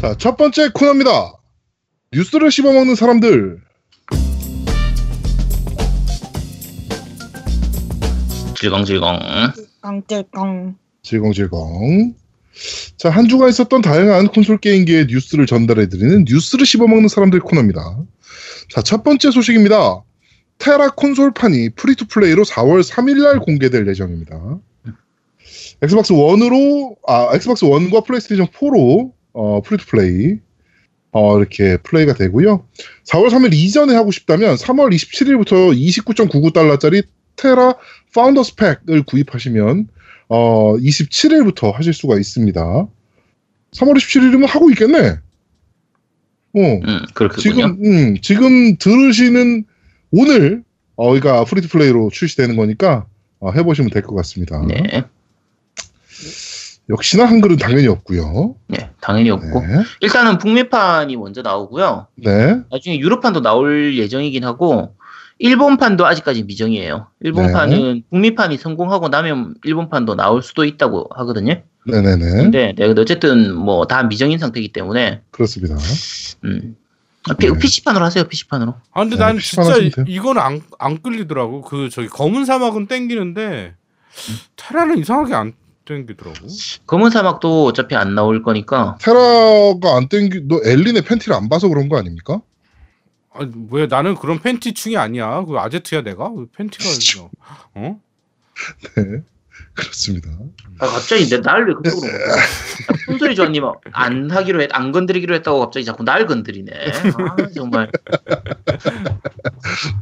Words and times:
자, 0.00 0.14
첫 0.16 0.38
번째 0.38 0.70
코너입니다. 0.70 1.34
뉴스를 2.12 2.50
씹어먹는 2.50 2.94
사람들. 2.94 3.60
질겅질겅. 8.58 9.18
깡찔깡. 9.82 10.76
질겅질겅. 11.02 12.14
자, 12.96 13.10
한 13.10 13.28
주간 13.28 13.50
있었던 13.50 13.82
다양한 13.82 14.28
콘솔 14.28 14.58
게임기의 14.58 15.06
뉴스를 15.10 15.44
전달해드리는 15.44 16.24
뉴스를 16.26 16.64
씹어먹는 16.64 17.08
사람들 17.08 17.40
코너입니다. 17.40 17.98
자, 18.70 18.80
첫 18.80 19.02
번째 19.02 19.30
소식입니다. 19.30 20.02
테라 20.56 20.90
콘솔판이 20.90 21.70
free 21.70 21.94
to 21.94 22.06
play로 22.06 22.44
4월 22.44 22.82
3일날 22.82 23.44
공개될 23.44 23.86
예정입니다. 23.86 24.58
엑스박스 25.82 26.14
1으로, 26.14 26.96
아, 27.06 27.30
엑스박스 27.34 27.66
1과 27.66 28.04
플레이스테이션 28.06 28.46
4로, 28.46 29.12
어, 29.32 29.60
free 29.62 29.78
to 29.78 29.86
play, 29.86 30.38
어, 31.12 31.38
이렇게 31.38 31.76
플레이가 31.78 32.14
되고요. 32.14 32.66
4월 33.04 33.28
3일 33.30 33.52
이전에 33.52 33.94
하고 33.94 34.10
싶다면 34.10 34.56
3월 34.56 34.92
27일부터 34.94 35.74
29.99달러짜리 35.76 37.04
테라 37.36 37.74
Founder's 38.14 38.54
Pack을 38.56 39.02
구입하시면 39.04 39.88
어, 40.28 40.76
27일부터 40.76 41.72
하실 41.72 41.92
수가 41.92 42.16
있습니다. 42.16 42.60
3월 43.72 43.96
27일이면 43.96 44.46
하고 44.46 44.70
있겠네. 44.70 44.98
어, 46.52 46.58
음, 46.60 46.80
그렇군요. 47.14 47.40
지금, 47.40 47.78
음, 47.84 48.16
지금 48.20 48.76
들으시는 48.76 49.64
오늘, 50.10 50.62
어, 50.96 51.08
그러니까 51.10 51.44
free 51.44 51.60
to 51.60 51.68
play로 51.68 52.10
출시되는 52.12 52.56
거니까, 52.56 53.06
어, 53.38 53.50
해보시면 53.52 53.90
될 53.90 54.02
것 54.02 54.14
같습니다. 54.16 54.64
네, 54.66 55.04
역시나 56.90 57.24
한글은 57.26 57.56
당연히 57.56 57.86
없고요 57.86 58.56
네, 58.68 58.90
당연히 59.00 59.30
없고. 59.30 59.60
네. 59.60 59.82
일단은 60.00 60.38
북미판이 60.38 61.16
먼저 61.16 61.42
나오고요. 61.42 62.08
네. 62.16 62.60
나중에 62.70 62.98
유럽판도 62.98 63.40
나올 63.42 63.96
예정이긴 63.96 64.44
하고, 64.44 64.94
일본판도 65.38 66.04
아직까지 66.04 66.42
미정이에요. 66.44 67.06
일본판은 67.20 68.02
북미판이 68.10 68.58
성공하고 68.58 69.08
나면 69.08 69.54
일본판도 69.64 70.16
나올 70.16 70.42
수도 70.42 70.64
있다고 70.64 71.08
하거든요. 71.14 71.62
네네네. 71.86 72.24
근데 72.42 72.74
네, 72.76 72.86
근데 72.86 73.00
어쨌든 73.00 73.54
뭐 73.54 73.86
다 73.86 74.02
미정인 74.02 74.38
상태이기 74.38 74.72
때문에, 74.72 75.22
그렇습니다. 75.30 75.76
음. 76.44 76.76
아, 77.28 77.34
피, 77.34 77.50
네. 77.50 77.58
PC판으로 77.58 78.04
하세요, 78.04 78.24
PC판으로. 78.24 78.74
아 78.92 79.00
근데 79.00 79.16
네, 79.16 79.20
난 79.22 79.38
진짜. 79.38 79.76
이건 80.06 80.38
안, 80.38 80.60
안 80.78 81.00
끌리더라고. 81.02 81.62
그 81.62 81.88
저기 81.90 82.08
검은 82.08 82.44
사막은 82.46 82.86
땡기는데 82.86 83.74
테라는 84.56 84.98
이상하게 84.98 85.34
안 85.34 85.52
땡기더라고. 85.90 86.46
검은 86.86 87.10
사막도 87.10 87.64
어차피 87.66 87.96
안 87.96 88.14
나올 88.14 88.42
거니까, 88.42 88.96
테라가 89.00 89.96
안 89.96 90.08
땡기, 90.08 90.42
너 90.44 90.60
엘린의 90.64 91.02
팬티를 91.02 91.34
안 91.34 91.48
봐서 91.48 91.68
그런 91.68 91.88
거 91.88 91.98
아닙니까? 91.98 92.40
아니 93.32 93.50
왜 93.70 93.86
나는 93.86 94.14
그런 94.14 94.40
팬티충이 94.40 94.96
아니야. 94.96 95.44
그 95.44 95.56
아제트야 95.58 96.02
내가 96.02 96.28
왜 96.30 96.44
팬티가 96.56 96.84
있어. 96.84 97.30
어? 97.74 98.00
네. 98.96 99.22
그렇습니다. 99.72 100.28
아, 100.78 100.86
갑자기 100.86 101.28
내 101.28 101.38
날왜 101.38 101.74
그쪽으로 101.74 102.12
푼소리 103.06 103.34
조아님 103.36 103.64
안 103.92 104.30
하기로 104.30 104.62
했, 104.62 104.68
안 104.72 104.90
건드리기로 104.92 105.34
했다고 105.36 105.60
갑자기 105.60 105.84
자꾸 105.86 106.02
날 106.02 106.26
건드리네. 106.26 106.72
아, 106.72 107.36
정말. 107.54 107.90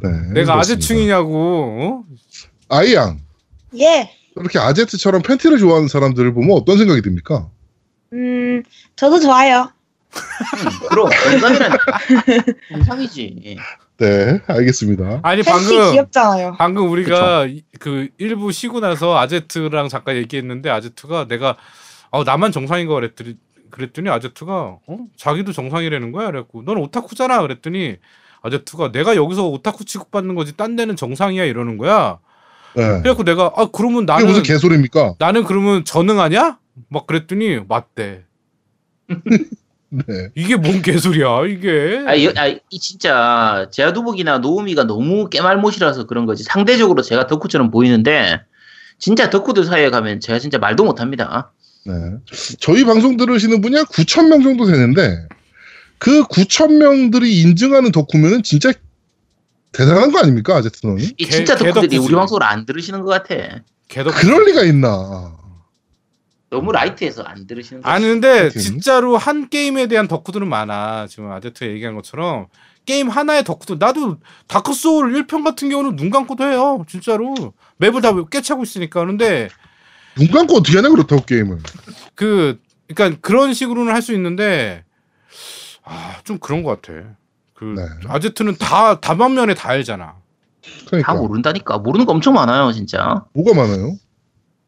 네. 0.01 0.09
내가 0.33 0.53
그렇습니다. 0.53 0.53
아제충이냐고. 0.55 1.77
어? 1.79 2.03
아이양. 2.67 3.19
예. 3.79 4.18
이렇게 4.39 4.59
아제트처럼 4.59 5.21
팬티를 5.21 5.57
좋아하는 5.57 5.87
사람들을 5.87 6.33
보면 6.33 6.51
어떤 6.55 6.77
생각이 6.77 7.01
듭니까? 7.01 7.49
음, 8.13 8.63
저도 8.95 9.19
좋아요. 9.19 9.71
음, 10.11 10.87
그럼 10.89 11.09
정상이지. 12.69 13.57
네, 13.99 14.39
알겠습니다. 14.47 15.19
아니 15.23 15.43
방금 15.43 15.91
귀엽잖아요. 15.91 16.55
방금 16.57 16.89
우리가 16.89 17.45
이- 17.47 17.63
그 17.79 18.07
일부 18.17 18.51
쉬고 18.51 18.79
나서 18.79 19.17
아제트랑 19.17 19.89
잠깐 19.89 20.15
얘기했는데 20.15 20.69
아제트가 20.69 21.27
내가 21.27 21.57
어 22.09 22.23
나만 22.23 22.51
정상인 22.53 22.87
거 22.87 22.93
그랬더니 22.95 23.35
그랬더니 23.69 24.09
아제트가 24.09 24.77
어 24.87 24.97
자기도 25.17 25.51
정상이라는 25.51 26.11
거야 26.13 26.27
그랬고 26.31 26.63
넌 26.63 26.77
오타쿠잖아 26.77 27.41
그랬더니 27.41 27.97
아제트가 28.41 28.93
내가 28.93 29.15
여기서 29.17 29.47
오타쿠 29.49 29.83
취급받는 29.83 30.33
거지 30.33 30.55
딴 30.55 30.77
데는 30.77 30.95
정상이야 30.95 31.43
이러는 31.43 31.77
거야 31.77 32.19
네. 32.75 32.83
그래갖고 33.01 33.23
내가 33.23 33.51
아 33.55 33.67
그러면 33.71 34.05
나는 34.05 34.27
무슨 34.27 34.43
개소리입니까? 34.43 35.15
나는 35.19 35.43
그러면 35.43 35.83
전능하냐 35.85 36.57
막 36.89 37.07
그랬더니 37.07 37.61
맞대 37.67 38.23
네. 39.89 40.03
이게 40.35 40.55
뭔 40.55 40.81
개소리야 40.81 41.45
이게 41.47 42.03
아, 42.05 42.13
이, 42.13 42.27
아, 42.37 42.47
이 42.47 42.79
진짜 42.79 43.67
제아두복이나 43.71 44.37
노우미가 44.37 44.83
너무 44.83 45.29
깨말못이라서 45.29 46.05
그런 46.05 46.25
거지. 46.25 46.43
상대적으로 46.43 47.01
제가 47.01 47.25
덕후처럼 47.27 47.71
보이는데 47.71 48.39
진짜 48.99 49.29
덕후들 49.29 49.63
사이에 49.63 49.89
가면 49.89 50.19
제가 50.19 50.37
진짜 50.37 50.59
말도 50.59 50.83
못합니다. 50.83 51.51
네. 51.85 51.93
저희 52.59 52.85
방송 52.85 53.17
들으시는 53.17 53.61
분이 53.61 53.75
한 53.77 53.85
9천 53.85 54.27
명 54.27 54.43
정도 54.43 54.65
되는데 54.65 55.27
그 55.97 56.23
9천 56.23 56.73
명들이 56.73 57.41
인증하는 57.41 57.91
덕후면은 57.91 58.43
진짜 58.43 58.71
대단한 59.71 60.11
거 60.11 60.19
아닙니까 60.19 60.55
아제트는? 60.57 60.99
이 60.99 61.13
개- 61.15 61.29
진짜 61.29 61.55
덕후들이. 61.55 61.97
우리 61.97 62.13
방송을 62.13 62.43
안 62.43 62.65
들으시는 62.65 63.01
것 63.01 63.09
같아. 63.11 63.59
개덕 63.87 64.13
그럴 64.15 64.45
리가 64.45 64.63
있나? 64.63 65.37
너무 66.49 66.71
라이트해서 66.71 67.21
안 67.23 67.45
들으시는 67.45 67.81
아니. 67.85 68.05
근데 68.07 68.27
하여튼. 68.27 68.59
진짜로 68.61 69.17
한 69.17 69.49
게임에 69.49 69.87
대한 69.87 70.07
덕후들은 70.07 70.47
많아. 70.47 71.05
지금 71.07 71.31
아제트 71.31 71.63
얘기한 71.65 71.93
것처럼 71.95 72.47
게임 72.85 73.07
하나의 73.07 73.43
덕후들 73.43 73.77
나도 73.79 74.17
다크 74.47 74.73
소울 74.73 75.13
1편 75.13 75.43
같은 75.43 75.69
경우는 75.69 75.95
눈 75.95 76.09
감고도 76.09 76.43
해요. 76.43 76.83
진짜로. 76.89 77.35
맵을 77.77 78.01
다 78.01 78.11
깨차고 78.25 78.63
있으니까. 78.63 79.01
그런데 79.01 79.49
눈 80.15 80.27
감고 80.31 80.55
어떻게 80.55 80.77
하냐 80.77 80.89
그렇다고 80.89 81.23
게임을. 81.23 81.59
그 82.15 82.59
그러니까 82.93 83.19
그런 83.21 83.53
식으로는 83.53 83.93
할 83.93 84.01
수 84.01 84.13
있는데 84.15 84.83
아, 85.83 86.15
좀 86.23 86.39
그런 86.39 86.63
것 86.63 86.81
같아. 86.81 87.15
그 87.59 87.65
네. 87.75 87.83
아제트는 88.07 88.55
다 88.57 89.01
다방면에 89.01 89.53
다 89.53 89.69
알잖아. 89.69 90.15
그러니까 90.87 91.13
다 91.13 91.19
모른다니까. 91.19 91.77
모르는 91.79 92.05
거 92.05 92.13
엄청 92.13 92.33
많아요, 92.33 92.71
진짜. 92.71 93.25
뭐가 93.33 93.53
많아요? 93.53 93.97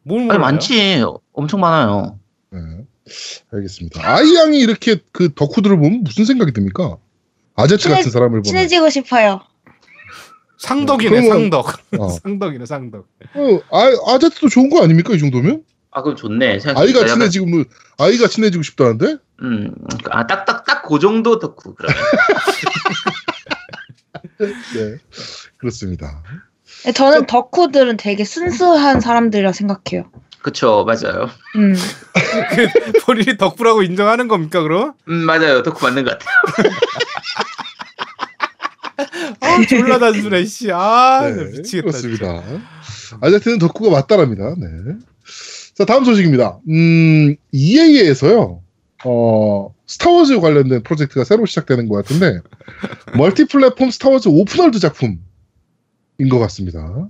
뭘 0.04 0.30
아니? 0.30 0.40
많지. 0.40 1.04
엄청 1.32 1.62
많아요. 1.62 2.20
네. 2.52 2.60
알겠습니다. 3.54 4.02
아이양이 4.06 4.60
이렇게 4.60 4.98
그 5.14 5.34
덕후들을 5.34 5.78
보면 5.78 6.04
무슨 6.04 6.26
생각이 6.26 6.52
듭니까? 6.52 6.98
아제트 7.56 7.84
친해- 7.84 7.96
같은 7.96 8.12
사람을 8.12 8.30
보면 8.42 8.44
친해지고 8.44 8.90
싶어요. 8.90 9.40
상덕이네, 10.58 11.10
그러면- 11.22 11.32
상덕. 11.32 11.68
어. 11.98 12.10
상덕이네, 12.24 12.66
상덕. 12.66 13.08
어, 13.36 13.60
아, 13.72 14.14
아제트도 14.16 14.50
좋은 14.50 14.70
거 14.70 14.84
아닙니까 14.84 15.14
이 15.14 15.20
정도면? 15.20 15.64
아, 15.92 16.02
그럼 16.04 16.16
좋네. 16.16 16.60
아이가 16.76 17.06
친해지고 17.06 17.46
뭐 17.48 17.64
아이가 17.98 18.28
친해지고 18.28 18.64
싶다는데? 18.64 19.18
음, 19.42 19.74
아, 20.10 20.26
딱, 20.28 20.46
딱, 20.46 20.66
딱 20.66 20.82
그 20.92 21.00
정도 21.00 21.40
덕후. 21.40 21.74
그러면. 21.76 21.96
네 24.38 24.98
그렇습니다. 25.58 26.24
네, 26.86 26.92
저는 26.92 27.26
덕후들은 27.28 27.98
되게 27.98 28.24
순수한 28.24 29.00
사람들이라 29.02 29.52
생각해요. 29.52 30.10
그쵸, 30.42 30.86
맞아요. 30.88 31.30
음. 31.56 31.76
그 32.56 32.92
본인이 33.06 33.38
덕후라고 33.38 33.84
인정하는 33.84 34.28
겁니까, 34.28 34.64
그럼? 34.64 34.94
음, 35.08 35.14
맞아요. 35.18 35.62
덕후 35.62 35.86
맞는 35.86 36.04
것 36.04 36.18
같아요. 36.18 36.72
아, 39.42 39.66
졸라 39.68 40.00
단순해, 40.00 40.46
씨. 40.46 40.72
아, 40.72 41.22
네, 41.30 41.36
나 41.36 41.44
미치겠다. 41.44 41.88
그렇습니다. 41.88 42.44
아제트는 43.22 43.60
덕후가 43.60 43.92
맞다랍니다. 43.92 44.56
네. 44.58 44.68
자 45.76 45.86
다음 45.86 46.04
소식입니다. 46.06 46.60
음 46.70 47.36
EA에서요. 47.52 48.61
어 49.06 49.74
스타워즈 49.88 50.40
관련된 50.40 50.84
프로젝트가 50.84 51.24
새로 51.24 51.46
시작되는 51.46 51.88
것 51.90 51.96
같은데 51.96 52.40
multi 53.18 53.46
platform 53.46 53.92
스타워즈 53.92 54.30
open 54.30 54.52
world 54.52 54.80
작품인 54.80 55.20
것 56.30 56.40
같습니다. 56.40 57.10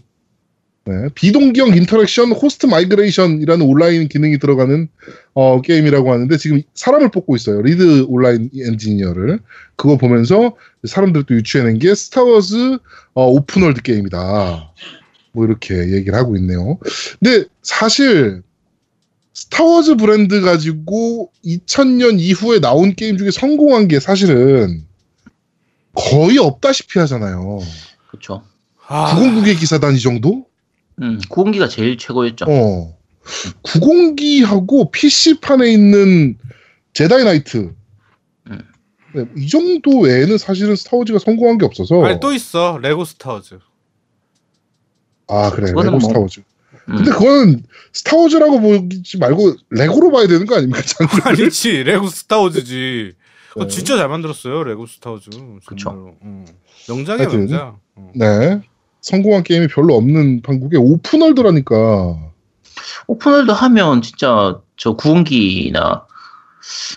네, 0.86 1.10
비동기형 1.14 1.76
interaction 1.76 2.32
host 2.32 2.66
migration이라는 2.66 3.64
온라인 3.66 4.08
기능이 4.08 4.40
들어가는 4.40 4.88
어, 5.36 5.62
게임이라고 5.62 6.12
하는데 6.12 6.38
지금 6.38 6.64
사람을 6.74 7.12
뽑고 7.12 7.36
있어요. 7.36 7.62
lead 7.62 8.06
online 8.08 8.50
engineer를 8.56 9.40
그거 9.76 9.98
보면서 9.98 10.56
사람들도 10.84 11.36
유추해낸 11.36 11.78
게 11.78 11.94
스타워즈 11.94 12.80
어, 13.14 13.28
open 13.28 13.53
world 13.53 13.84
게임이다. 13.84 14.74
뭐 15.34 15.46
이렇게 15.46 15.76
얘기를 15.92 16.16
하고 16.16 16.36
있네요. 16.38 16.80
근데 17.20 17.46
사실 17.62 18.42
스타워즈 19.34 19.96
브랜드 19.96 20.42
가지고 20.42 21.32
2000년 21.46 22.20
이후에 22.20 22.60
나온 22.60 22.94
게임 22.96 23.18
중에 23.18 23.32
성공한 23.32 23.88
게 23.88 24.00
사실은 24.00 24.86
거의 25.94 26.38
없다시피 26.38 27.00
하잖아요. 27.00 27.60
그쵸. 28.10 28.44
아, 28.88 29.16
구공화국 29.16 29.58
기사단 29.58 29.96
이 29.96 30.00
정도? 30.00 30.46
음, 31.02 31.20
구공기가 31.30 31.68
제일 31.70 31.98
최고였죠. 31.98 32.46
어. 32.48 32.98
구공기하고 33.64 34.92
PC판에 34.92 35.72
있는 35.72 36.38
제다이 36.94 37.24
나이트 37.24 37.74
네, 39.14 39.26
이 39.38 39.48
정도 39.48 40.00
외에는 40.00 40.38
사실은 40.38 40.76
스타워즈가 40.76 41.20
성공한 41.20 41.58
게 41.58 41.66
없어서. 41.66 42.04
아니 42.04 42.20
또 42.20 42.34
있어 42.34 42.78
레고 42.82 43.04
스타워즈. 43.06 43.60
아 45.28 45.52
그래 45.52 45.68
레고 45.68 45.84
뭐- 45.92 46.00
스타워즈. 46.00 46.42
음. 46.90 46.96
근데 46.96 47.12
그거는 47.12 47.64
스타워즈라고 47.94 48.60
보지 48.60 49.18
말고 49.18 49.56
레고로 49.70 50.12
봐야 50.12 50.28
되는 50.28 50.46
거 50.46 50.56
아닙니까? 50.56 50.82
장르를? 50.82 51.28
아니지 51.28 51.84
레고 51.84 52.08
스타워즈지. 52.08 53.14
그거 53.50 53.66
네. 53.66 53.70
진짜 53.70 53.98
잘 53.98 54.08
만들었어요 54.08 54.64
레고 54.64 54.86
스타워즈. 54.86 55.30
그쵸. 55.66 55.90
정말로. 55.90 56.16
응. 56.24 56.46
명작이야 56.88 57.26
하여튼. 57.26 57.40
명작. 57.40 57.80
응. 57.98 58.12
네. 58.16 58.62
성공한 59.02 59.44
게임이 59.44 59.68
별로 59.68 59.96
없는 59.96 60.42
판국에 60.46 60.78
open 60.78 61.14
world라니까. 61.14 62.32
open 63.08 63.27
world 63.27 63.52
하면 63.52 64.02
진짜 64.02 64.60
저 64.78 64.94
구공기나 64.94 66.06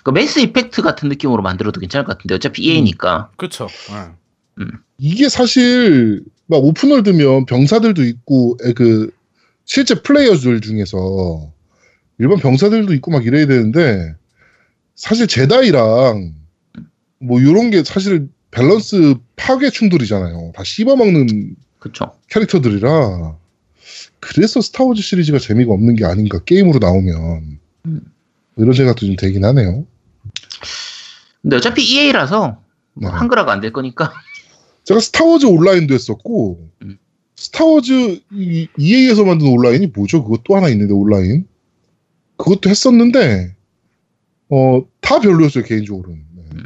그 0.02 0.10
매스 0.10 0.38
이펙트 0.40 0.82
같은 0.82 1.08
느낌으로 1.08 1.42
만들어도 1.42 1.80
괜찮을 1.80 2.04
것 2.04 2.16
같은데 2.16 2.34
어차피 2.34 2.62
EA니까 2.62 3.30
그쵸. 3.36 3.68
응. 4.60 4.70
이게 4.98 5.28
사실 5.28 6.22
막 6.46 6.58
open 6.62 6.86
world면 6.86 7.46
병사들도 7.46 8.04
있고 8.04 8.58
에, 8.64 8.72
그 8.74 9.10
실제 9.64 9.94
플레이어들 9.94 10.60
중에서 10.60 11.52
일반 12.18 12.38
병사들도 12.38 12.92
있고 12.94 13.10
막 13.10 13.24
이래야 13.26 13.46
되는데 13.46 14.14
사실 14.94 15.26
제다이랑 15.26 16.34
뭐 17.18 17.40
이런 17.40 17.70
게 17.70 17.82
사실 17.82 18.28
밸런스 18.50 19.16
파괴 19.36 19.70
충돌이잖아요. 19.70 20.52
다 20.54 20.62
씹어먹는 20.62 21.56
그쵸 21.80 22.16
캐릭터들이라 22.30 23.36
그래서 24.20 24.60
스타워즈 24.60 25.02
시리즈가 25.02 25.38
재미가 25.38 25.72
없는 25.72 25.96
게 25.96 26.04
아닌가 26.04 26.38
게임으로 26.44 26.78
나오면 26.78 27.58
음. 27.86 28.00
이런 28.56 28.72
생각도 28.72 29.06
좀 29.06 29.16
되긴 29.16 29.44
하네요. 29.44 29.84
근데 31.42 31.56
어차피 31.56 31.82
EA라서 31.84 32.62
네. 32.94 33.08
한글화가 33.08 33.52
안 33.52 33.60
될 33.60 33.72
거니까 33.72 34.12
제가 34.84 35.00
스타워즈 35.00 35.46
온라인도 35.46 35.94
했었고 35.94 36.70
음. 36.82 36.98
스타워즈 37.36 38.20
이- 38.32 38.68
EA에서 38.78 39.24
만든 39.24 39.48
온라인이 39.48 39.88
뭐죠? 39.88 40.24
또 40.44 40.56
하나 40.56 40.68
있는데 40.68 40.92
온라인 40.94 41.46
그것도 42.36 42.70
했었는데 42.70 43.54
어 44.50 44.82
다 45.00 45.20
별로였어요 45.20 45.64
개인적으로는. 45.64 46.22
네. 46.34 46.42
음. 46.54 46.62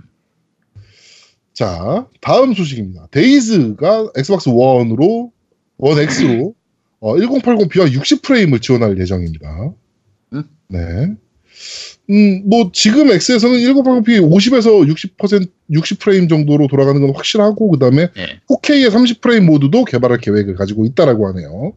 자 1.53 2.07
다음 2.21 2.55
소식입니다. 2.55 3.09
데이즈가 3.11 4.11
엑스박스 4.17 4.51
1으로 4.51 5.31
원 5.79 5.99
X로 5.99 6.55
어, 7.01 7.15
1080p와 7.17 7.93
60프레임을 7.93 8.61
지원할 8.63 8.99
예정입니다. 8.99 9.73
음. 10.35 10.45
네. 10.69 11.15
음, 12.11 12.43
뭐, 12.49 12.71
지금 12.73 13.11
X에서는 13.11 13.59
1080p 13.59 14.31
50에서 14.31 14.89
60%, 14.89 15.49
60프레임 15.71 16.29
정도로 16.29 16.67
돌아가는 16.67 17.01
건 17.01 17.15
확실하고, 17.15 17.71
그 17.71 17.79
다음에 17.79 18.09
네. 18.15 18.41
4K의 18.49 18.91
30프레임 18.91 19.45
모드도 19.45 19.85
개발할 19.85 20.19
계획을 20.19 20.55
가지고 20.55 20.87
있다라고 20.87 21.29
하네요. 21.29 21.75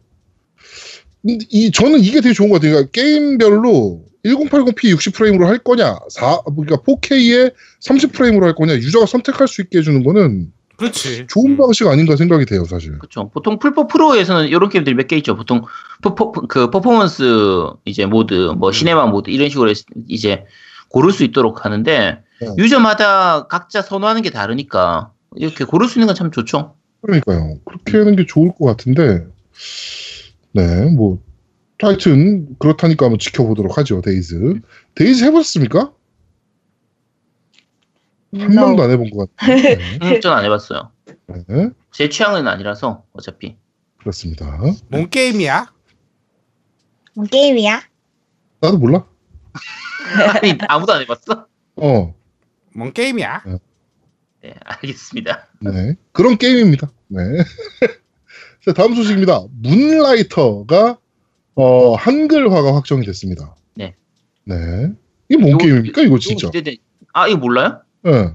근데 1.20 1.44
이, 1.50 1.70
저는 1.70 2.00
이게 2.00 2.20
되게 2.20 2.32
좋은 2.32 2.48
것 2.48 2.56
같아요. 2.56 2.72
그러니까 2.72 2.90
게임별로 2.92 4.04
1080p 4.24 4.96
60프레임으로 4.96 5.44
할 5.44 5.58
거냐, 5.58 5.98
4, 6.08 6.42
그러니까 6.44 6.76
4K의 6.76 7.52
30프레임으로 7.80 8.42
할 8.42 8.54
거냐, 8.54 8.74
유저가 8.76 9.06
선택할 9.06 9.48
수 9.48 9.60
있게 9.62 9.78
해주는 9.78 10.02
거는 10.02 10.52
그렇지. 10.76 11.26
좋은 11.28 11.52
음. 11.52 11.56
방식 11.56 11.86
아닌가 11.86 12.16
생각이 12.16 12.44
돼요, 12.46 12.64
사실. 12.64 12.98
그쵸 12.98 13.30
보통 13.32 13.58
플포 13.58 13.86
프로에서는 13.86 14.48
이런 14.48 14.68
게임들이 14.68 14.94
몇 14.96 15.06
개 15.06 15.16
있죠 15.16 15.36
보통 15.36 15.62
퍼포, 16.02 16.32
그 16.32 16.70
퍼포먼스 16.70 17.66
이제 17.84 18.06
모드 18.06 18.52
뭐 18.56 18.72
시네마 18.72 19.06
모드 19.06 19.30
이런 19.30 19.48
식으로 19.48 19.72
이제 20.08 20.44
고를 20.88 21.12
수 21.12 21.24
있도록 21.24 21.64
하는데 21.64 22.18
네. 22.40 22.48
유저마다 22.58 23.46
각자 23.46 23.82
선호하는 23.82 24.22
게 24.22 24.30
다르니까 24.30 25.12
이렇게 25.36 25.64
고를 25.64 25.88
수 25.88 25.98
있는 25.98 26.06
건 26.06 26.16
참 26.16 26.30
좋죠 26.30 26.74
그러니까요. 27.02 27.58
그렇게 27.64 27.98
하는 27.98 28.14
게 28.16 28.26
좋을 28.26 28.52
것 28.56 28.64
같은데, 28.66 29.26
네, 30.52 30.84
뭐, 30.94 31.18
하여튼, 31.80 32.46
그렇다니까 32.60 33.06
한번 33.06 33.18
지켜보도록 33.18 33.76
하죠, 33.78 34.00
데이즈. 34.02 34.60
데이즈 34.94 35.24
해보셨습니까? 35.24 35.90
한 38.34 38.50
No. 38.52 38.62
번도 38.66 38.82
안 38.84 38.90
해본 38.90 39.10
것 39.10 39.28
같아요. 39.36 39.76
음, 40.02 40.20
전 40.20 40.36
안 40.36 40.44
해봤어요 40.44 40.90
네, 41.26 41.70
제 41.90 42.08
취향은 42.08 42.48
아니라서 42.48 43.04
어차피 43.12 43.56
그렇습니다. 43.98 44.58
뭔 44.88 45.08
게임이야? 45.10 45.72
뭔 47.14 47.26
게임이야? 47.28 47.82
나도 48.60 48.78
몰라. 48.78 49.04
아니 50.42 50.56
아무도 50.68 50.92
안 50.94 51.02
해봤어 51.02 51.46
어, 51.76 52.14
뭔 52.74 52.92
게임이야? 52.92 53.44
네 54.42 54.54
알겠습니다 54.64 55.46
네. 55.60 55.94
그런 56.12 56.36
게임입니다. 56.38 56.90
네. 57.08 57.20
자, 58.64 58.72
다음 58.72 58.94
소식입니다. 58.94 59.42
문라이터가, 59.60 60.96
어, 61.56 61.94
한글화가 61.94 62.74
확정이 62.76 63.04
됐습니다. 63.04 63.56
네. 63.74 63.94
네. 64.44 64.92
이게 65.28 65.36
뭔 65.40 65.52
요- 65.52 65.58
게임입니까, 65.58 66.02
이거 66.02 66.18
진짜? 66.18 66.48
기대돼. 66.48 66.76
아 67.12 67.26
이거 67.28 67.38
몰라요? 67.38 67.82
네. 68.02 68.34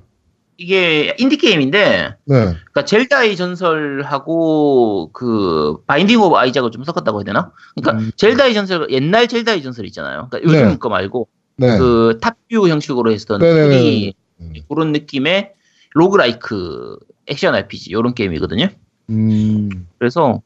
이게 0.58 1.16
인디 1.20 1.38
게임인데 1.38 2.16
네. 2.26 2.36
그러니까 2.36 2.86
젤다의 2.86 3.36
전설하고 3.36 5.12
그 5.14 5.78
바인딩 5.86 6.20
오브 6.20 6.36
아이작을 6.36 6.72
좀 6.72 6.84
섞었다고 6.84 7.20
해야 7.20 7.26
되나? 7.26 7.52
그러니까 7.76 8.04
음. 8.04 8.12
젤다의 8.16 8.56
전설 8.56 8.88
옛날 8.90 9.28
젤다의 9.28 9.62
전설 9.62 9.86
있잖아요. 9.86 10.30
그러니까 10.30 10.42
요즘 10.44 10.70
네. 10.70 10.78
거 10.78 10.90
말고 10.90 11.28
네. 11.58 11.78
그 11.78 12.18
top 12.22 12.43
view 12.43 12.70
형식으로 12.70 13.12
했던 13.12 13.40
네네네. 13.40 13.78
2D 13.78 14.14
음. 14.42 14.54
그런 14.68 14.92
느낌의 14.94 15.54
roguelike 15.94 16.98
액션 17.28 17.56
RPG 17.56 17.92
이런 17.92 18.14
게임이거든요. 18.14 18.70
음, 19.10 19.88
그래서 19.98 20.42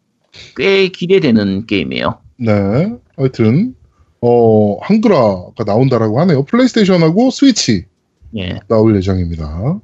꽤 0.56 0.88
기대되는 0.88 1.66
게임이에요. 1.66 2.20
네. 2.38 2.94
하여튼, 3.18 3.76
어, 4.22 4.78
한글화가 4.82 5.64
나온다라고 5.66 6.20
하네요. 6.22 6.44
플레이스테이션하고 6.44 7.32
스위치 7.32 7.86
예. 8.38 8.60
나올 8.68 8.96
예정입니다. 8.96 9.80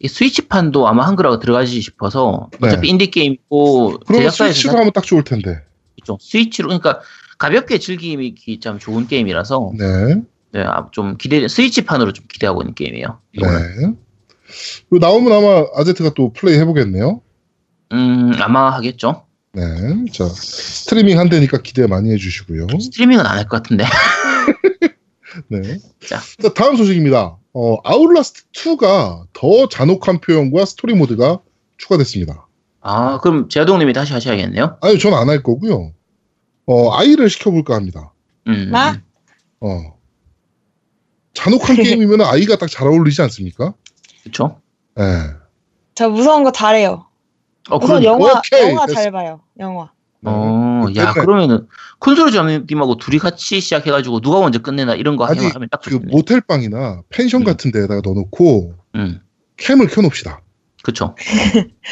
이 0.00 0.08
스위치판도 0.08 0.88
아마 0.88 1.06
한글화가 1.06 1.38
들어가지 1.38 1.80
싶어서 1.80 2.50
네. 2.60 2.68
어차피 2.68 2.88
인디 2.88 3.10
게임이고 3.10 4.00
제작사에서 4.08 4.52
스위치로 4.54 4.78
하면 4.78 4.92
딱 4.92 5.04
좋을 5.04 5.22
텐데. 5.24 5.60
좀 6.04 6.16
스위치로 6.20 6.68
그러니까 6.68 7.00
가볍게 7.38 7.78
즐기기 7.78 8.60
참 8.60 8.78
좋은 8.78 9.06
게임이라서 9.06 9.72
네. 9.78 10.22
네, 10.52 10.62
아, 10.62 10.86
좀 10.92 11.16
기대 11.16 11.46
스위치판으로 11.46 12.12
좀 12.12 12.24
기대하고 12.28 12.62
있는 12.62 12.74
게임이에요. 12.74 13.20
네. 13.40 13.48
그리고 14.88 14.98
나오면 15.06 15.32
아마 15.32 15.64
아제트가 15.76 16.10
또 16.14 16.32
플레이 16.32 16.58
해보겠네요. 16.58 17.20
음 17.92 18.32
아마 18.40 18.70
하겠죠. 18.70 19.24
네. 19.52 19.62
자, 20.12 20.24
스트리밍 20.26 21.18
한대니까 21.18 21.58
기대 21.62 21.86
많이 21.86 22.10
해주시고요. 22.12 22.66
스트리밍은 22.80 23.24
안 23.26 23.38
할 23.38 23.44
것 23.48 23.62
같은데. 23.62 23.84
네. 25.48 25.78
자. 26.06 26.20
자, 26.40 26.52
다음 26.54 26.76
소식입니다. 26.76 27.36
어, 27.54 27.76
아웃라스트 27.84 28.44
2가 28.52 29.26
더 29.32 29.68
잔혹한 29.68 30.20
표현과 30.20 30.64
스토리 30.64 30.94
모드가 30.94 31.40
추가됐습니다. 31.78 32.46
아 32.80 33.18
그럼 33.20 33.48
제아동님이 33.48 33.92
다시 33.92 34.12
하셔야겠네요. 34.12 34.78
아니, 34.80 34.98
전안할 34.98 35.42
거고요. 35.42 35.92
어, 36.66 36.92
아이를 36.96 37.28
시켜볼까 37.30 37.74
합니다. 37.74 38.12
음. 38.46 38.70
나? 38.70 39.00
어. 39.60 39.96
잔혹한 41.34 41.76
게임이면 41.82 42.20
아이가 42.22 42.56
딱 42.56 42.68
잘 42.68 42.86
어울리지 42.88 43.20
않습니까? 43.22 43.74
그렇죠. 44.22 44.60
예. 44.98 45.04
저 45.94 46.08
무서운 46.08 46.44
거 46.44 46.52
잘해요. 46.52 47.06
어 47.70 47.76
우선 47.76 48.00
그럼 48.00 48.04
영화 48.04 48.38
오케이, 48.38 48.68
영화 48.70 48.86
됐어. 48.86 49.00
잘 49.02 49.10
봐요. 49.12 49.40
영화. 49.58 49.90
어, 50.24 50.30
야 50.96 51.12
네. 51.12 51.20
그러면은 51.20 51.66
콘솔 52.00 52.32
점님하고 52.32 52.96
둘이 52.98 53.18
같이 53.18 53.60
시작해가지고 53.60 54.20
누가 54.20 54.40
먼저 54.40 54.60
끝내나 54.60 54.94
이런 54.94 55.16
거 55.16 55.24
아니, 55.24 55.46
하면, 55.46 55.68
딱그 55.70 55.90
좋겠네. 55.90 56.12
모텔방이나 56.12 57.02
펜션 57.10 57.42
음. 57.42 57.44
같은 57.44 57.70
데에다가 57.72 58.00
넣어놓고 58.04 58.74
음, 58.96 59.20
캠을 59.56 59.88
켜놓읍시다. 59.88 60.40
그렇죠. 60.82 61.14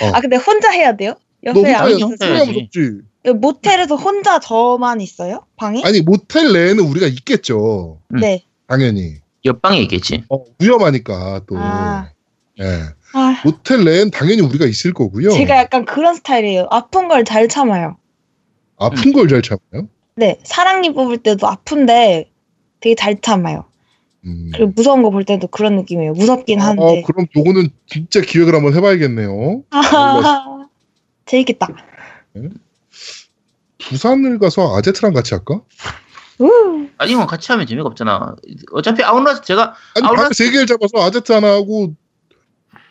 어. 0.03 0.11
아 0.15 0.21
근데 0.21 0.37
혼자 0.37 0.71
해야 0.71 0.97
돼요? 0.97 1.15
너 1.45 1.51
옆에 1.51 1.75
안 1.75 1.89
해야지. 1.89 2.05
무섭지. 2.05 3.01
모텔에서 3.35 3.97
혼자 3.97 4.39
저만 4.39 5.01
있어요? 5.01 5.45
방에? 5.57 5.83
아니 5.85 6.01
모텔 6.01 6.53
내에는 6.53 6.83
우리가 6.85 7.07
있겠죠. 7.09 8.01
음. 8.15 8.21
네. 8.21 8.45
당연히. 8.69 9.17
옆방에 9.45 9.79
있겠지. 9.83 10.25
어, 10.29 10.43
위험하니까 10.61 11.43
또. 11.49 11.57
아. 11.59 12.11
예. 12.61 12.83
아, 13.13 13.41
모텔 13.45 13.85
내엔 13.85 14.11
당연히 14.11 14.41
우리가 14.43 14.67
있을 14.67 14.93
거고요. 14.93 15.31
제가 15.31 15.57
약간 15.57 15.85
그런 15.85 16.15
스타일이에요. 16.15 16.67
아픈 16.71 17.07
걸 17.09 17.25
잘 17.25 17.49
참아요. 17.49 17.97
아픈 18.79 19.13
걸잘 19.13 19.43
참아요. 19.43 19.89
네, 20.17 20.39
사랑니 20.45 20.93
뽑을 20.95 21.19
때도 21.19 21.47
아픈데 21.47 22.31
되게 22.81 22.95
잘 22.95 23.21
참아요. 23.21 23.65
음. 24.25 24.51
그리고 24.55 24.73
무서운 24.75 25.03
거 25.03 25.11
볼 25.11 25.25
때도 25.25 25.47
그런 25.49 25.77
느낌이에요. 25.77 26.13
무섭긴 26.13 26.61
어, 26.61 26.65
한데. 26.65 27.03
그럼 27.07 27.27
요거는 27.37 27.69
진짜 27.87 28.21
기획을 28.21 28.55
한번 28.55 28.75
해봐야겠네요. 28.75 29.63
아, 29.71 30.69
재밌겠다. 31.27 31.69
부산을 33.79 34.39
가서 34.39 34.77
아제트랑 34.77 35.13
같이 35.13 35.35
할까? 35.35 35.61
우. 36.39 36.89
아니면 36.99 37.27
같이 37.27 37.51
하면 37.53 37.67
재미가 37.67 37.87
없잖아. 37.89 38.37
어차피 38.73 39.03
아웃라스트 39.05 39.47
제가 39.47 39.75
아니 39.95 40.07
아웃라스트- 40.07 40.17
방 40.17 40.40
세 40.40 40.51
개를 40.51 40.67
잡아서 40.67 40.99
아제트 41.07 41.33
하나 41.33 41.53
하고 41.53 41.95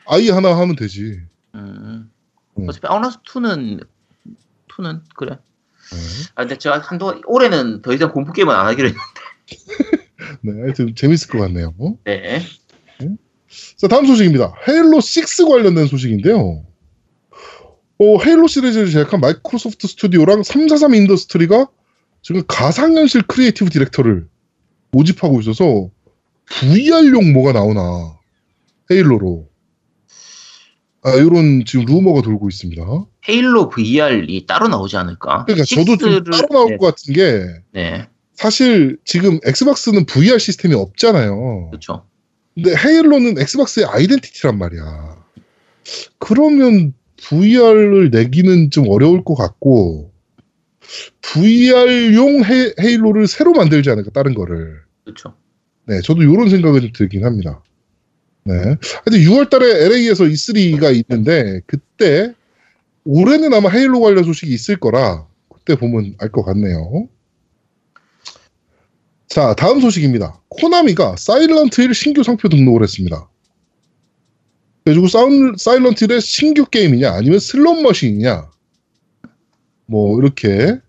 아이 0.07 0.29
하나 0.29 0.57
하면 0.57 0.75
되지. 0.75 1.19
음. 1.55 2.11
음. 2.57 2.69
어차피 2.69 2.87
아웃라스트 2.87 3.21
2는 3.23 3.85
2는 4.69 5.01
그래. 5.15 5.37
네. 5.91 5.97
아 6.35 6.41
근데 6.43 6.57
제가 6.57 6.79
한동안 6.79 7.21
올해는 7.25 7.81
더 7.81 7.93
이상 7.93 8.11
공포 8.11 8.33
게임은 8.33 8.53
안 8.53 8.65
하기로 8.67 8.87
했는데. 8.89 9.05
네, 10.41 10.61
하여튼 10.61 10.95
재밌을 10.95 11.29
것 11.29 11.39
같네요. 11.39 11.73
네. 12.03 12.41
자, 13.77 13.87
다음 13.87 14.05
소식입니다. 14.05 14.53
헤일로 14.67 14.97
6 14.97 15.49
관련된 15.49 15.87
소식인데요. 15.87 16.65
어, 17.97 18.21
헤일로 18.23 18.47
시리즈를 18.47 18.87
제작한 18.87 19.21
마이크로소프트 19.21 19.87
스튜디오랑 19.87 20.43
343 20.43 20.93
인더스트리가 20.95 21.67
지금 22.21 22.43
가상현실 22.47 23.23
크리에이티브 23.23 23.69
디렉터를 23.69 24.27
모집하고 24.91 25.39
있어서 25.41 25.89
VR용 26.47 27.33
뭐가 27.33 27.53
나오나 27.53 28.17
헤일로로 28.91 29.47
아, 31.05 31.13
이런 31.13 31.63
지금 31.65 31.85
루머가 31.85 32.23
돌고 32.23 32.49
있습니다. 32.49 32.83
헤일로 33.29 33.69
VR이 33.69 34.47
따로 34.47 34.67
나오지 34.67 34.97
않을까? 34.97 35.45
그러니까 35.45 35.63
저도 35.65 35.97
좀 35.97 36.23
따로 36.23 36.47
나올 36.49 36.69
네, 36.71 36.77
것 36.77 36.87
같은 36.87 37.13
게 37.13 37.45
네, 37.73 38.07
사실 38.33 38.97
지금 39.05 39.39
엑스박스는 39.45 40.07
VR 40.07 40.39
시스템이 40.39 40.73
없잖아요. 40.73 41.69
그렇죠. 41.69 42.07
근데 42.55 42.73
헤일로는 42.75 43.37
엑스박스의 43.39 43.85
아이덴티티란 43.85 44.57
말이야. 44.57 45.15
그러면 46.17 46.93
VR을 47.17 48.09
내기는 48.09 48.71
좀 48.71 48.89
어려울 48.89 49.23
것 49.23 49.35
같고 49.35 50.11
VR용 51.21 52.43
헤, 52.45 52.73
헤일로를 52.81 53.27
새로 53.27 53.51
만들지 53.51 53.91
않을까 53.91 54.09
다른 54.09 54.33
거를. 54.33 54.81
그렇죠. 55.03 55.35
네, 55.85 56.01
저도 56.01 56.23
이런 56.23 56.49
생각이 56.49 56.81
좀 56.81 56.91
들긴 56.93 57.25
합니다. 57.25 57.61
네. 58.45 58.53
하여튼 58.53 58.79
6월 59.11 59.49
달에 59.49 59.85
LA에서 59.85 60.25
E3가 60.25 60.95
있는데 61.09 61.61
그때 61.65 62.33
올해는 63.03 63.53
아마 63.53 63.69
헤일로 63.69 63.99
관련 64.01 64.23
소식이 64.23 64.53
있을 64.53 64.77
거라 64.77 65.27
그때 65.51 65.75
보면 65.75 66.15
알 66.19 66.29
것 66.29 66.43
같네요. 66.43 67.07
자, 69.27 69.53
다음 69.55 69.81
소식입니다. 69.81 70.39
코나미가 70.49 71.15
사일런트 71.17 71.81
힐 71.81 71.93
신규 71.93 72.23
상표 72.23 72.47
등록을 72.47 72.83
했습니다. 72.83 73.27
그래가지고 74.83 75.07
사운, 75.07 75.55
사일런트 75.57 76.05
힐의 76.05 76.21
신규 76.21 76.65
게임이냐 76.65 77.11
아니면 77.11 77.39
슬롯 77.39 77.81
머신이냐 77.81 78.49
뭐 79.87 80.19
이렇게 80.19 80.79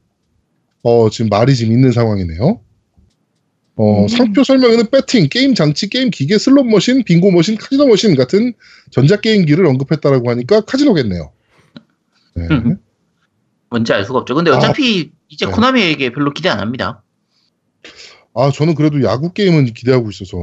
어, 0.83 1.09
지금 1.11 1.29
말이 1.31 1.57
지금 1.57 1.73
있는 1.73 1.91
상황이네요. 1.93 2.61
어, 3.77 4.03
음. 4.03 4.09
상표 4.09 4.43
설명에는 4.43 4.87
배팅, 4.91 5.29
게임 5.29 5.55
장치, 5.55 5.89
게임 5.89 6.11
기계, 6.11 6.39
슬롯 6.39 6.67
머신, 6.67 7.05
빙고 7.05 7.31
머신, 7.31 7.57
카지노 7.57 7.87
머신 7.87 8.17
같은 8.17 8.55
전자 8.91 9.17
게임기를 9.21 9.67
언급했다라고 9.67 10.31
하니까 10.31 10.63
카지노겠네요. 10.63 11.33
네. 12.37 12.49
음. 12.51 12.79
뭔지 13.69 13.93
알 13.93 14.05
수가 14.05 14.21
없죠. 14.21 14.35
근데 14.35 14.51
아, 14.51 14.57
어차피 14.57 15.11
이제 15.29 15.45
네. 15.45 15.53
코나미에게 15.53 16.13
별로 16.13 16.33
기대 16.33 16.49
안 16.49 16.61
합니다. 16.61 17.03
아, 18.35 18.51
저는 18.51 18.75
그래도 18.75 19.03
야구 19.03 19.33
게임은 19.33 19.67
기대하고 19.75 20.09
있어서 20.11 20.39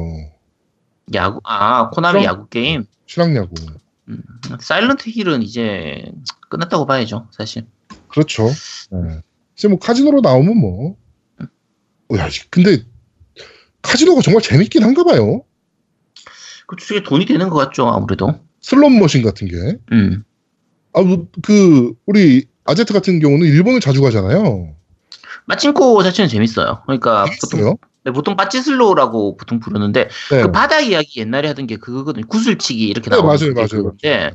야구, 1.14 1.40
아, 1.44 1.90
코나미 1.90 2.20
그럼- 2.22 2.26
야구 2.26 2.48
게임. 2.50 2.86
실황야구. 3.08 3.54
사일런트 4.60 5.10
힐은 5.10 5.42
이제 5.44 6.04
끝났다고 6.50 6.86
봐야죠, 6.86 7.28
사실. 7.32 7.66
그렇죠. 8.10 8.48
네. 8.92 9.20
이제 9.56 9.68
뭐 9.68 9.80
카지노로 9.80 10.22
나오면 10.22 10.58
뭐. 10.58 10.98
어, 12.12 12.18
야, 12.18 12.28
근데 12.50 12.84
카지노가 13.84 14.22
정말 14.22 14.42
재밌긴 14.42 14.84
한가 14.84 15.04
봐요. 15.04 15.44
그쪽에 16.66 17.04
돈이 17.04 17.26
되는 17.26 17.50
것 17.50 17.58
같죠, 17.58 17.88
아무래도. 17.88 18.40
슬롯 18.62 18.92
머신 18.92 19.22
같은 19.22 19.48
게. 19.48 19.78
음. 19.92 20.24
아, 20.94 21.02
뭐, 21.02 21.28
그 21.44 21.94
우리 22.06 22.46
아제트 22.66 22.94
같은 22.94 23.20
경우는 23.20 23.46
일본을 23.46 23.80
자주 23.80 24.02
가잖아요. 24.02 24.74
마친코 25.46 26.02
자체는 26.04 26.30
재밌어요. 26.30 26.82
그러니까 26.86 27.26
보통, 27.42 27.50
재밌어요. 27.50 27.76
네, 28.06 28.12
보통 28.12 28.36
빠찌슬로라고 28.36 29.38
보통 29.38 29.60
부르는데 29.60 30.10
네. 30.32 30.42
그 30.42 30.52
바다 30.52 30.80
이야기 30.80 31.20
옛날에 31.20 31.50
하던 31.50 31.68
게 31.68 31.78
그거거든요. 31.78 32.26
구슬치기 32.28 32.88
이렇게 32.88 33.10
네, 33.10 33.18
나오는 33.18 33.28
맞아요, 33.28 33.54
게 33.54 33.62
맞아요, 33.62 33.68
그건데 33.84 34.32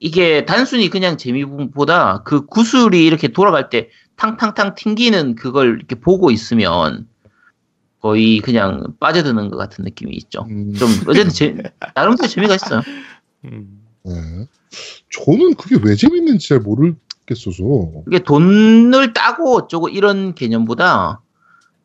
이게 0.00 0.44
단순히 0.44 0.90
그냥 0.90 1.16
재미보다 1.16 2.22
그 2.24 2.44
구슬이 2.44 3.04
이렇게 3.04 3.28
돌아갈 3.28 3.70
때 3.70 3.88
탕탕탕 4.16 4.74
튕기는 4.74 5.34
그걸 5.34 5.76
이렇게 5.78 5.94
보고 5.94 6.30
있으면 6.30 7.08
거의 8.04 8.40
그냥 8.40 8.84
빠져드는 9.00 9.48
것 9.48 9.56
같은 9.56 9.82
느낌이 9.82 10.12
있죠. 10.16 10.46
음, 10.50 10.74
좀 10.74 10.90
어쨌든 11.08 11.30
재, 11.30 11.54
나름대로 11.96 12.28
재미가 12.28 12.54
있어요. 12.54 12.82
음. 13.46 13.80
네. 14.02 14.12
저는 15.10 15.54
그게 15.54 15.78
왜 15.82 15.96
재밌는지 15.96 16.46
잘 16.50 16.58
모르겠어서. 16.58 17.62
이게 18.06 18.18
돈을 18.18 19.14
따고 19.14 19.56
어쩌고 19.56 19.88
이런 19.88 20.34
개념보다 20.34 21.22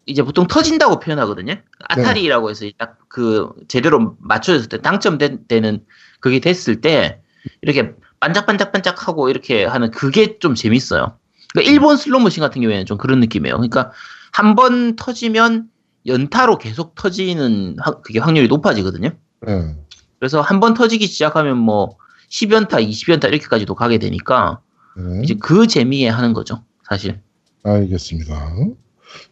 이제 0.08 0.22
보통 0.22 0.46
터진다고 0.46 1.00
표현하거든요. 1.00 1.56
아타리라고 1.88 2.50
해서 2.50 2.66
딱그 2.78 3.52
제대로 3.70 4.18
맞춰졌을 4.20 4.68
때 4.68 4.82
당첨되는 4.82 5.86
그게 6.20 6.42
됐을 6.42 6.82
때 6.82 7.22
이렇게 7.62 7.94
반짝반짝반짝하고 8.20 9.30
이렇게 9.30 9.64
하는 9.64 9.90
그게 9.92 10.38
좀 10.40 10.54
재밌어요. 10.54 11.18
그러니까 11.54 11.72
일본 11.72 11.96
슬롯머신 11.96 12.42
같은 12.42 12.62
경우에는 12.62 12.86
좀 12.86 12.98
그런 12.98 13.22
느낌이에요. 13.22 13.56
그러니까 13.56 13.94
한 14.34 14.56
번 14.56 14.98
터지면 14.98 15.70
연타로 16.10 16.58
계속 16.58 16.96
터지는 16.96 17.78
확- 17.80 18.02
그게 18.04 18.20
확률이 18.20 18.48
높아지거든요. 18.50 19.12
네. 19.48 19.76
그래서 20.20 20.42
한 20.42 20.60
번 20.60 20.74
터지기 20.74 21.08
시작하면 21.08 21.58
뭐 21.58 21.98
10연타, 22.30 22.86
20연타 22.88 23.30
이렇게까지도 23.30 23.74
가게 23.76 23.98
되니까 24.00 24.60
네. 24.98 25.22
이제 25.24 25.36
그 25.40 25.66
재미에 25.68 26.10
하는 26.10 26.34
거죠, 26.34 26.64
사실. 26.88 27.22
알겠습니다. 27.64 28.56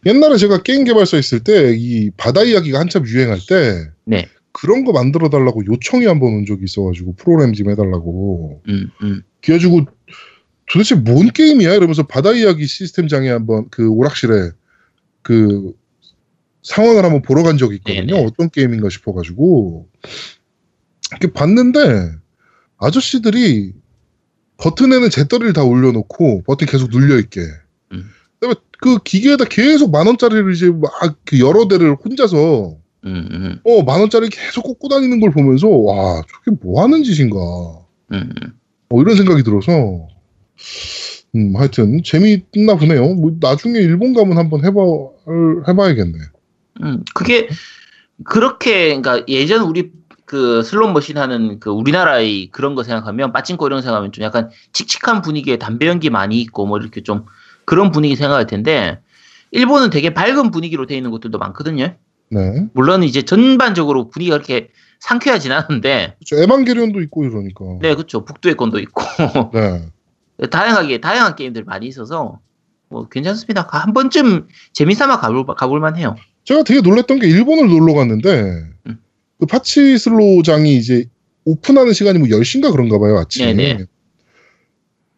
옛날에 0.06 0.36
제가 0.38 0.62
게임 0.62 0.84
개발사 0.84 1.18
있을 1.18 1.40
때 1.44 1.74
이 1.76 2.10
바다 2.16 2.42
이야기가 2.42 2.78
한참 2.80 3.06
유행할 3.06 3.38
때 3.46 3.90
네. 4.04 4.26
그런 4.52 4.84
거 4.84 4.92
만들어 4.92 5.28
달라고 5.28 5.64
요청이 5.66 6.06
한 6.06 6.18
번 6.18 6.32
온 6.34 6.46
적이 6.46 6.64
있어가지고 6.64 7.14
프로그램 7.16 7.52
좀 7.52 7.70
해달라고 7.70 8.62
음, 8.68 8.90
음. 9.02 9.22
그래가지고 9.42 9.82
도대체 10.70 10.94
뭔 10.96 11.28
게임이야 11.28 11.74
이러면서 11.74 12.02
바다 12.06 12.32
이야기 12.32 12.66
시스템장에 12.66 13.28
한번 13.30 13.68
그 13.70 13.88
오락실에 13.88 14.50
그 15.22 15.72
상황을 16.62 17.04
한번 17.04 17.22
보러 17.22 17.42
간 17.42 17.58
적이 17.58 17.76
있거든요. 17.76 18.16
네네. 18.16 18.24
어떤 18.24 18.50
게임인가 18.50 18.88
싶어가지고 18.88 19.88
이렇게 21.10 21.32
봤는데 21.32 22.12
아저씨들이 22.78 23.72
버튼에는 24.58 25.10
재떨이를 25.10 25.52
다 25.52 25.64
올려놓고 25.64 26.42
버튼 26.42 26.66
계속 26.66 26.90
눌려 26.90 27.18
있게 27.18 27.40
음. 27.92 28.04
그다음에 28.34 28.54
그 28.80 28.98
기계에다 29.02 29.44
계속 29.44 29.90
만 29.90 30.06
원짜리를 30.06 30.52
이제 30.52 30.70
막그 30.70 31.38
여러 31.40 31.68
대를 31.68 31.94
혼자서 31.94 32.76
음, 33.04 33.28
음, 33.30 33.60
어만 33.64 34.00
원짜리 34.00 34.28
계속 34.28 34.62
꽂고 34.62 34.88
다니는 34.88 35.20
걸 35.20 35.30
보면서 35.30 35.68
와 35.68 36.22
저게 36.28 36.56
뭐 36.60 36.82
하는 36.82 37.02
짓인가 37.04 37.38
음, 38.12 38.32
음. 38.42 38.52
뭐 38.88 39.02
이런 39.02 39.16
생각이 39.16 39.42
들어서 39.42 39.72
음 41.34 41.56
하여튼 41.56 42.02
재미있나 42.02 42.76
보네요. 42.76 43.14
뭐 43.14 43.36
나중에 43.40 43.78
일본 43.78 44.14
가면 44.14 44.38
한번 44.38 44.64
해봐 44.64 44.80
해봐야겠네. 45.68 46.18
음, 46.82 47.04
그게 47.14 47.48
그렇게 48.24 49.00
그러니까 49.00 49.24
예전 49.28 49.62
우리 49.62 49.92
그 50.24 50.62
슬롯 50.62 50.92
머신 50.92 51.16
하는 51.16 51.58
그 51.58 51.70
우리나라의 51.70 52.48
그런 52.48 52.74
거 52.74 52.82
생각하면 52.82 53.32
빠친코 53.32 53.66
이런 53.66 53.78
거 53.78 53.82
생각하면 53.82 54.12
좀 54.12 54.24
약간 54.24 54.50
칙칙한 54.72 55.22
분위기에 55.22 55.56
담배 55.56 55.86
연기 55.86 56.10
많이 56.10 56.40
있고 56.42 56.66
뭐 56.66 56.78
이렇게 56.78 57.02
좀 57.02 57.24
그런 57.64 57.90
분위기 57.90 58.14
생각할 58.14 58.46
텐데 58.46 59.00
일본은 59.50 59.88
되게 59.90 60.12
밝은 60.12 60.50
분위기로 60.50 60.86
돼 60.86 60.96
있는 60.96 61.10
곳들도 61.10 61.38
많거든요. 61.38 61.94
네. 62.30 62.66
물론 62.74 63.04
이제 63.04 63.22
전반적으로 63.22 64.10
분위기가 64.10 64.36
그렇게 64.36 64.68
상쾌하진 65.00 65.52
않은데 65.52 66.16
그렇죠. 66.18 66.42
에반게리온도 66.42 67.00
있고 67.02 67.24
이러니까. 67.24 67.64
네 67.80 67.94
그렇죠 67.94 68.24
북두의 68.24 68.56
건도 68.56 68.78
있고 68.80 69.02
네. 69.54 70.46
다양하게 70.50 71.00
다양한 71.00 71.36
게임들 71.36 71.64
많이 71.64 71.86
있어서 71.86 72.38
뭐 72.90 73.08
괜찮습니다. 73.08 73.66
한 73.70 73.92
번쯤 73.92 74.48
재미삼아 74.72 75.20
가볼 75.20 75.46
가볼 75.46 75.80
만 75.80 75.96
해요. 75.96 76.16
제가 76.48 76.62
되게 76.62 76.80
놀랐던 76.80 77.18
게 77.18 77.28
일본을 77.28 77.68
놀러 77.68 77.92
갔는데 77.92 78.64
음. 78.86 78.98
그 79.38 79.44
파치슬로장이 79.44 80.78
이제 80.78 81.04
오픈하는 81.44 81.92
시간이 81.92 82.18
뭐 82.18 82.26
10시인가 82.28 82.72
그런가 82.72 82.98
봐요, 82.98 83.18
아침에. 83.18 83.52
네네. 83.52 83.84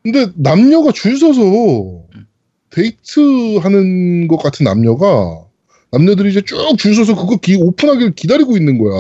근데 0.02 0.26
남녀가 0.34 0.90
줄 0.90 1.16
서서 1.16 1.40
음. 1.40 2.26
데이트하는 2.70 4.26
것 4.26 4.38
같은 4.38 4.64
남녀가 4.64 5.44
남녀들이 5.92 6.30
이제 6.30 6.40
쭉 6.40 6.76
줄 6.76 6.96
서서 6.96 7.14
그거 7.14 7.37
기, 7.37 7.54
오픈하기를 7.54 8.16
기다리고 8.16 8.56
있는 8.56 8.78
거야. 8.78 8.90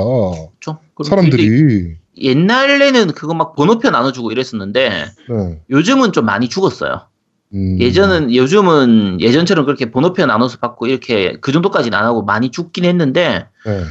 그렇죠? 0.60 0.78
사람들이. 1.04 1.96
옛날에는 2.16 3.08
그거 3.08 3.34
막 3.34 3.56
번호표 3.56 3.90
나눠주고 3.90 4.30
이랬었는데 4.30 4.88
네. 4.88 5.60
요즘은 5.68 6.12
좀 6.12 6.26
많이 6.26 6.48
죽었어요. 6.48 7.09
음. 7.54 7.80
예전은 7.80 8.34
요즘은 8.34 9.20
예전처럼 9.20 9.64
그렇게 9.64 9.90
번호표 9.90 10.24
나눠서 10.26 10.58
받고 10.58 10.86
이렇게 10.86 11.36
그 11.40 11.52
정도까지는 11.52 11.96
안 11.98 12.04
하고 12.04 12.22
많이 12.22 12.50
죽긴 12.50 12.84
했는데 12.84 13.48
네. 13.66 13.84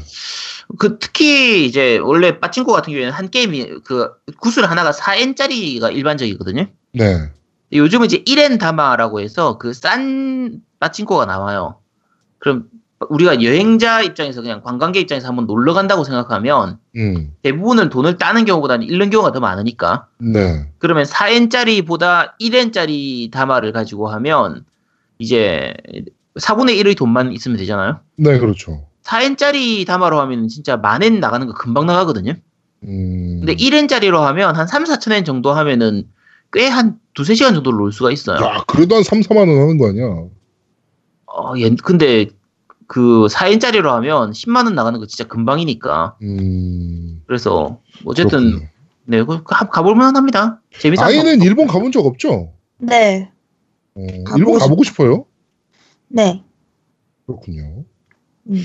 그 0.78 0.98
특히 1.00 1.66
이제 1.66 1.98
원래 1.98 2.40
빠친코 2.40 2.72
같은 2.72 2.94
경우에는 2.94 3.12
한 3.12 3.30
게임이 3.30 3.82
그 3.84 4.10
구슬 4.40 4.70
하나가 4.70 4.92
4N짜리가 4.92 5.94
일반적이거든요. 5.94 6.68
네. 6.94 7.32
요즘은 7.74 8.06
이제 8.06 8.24
1N 8.24 8.60
다마라고 8.60 9.20
해서 9.20 9.58
그 9.58 9.74
싼 9.74 10.62
빠친코가 10.80 11.26
나와요. 11.26 11.80
그럼 12.40 12.66
우리가 13.08 13.42
여행자 13.42 14.02
입장에서 14.02 14.42
그냥 14.42 14.62
관광객 14.62 15.00
입장에서 15.02 15.28
한번 15.30 15.48
놀러 15.48 15.74
간다고 15.74 16.04
생각하면 16.04 16.80
음. 16.98 17.32
대부분은 17.44 17.90
돈을 17.90 18.18
따는 18.18 18.44
경우보다는 18.44 18.86
잃는 18.88 19.10
경우가 19.10 19.32
더 19.32 19.40
많으니까 19.40 20.08
네. 20.18 20.70
그러면 20.80 21.06
4N짜리보다 21.06 22.34
1N짜리 22.42 23.32
다마를 23.32 23.72
가지고 23.72 24.10
하면 24.10 24.66
이제 25.18 25.74
4분의 26.40 26.78
1의 26.82 26.98
돈만 26.98 27.32
있으면 27.32 27.58
되잖아요. 27.58 28.00
네, 28.18 28.38
그렇죠. 28.38 28.86
4N짜리 29.04 29.88
다마로 29.88 30.20
하면 30.20 30.50
진짜 30.50 30.76
만엔 30.76 31.22
나가는 31.22 31.48
거 31.48 31.54
금방 31.54 31.86
나가거든요. 31.86 32.34
음. 32.84 33.38
근데 33.40 33.56
1N짜리로 33.56 34.18
하면 34.20 34.56
한 34.58 34.68
3, 34.68 34.84
4천 34.84 35.14
엔 35.14 35.24
정도 35.24 35.54
하면은 35.54 36.04
꽤 36.52 36.68
한 36.68 36.98
두세 37.14 37.36
시간 37.36 37.54
정도 37.54 37.72
놀 37.72 37.94
수가 37.94 38.12
있어요. 38.12 38.44
야, 38.44 38.64
그래도 38.68 38.96
한 38.96 39.04
3, 39.04 39.22
4만 39.22 39.38
원 39.38 39.50
하는 39.50 39.78
거 39.78 39.88
아니야? 39.90 40.06
어, 41.28 41.54
얘- 41.60 41.76
근데 41.84 42.26
그 42.90 43.28
4N짜리로 43.30 43.84
하면 43.90 44.32
10만 44.32 44.66
원 44.66 44.74
나가는 44.74 45.00
거 45.00 45.06
진짜 45.06 45.26
금방이니까. 45.28 46.18
음. 46.24 47.22
그래서 47.28 47.80
어쨌든 48.04 48.40
그렇군요. 48.40 48.68
네, 49.06 49.24
그 49.24 49.44
가- 49.44 49.70
가볼만 49.70 50.16
합니다. 50.16 50.60
재밌어. 50.80 51.04
아이는 51.04 51.44
일본 51.44 51.68
가본 51.68 51.92
적 51.92 52.04
없죠? 52.08 52.52
네. 52.80 53.30
어, 53.94 54.02
가보고 54.26 54.38
일본 54.40 54.58
가보고 54.58 54.84
싶 54.84 55.00
어요? 55.02 55.26
네. 56.08 56.44
그렇군요. 57.28 57.86
음. 58.50 58.64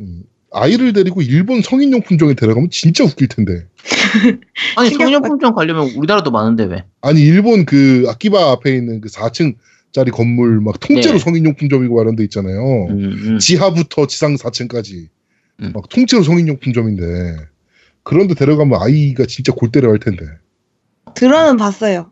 음. 0.00 0.22
아이를 0.52 0.92
데리고 0.92 1.22
일본 1.22 1.62
성인용품점에 1.62 2.34
데려가면 2.34 2.68
진짜 2.68 3.04
웃길 3.04 3.28
텐데. 3.28 3.68
아니 4.76 4.90
성인용품점 4.90 5.54
가려면 5.54 5.88
우리나라도 5.96 6.30
많은데 6.30 6.64
왜? 6.64 6.84
아니 7.00 7.22
일본 7.22 7.64
그 7.64 8.04
아키바 8.06 8.50
앞에 8.52 8.76
있는 8.76 9.00
그 9.00 9.08
4층 9.08 9.56
짜리 9.92 10.10
건물 10.10 10.60
막 10.60 10.80
통째로 10.80 11.14
네. 11.14 11.18
성인용품점이고 11.18 11.94
마련돼 11.96 12.24
있잖아요. 12.24 12.86
음, 12.88 13.12
음. 13.24 13.38
지하부터 13.38 14.06
지상 14.06 14.34
4층까지 14.36 15.08
음. 15.60 15.72
막 15.74 15.88
통째로 15.88 16.22
성인용품점인데 16.22 17.36
그런데 18.02 18.34
데려가면 18.34 18.80
아이가 18.82 19.26
진짜 19.26 19.52
골 19.52 19.70
때려 19.70 19.90
할 19.90 19.98
텐데. 19.98 20.24
들어는 21.14 21.56
봤어요. 21.58 22.10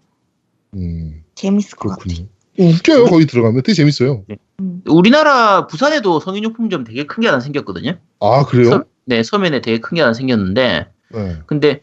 음, 0.74 1.22
재밌을 1.34 1.76
것 1.78 1.88
같아. 1.90 2.02
그렇군요. 2.04 2.28
웃겨요 2.58 3.04
거기 3.06 3.26
들어가면 3.26 3.62
되게 3.62 3.74
재밌어요. 3.74 4.24
음. 4.60 4.82
우리나라 4.86 5.66
부산에도 5.66 6.20
성인용품점 6.20 6.84
되게 6.84 7.04
큰 7.06 7.22
게 7.22 7.28
하나 7.28 7.40
생겼거든요. 7.40 7.98
아 8.20 8.44
그래요? 8.44 8.70
서, 8.70 8.84
네, 9.06 9.22
서면에 9.22 9.62
되게 9.62 9.78
큰 9.80 9.94
게 9.96 10.02
하나 10.02 10.12
생겼는데 10.12 10.86
네. 11.14 11.36
근데 11.46 11.80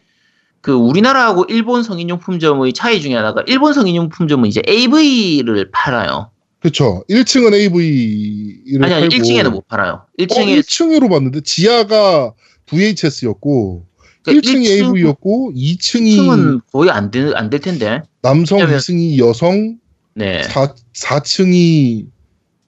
그 0.67 0.73
우리나라하고 0.73 1.45
일본 1.47 1.81
성인용품점의 1.81 2.73
차이 2.73 2.99
중에 2.99 3.15
하나가 3.15 3.41
일본 3.47 3.71
성인용품점은 3.73 4.49
이제 4.49 4.61
AV를 4.67 5.71
팔아요. 5.71 6.29
그렇죠. 6.59 7.05
1층은 7.09 7.53
AV를 7.53 8.83
아니 8.83 8.93
아니 8.95 9.07
팔고 9.07 9.15
1층에는 9.23 9.49
못 9.49 9.65
팔아요. 9.69 10.01
1층에 10.19 10.57
어, 10.57 10.59
1층으로 10.59 11.09
봤는데 11.09 11.39
지하가 11.45 12.33
VHS였고 12.65 13.85
그러니까 14.23 14.41
1층이 14.51 14.63
1층 14.65 14.87
AV였고 14.87 15.53
2층이 15.55 16.17
1층은 16.17 16.61
거의 16.69 16.89
안될안 16.91 17.49
될 17.49 17.61
텐데. 17.61 18.01
남성, 18.21 18.57
왜냐면- 18.59 18.77
2층이 18.79 19.19
여성, 19.19 19.77
네. 20.15 20.43
4, 20.43 20.73
4층이 20.93 22.07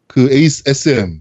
그 0.08 0.30
SM. 0.32 1.20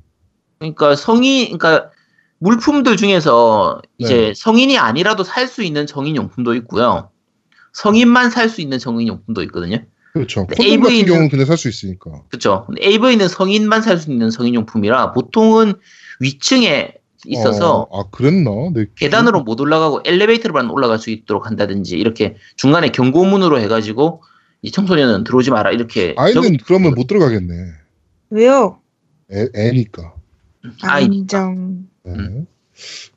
그러니까 0.60 0.94
성인 0.94 1.58
그러니까 1.58 1.90
물품들 2.40 2.96
중에서 2.96 3.80
이제 3.98 4.16
네. 4.16 4.32
성인이 4.34 4.78
아니라도 4.78 5.24
살 5.24 5.48
수 5.48 5.62
있는 5.62 5.86
성인용품도 5.86 6.54
있고요. 6.56 7.10
성인만 7.72 8.30
살 8.30 8.48
수 8.48 8.60
있는 8.60 8.78
성인용품도 8.78 9.42
있거든요. 9.44 9.78
그렇죠. 10.12 10.46
근데 10.46 10.64
콘돔 10.64 10.80
같은 10.82 10.92
AV 10.94 11.02
는- 11.02 11.06
경우는 11.06 11.28
그냥 11.28 11.46
살수 11.46 11.68
있으니까. 11.68 12.22
그렇죠. 12.28 12.64
근데 12.66 12.84
AV는 12.84 13.28
성인만 13.28 13.82
살 13.82 13.98
수 13.98 14.10
있는 14.10 14.30
성인 14.30 14.54
용품이라 14.54 15.12
보통은 15.12 15.74
위층에 16.20 16.94
있어서 17.26 17.88
어, 17.90 18.00
아 18.00 18.08
그랬나? 18.10 18.50
네. 18.72 18.86
계단으로 18.94 19.42
못 19.42 19.60
올라가고 19.60 20.02
엘리베이터로만 20.04 20.70
올라갈 20.70 20.98
수 20.98 21.10
있도록 21.10 21.46
한다든지 21.46 21.96
이렇게 21.98 22.36
중간에 22.56 22.88
경고문으로 22.90 23.58
해가지고 23.60 24.22
이 24.62 24.70
청소년은 24.70 25.24
들어오지 25.24 25.50
마라 25.50 25.70
이렇게 25.72 26.14
아이는 26.16 26.42
적- 26.58 26.66
그러면 26.66 26.94
못 26.94 27.06
들어가겠네. 27.08 27.54
왜요? 28.30 28.80
애, 29.32 29.48
애니까. 29.54 30.14
아이 30.82 31.04
인정. 31.06 31.86
네. 32.12 32.18
음. 32.18 32.46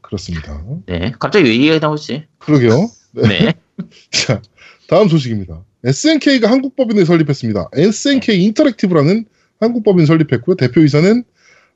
그렇습니다. 0.02 0.64
네 0.88 1.12
갑자기 1.20 1.46
왜 1.46 1.52
얘기가 1.52 1.80
나오지? 1.80 2.26
그러게요. 2.40 2.90
네. 3.14 3.54
자, 4.12 4.42
다음 4.88 5.08
소식입니다. 5.08 5.64
SNK가 5.84 6.50
한국 6.50 6.76
법인을 6.76 7.06
설립했습니다. 7.06 7.70
SNK 7.74 8.44
인터랙티브라는 8.44 9.26
한국 9.60 9.84
법인 9.84 10.06
설립했고요. 10.06 10.56
대표이사는 10.56 11.24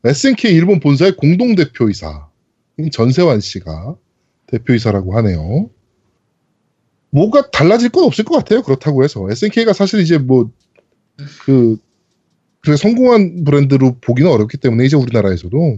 SNK 0.04 0.54
일본 0.54 0.80
본사의 0.80 1.15
공동 1.15 1.56
대표이사 1.56 2.28
전세환 2.91 3.39
씨가 3.39 3.95
대표이사라고 4.47 5.15
하네요. 5.17 5.69
뭐가 7.10 7.49
달라질 7.49 7.89
건 7.89 8.04
없을 8.04 8.25
것 8.25 8.36
같아요. 8.36 8.62
그렇다고 8.62 9.04
해서 9.04 9.28
SNK가 9.30 9.73
사실 9.73 10.01
이제 10.01 10.17
뭐그 10.17 11.78
그래 12.60 12.75
성공한 12.75 13.43
브랜드로 13.43 13.97
보기는 14.01 14.30
어렵기 14.30 14.58
때문에 14.58 14.86
이제 14.86 14.95
우리나라에서도 14.97 15.78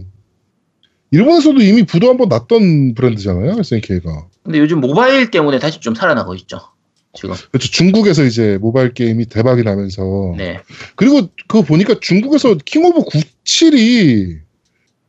일본에서도 1.10 1.60
이미 1.60 1.84
부도 1.84 2.08
한번 2.10 2.28
났던 2.28 2.94
브랜드잖아요. 2.94 3.58
SNK가. 3.60 4.26
근데 4.42 4.58
요즘 4.58 4.80
모바일 4.80 5.30
때문에 5.30 5.58
다시 5.58 5.80
좀 5.80 5.94
살아나고 5.94 6.34
있죠. 6.36 6.58
지금. 7.14 7.34
그렇죠. 7.50 7.70
중국에서 7.70 8.24
이제 8.24 8.58
모바일 8.60 8.92
게임이 8.92 9.26
대박이 9.26 9.62
나면서 9.62 10.34
네. 10.36 10.60
그리고 10.96 11.28
그거 11.48 11.62
보니까 11.62 11.94
중국에서 12.00 12.54
King 12.64 12.84
of 12.84 13.04
97이 13.44 14.38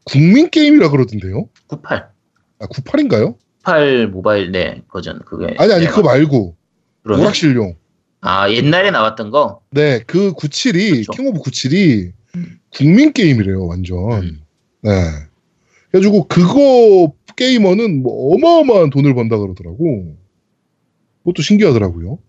국민 0.05 0.49
게임이라 0.49 0.89
그러던데요. 0.89 1.49
98. 1.67 2.09
아 2.59 2.65
98인가요? 2.67 3.35
98 3.63 4.07
모바일 4.07 4.51
네 4.51 4.81
버전 4.91 5.19
그게. 5.25 5.53
아니 5.57 5.73
아니 5.73 5.85
네, 5.85 5.89
그거 5.89 6.01
말고 6.03 6.55
그러면- 7.03 7.25
오락실용. 7.25 7.75
아 8.21 8.49
옛날에 8.51 8.91
나왔던 8.91 9.29
거. 9.31 9.61
네, 9.71 9.99
그 10.07 10.33
97이 10.33 10.91
그렇죠. 11.05 11.11
King 11.11 11.27
of 11.27 11.39
97이 11.41 12.11
음. 12.35 12.59
국민 12.69 13.11
게임이래요, 13.13 13.65
완전. 13.67 13.97
음. 14.23 14.41
네. 14.81 14.91
그래가지고 15.91 16.27
그거 16.27 17.13
게이머는 17.35 18.03
뭐 18.03 18.35
어마어마한 18.35 18.89
돈을 18.89 19.15
번다 19.15 19.37
그러더라고. 19.37 20.17
그것도 21.19 21.41
신기하더라고요. 21.41 22.19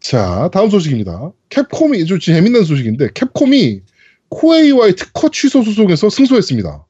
자, 0.00 0.50
다음 0.52 0.68
소식입니다. 0.68 1.32
캡콤이 1.48 2.06
좀 2.06 2.18
재밌는 2.18 2.64
소식인데 2.64 3.10
캡콤이 3.14 3.82
코에이와의 4.30 4.96
특허 4.96 5.28
취소 5.30 5.62
소송에서 5.62 6.10
승소했습니다. 6.10 6.86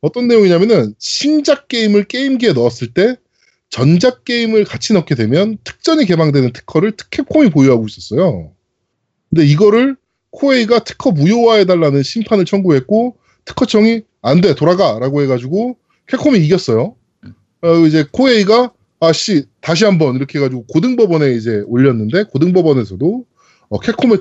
어떤 0.00 0.28
내용이냐면은 0.28 0.94
신작 0.98 1.68
게임을 1.68 2.04
게임기에 2.04 2.52
넣었을 2.52 2.94
때 2.94 3.16
전작 3.70 4.24
게임을 4.24 4.64
같이 4.64 4.92
넣게 4.94 5.14
되면 5.14 5.58
특전이 5.64 6.06
개방되는 6.06 6.52
특허를 6.52 6.92
캡콤이 7.10 7.50
보유하고 7.50 7.86
있었어요. 7.86 8.52
근데 9.28 9.44
이거를 9.44 9.96
코에이가 10.30 10.80
특허 10.80 11.10
무효화해달라는 11.10 12.02
심판을 12.02 12.44
청구했고 12.44 13.18
특허청이 13.48 14.02
안 14.22 14.40
돼 14.40 14.54
돌아가라고 14.54 15.22
해가지고 15.22 15.76
캡콤이 16.06 16.38
이겼어요. 16.44 16.94
어, 17.62 17.74
이제 17.86 18.04
코에이가 18.12 18.72
아씨 19.00 19.44
다시 19.60 19.84
한번 19.84 20.16
이렇게 20.16 20.38
해가지고 20.38 20.66
고등법원에 20.66 21.32
이제 21.32 21.62
올렸는데 21.66 22.24
고등법원에서도 22.24 23.24
어, 23.70 23.80
캡콤의 23.80 24.20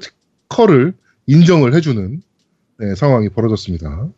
특허를 0.49 0.93
인정을 1.27 1.73
해주는 1.75 2.21
네, 2.79 2.95
상황이 2.95 3.29
벌어졌습니다. 3.29 4.09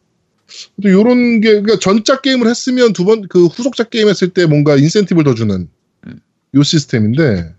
또 0.82 0.90
요런 0.90 1.42
게 1.42 1.52
그러니까 1.52 1.80
전작 1.80 2.22
게임을 2.24 2.48
했으면 2.48 2.94
두 2.94 3.06
번 3.06 3.22
그 3.30 3.46
후속작 3.46 3.90
게임 3.92 4.10
했을 4.10 4.30
때 4.30 4.46
뭔가 4.48 4.76
인센티브를 4.76 5.24
더 5.24 5.34
주는 5.36 5.70
음. 6.08 6.20
요 6.56 6.64
시스템인데 6.64 7.56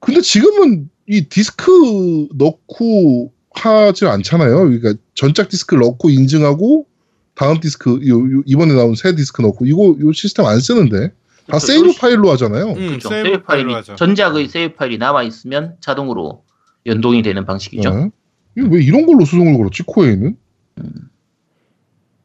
근데 0.00 0.20
지금은 0.20 0.90
이 1.08 1.22
디스크 1.28 2.28
넣고 2.34 3.32
하지 3.54 4.06
않잖아요. 4.06 4.56
그러니까 4.68 4.94
전작 5.14 5.48
디스크 5.48 5.74
넣고 5.74 6.10
인증하고 6.10 6.86
다음 7.34 7.60
디스크 7.60 8.00
요, 8.08 8.18
요- 8.38 8.42
이번에 8.46 8.74
나온 8.74 8.94
새 8.94 9.14
디스크 9.14 9.42
넣고 9.42 9.66
이거 9.66 9.96
요 10.00 10.12
시스템 10.12 10.46
안 10.46 10.60
쓰는데 10.60 11.08
다 11.08 11.14
그렇죠. 11.58 11.66
세이브 11.66 11.92
파일로 11.98 12.30
하잖아요. 12.32 12.68
음, 12.70 12.86
그렇죠. 12.88 13.08
세이브 13.08 13.28
세이브 13.28 13.42
파일로 13.44 13.72
하죠. 13.74 13.96
전작의 13.96 14.48
세이브 14.48 14.74
파일이 14.76 14.98
남아 14.98 15.22
있으면 15.24 15.76
자동으로 15.80 16.44
연동이 16.86 17.22
되는 17.22 17.44
방식이죠. 17.44 17.90
네. 17.94 18.10
왜 18.54 18.82
이런 18.82 19.06
걸로 19.06 19.24
소송을 19.24 19.56
걸었지 19.56 19.82
코에이는? 19.84 20.36
음. 20.78 20.92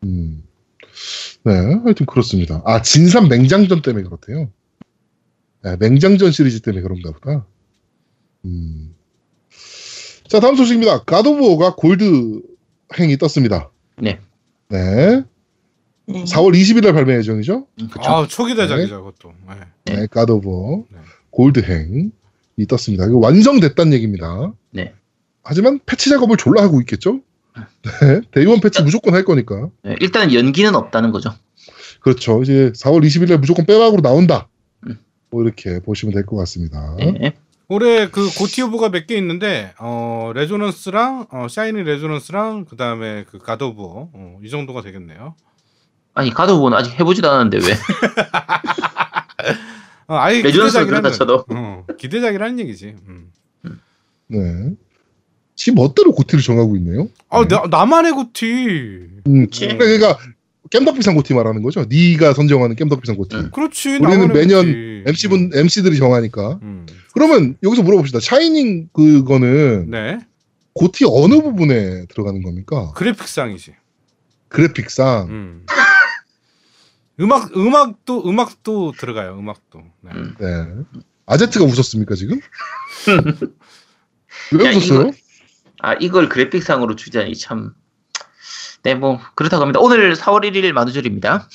음. 0.03 0.43
네, 1.43 1.53
하여튼 1.83 2.05
그렇습니다. 2.05 2.61
아 2.65 2.81
진삼 2.81 3.29
맹장전 3.29 3.81
때문에 3.81 4.03
그렇대요. 4.03 4.49
네, 5.63 5.77
맹장전 5.79 6.31
시리즈 6.31 6.59
때문에 6.61 6.81
그런가 6.81 7.11
보다. 7.11 7.45
음. 8.45 8.93
자 10.27 10.39
다음 10.39 10.55
소식입니다. 10.55 11.03
God 11.03 11.25
of 11.25 11.39
War가 11.39 11.75
골드 11.75 12.41
행이 12.99 13.17
떴습니다. 13.17 13.69
네. 13.97 14.19
네. 14.69 15.23
네. 16.05 16.23
4월 16.23 16.53
20일 16.57 16.83
날 16.83 16.93
발매 16.93 17.15
예정이죠. 17.17 17.67
음, 17.81 17.87
그쵸. 17.89 18.09
아 18.09 18.27
초기 18.27 18.55
대작이죠 18.55 19.03
그것도. 19.03 19.33
네. 19.85 19.95
네, 19.95 20.07
God 20.13 20.31
of 20.31 20.47
War 20.47 20.83
네. 20.89 20.97
골드 21.31 21.59
행이 21.61 22.67
떴습니다. 22.67 23.05
이거 23.05 23.17
완성됐다는 23.19 23.93
얘기입니다. 23.93 24.53
네. 24.71 24.93
하지만 25.43 25.79
패치 25.85 26.09
작업을 26.09 26.37
졸라 26.37 26.63
하고 26.63 26.79
있겠죠? 26.81 27.21
네, 28.01 28.21
day 28.31 28.45
one 28.45 28.59
패치 28.59 28.83
무조건 28.83 29.13
할 29.13 29.23
거니까. 29.25 29.69
네, 29.83 29.95
일단은 29.99 30.33
연기는 30.33 30.73
없다는 30.75 31.11
거죠. 31.11 31.31
그렇죠. 32.01 32.41
이제 32.43 32.71
4월 32.75 33.03
20일 33.05 33.29
날 33.29 33.39
무조건 33.39 33.65
빼박으로 33.65 34.01
나온다. 34.01 34.47
음. 34.87 34.97
뭐 35.29 35.43
이렇게 35.43 35.79
보시면 35.79 36.13
될 36.13 36.25
것 36.25 36.35
같습니다. 36.37 36.95
네. 36.99 37.33
올해 37.69 38.09
그 38.09 38.29
고티 38.37 38.61
후보가 38.61 38.89
몇 38.89 39.07
개 39.07 39.17
있는데 39.17 39.73
어 39.79 40.31
레조넌스랑 40.33 41.27
어 41.31 41.47
샤이닝 41.49 41.83
레조넌스랑 41.83 42.65
그다음에 42.65 43.25
그 43.29 43.37
God 43.39 43.64
of 43.64 43.81
어, 43.83 44.39
이 44.43 44.49
정도가 44.49 44.81
되겠네요. 44.81 45.35
아니 46.13 46.33
가도부는 46.33 46.77
아직 46.77 46.97
해보지도 46.99 47.29
않았는데 47.29 47.57
왜? 47.67 47.73
어, 50.07 50.15
아예 50.15 50.41
레조넌스는 50.41 50.85
기대작이라는 50.85 51.11
쳐도. 51.13 51.45
어, 51.49 51.85
기대작이라는 51.97 52.59
얘기지. 52.59 52.95
음. 53.07 53.31
네. 54.27 54.71
지 55.55 55.71
멋대로 55.71 56.11
고티를 56.13 56.43
정하고 56.43 56.75
있네요. 56.77 57.09
아 57.29 57.41
네. 57.45 57.55
나, 57.55 57.63
나만의 57.69 58.13
고티. 58.13 58.45
음, 59.27 59.45
그치. 59.45 59.67
그러니까 59.67 60.17
깸덕비 60.69 61.01
상 61.01 61.15
고티 61.15 61.33
말하는 61.33 61.61
거죠. 61.63 61.85
네가 61.89 62.33
선정하는 62.33 62.75
깸덕비 62.75 63.05
상 63.05 63.15
고티. 63.15 63.35
음. 63.35 63.51
그렇지. 63.51 63.97
우리는 63.97 64.27
매년 64.33 64.65
고티. 64.65 65.03
MC분 65.07 65.51
MC들이 65.53 65.97
정하니까. 65.97 66.59
음. 66.61 66.85
그러면 67.13 67.55
여기서 67.63 67.83
물어봅시다. 67.83 68.19
샤이닝 68.19 68.89
그거는 68.93 69.89
네. 69.89 70.19
고티 70.73 71.05
어느 71.07 71.41
부분에 71.41 72.05
들어가는 72.07 72.41
겁니까? 72.43 72.91
그래픽상이지. 72.95 73.73
그래픽상. 74.49 75.27
음. 75.29 75.65
음악 77.19 77.55
음악도 77.57 78.29
음악도 78.29 78.91
들어가요. 78.97 79.37
음악도. 79.39 79.81
네. 80.01 80.11
음. 80.13 80.35
네. 80.39 81.01
아제트가 81.25 81.65
웃었습니까 81.65 82.15
지금? 82.15 82.39
왜 84.53 84.65
야, 84.65 84.69
웃었어요? 84.71 85.01
이거- 85.01 85.11
아 85.79 85.93
이걸 85.95 86.29
그래픽상으로 86.29 86.95
주자니 86.95 87.35
참. 87.37 87.73
네, 88.83 88.95
뭐 88.95 89.19
그렇다고 89.35 89.61
합니다. 89.61 89.79
오늘 89.79 90.15
4월 90.15 90.43
1일 90.43 90.71
만우절입니다. 90.71 91.47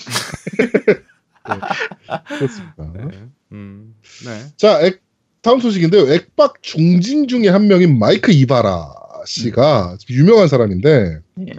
그렇습니다. 2.28 2.92
네. 2.94 3.28
음. 3.52 3.94
네. 4.24 4.46
자, 4.56 4.80
액, 4.82 5.00
다음 5.40 5.60
소식인데요. 5.60 6.12
액박 6.12 6.62
중진 6.62 7.26
중에 7.28 7.48
한 7.48 7.66
명인 7.66 7.98
마이크 7.98 8.32
이바라 8.32 8.92
씨가 9.26 9.96
유명한 10.10 10.48
사람인데, 10.48 11.20
예. 11.48 11.52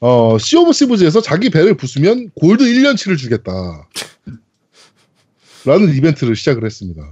어, 0.00 0.36
Sea 0.38 0.56
of 0.56 0.72
Thieves에서 0.72 1.22
자기 1.22 1.48
배를 1.50 1.74
부수면 1.76 2.30
골드 2.34 2.64
1년치를 2.64 3.16
주겠다. 3.16 3.52
라는 5.64 5.94
이벤트를 5.94 6.34
시작을 6.34 6.64
했습니다. 6.64 7.02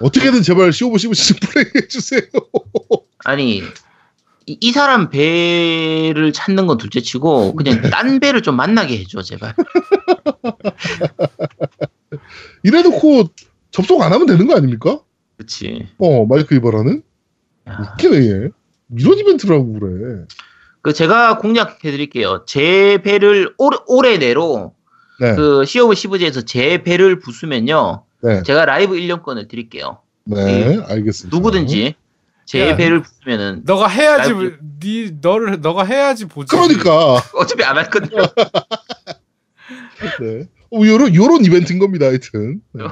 어떻게든 0.00 0.42
제발 0.42 0.72
Sea 0.72 0.84
of 0.84 0.98
Thieves 0.98 1.24
좀 1.28 1.36
플레이해주세요. 1.48 2.22
아니 3.24 3.62
이, 4.46 4.58
이 4.60 4.72
사람 4.72 5.10
배를 5.10 6.32
찾는 6.32 6.66
건 6.66 6.78
둘째치고 6.78 7.54
그냥 7.54 7.82
딴 7.90 8.20
배를 8.20 8.42
좀 8.42 8.56
만나게 8.56 8.98
해줘 8.98 9.22
제발. 9.22 9.54
이래놓고 12.62 13.24
접속 13.70 14.02
안 14.02 14.12
하면 14.12 14.26
되는 14.26 14.46
거 14.46 14.56
아닙니까? 14.56 15.00
그렇지. 15.36 15.88
어, 15.98 16.26
마이크 16.26 16.54
이바라는? 16.54 17.02
야. 17.68 17.78
웃기네, 17.80 18.16
얘. 18.16 18.48
이런 18.96 19.18
이벤트를 19.18 19.56
하고 19.56 19.78
그래. 19.78 20.24
그 20.82 20.92
제가 20.92 21.38
공략해드릴게요. 21.38 22.44
제 22.46 23.00
배를 23.02 23.54
올, 23.56 23.70
올해 23.86 24.18
내로 24.18 24.74
네. 25.20 25.34
그 25.36 25.64
Sea 25.64 25.82
of 25.82 25.94
Thieves에서 25.94 26.42
제 26.42 26.82
배를 26.82 27.20
부수면요. 27.20 28.04
네. 28.22 28.42
제가 28.42 28.64
라이브 28.64 28.96
1년권을 28.96 29.48
드릴게요. 29.48 29.98
네, 30.24 30.78
알겠습니다. 30.88 31.36
누구든지 31.36 31.94
제 32.52 32.68
야. 32.68 32.76
배를 32.76 33.02
부수면은 33.02 33.62
너가 33.64 33.88
해야지 33.88 34.30
라이브- 34.30 34.58
네 34.78 35.10
너를 35.22 35.60
너가 35.62 35.84
해야지 35.84 36.26
보지. 36.26 36.50
그러니까. 36.50 37.16
어차피 37.34 37.64
안 37.64 37.78
할 37.78 37.88
건데. 37.88 38.14
네. 40.20 40.46
어, 40.70 40.86
요런, 40.86 41.14
요런 41.14 41.44
이벤트인 41.46 41.78
겁니다, 41.78 42.06
하여튼. 42.06 42.60
네. 42.72 42.84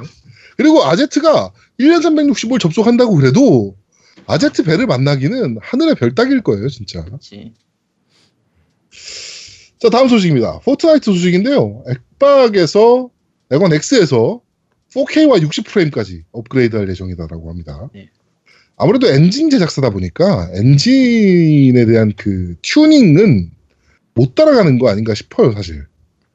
그리고 0.57 0.83
아제트가 0.83 1.51
1년 1.79 2.01
365일 2.01 2.59
접속한다고 2.59 3.15
그래도 3.15 3.75
아제트 4.25 4.63
배를 4.63 4.87
만나기는 4.87 5.57
하늘의 5.61 5.95
별 5.95 6.15
따기일 6.15 6.41
거예요, 6.41 6.67
진짜. 6.67 7.03
그렇지. 7.03 7.53
자, 9.79 9.89
다음 9.89 10.07
소식입니다. 10.07 10.59
포트나이트 10.59 11.05
소식인데요. 11.05 11.83
엑박에서, 11.87 13.09
엑원 13.51 13.73
X에서 13.73 14.41
4K와 14.93 15.41
60프레임까지 15.47 16.23
업그레이드 16.31 16.75
할 16.75 16.87
예정이다라고 16.89 17.49
합니다. 17.49 17.89
네. 17.93 18.09
아무래도 18.81 19.07
엔진 19.07 19.51
제작사다 19.51 19.91
보니까 19.91 20.49
엔진에 20.55 21.85
대한 21.85 22.13
그 22.17 22.55
튜닝은 22.63 23.51
못 24.15 24.33
따라가는 24.33 24.79
거 24.79 24.89
아닌가 24.89 25.13
싶어요, 25.13 25.51
사실. 25.51 25.85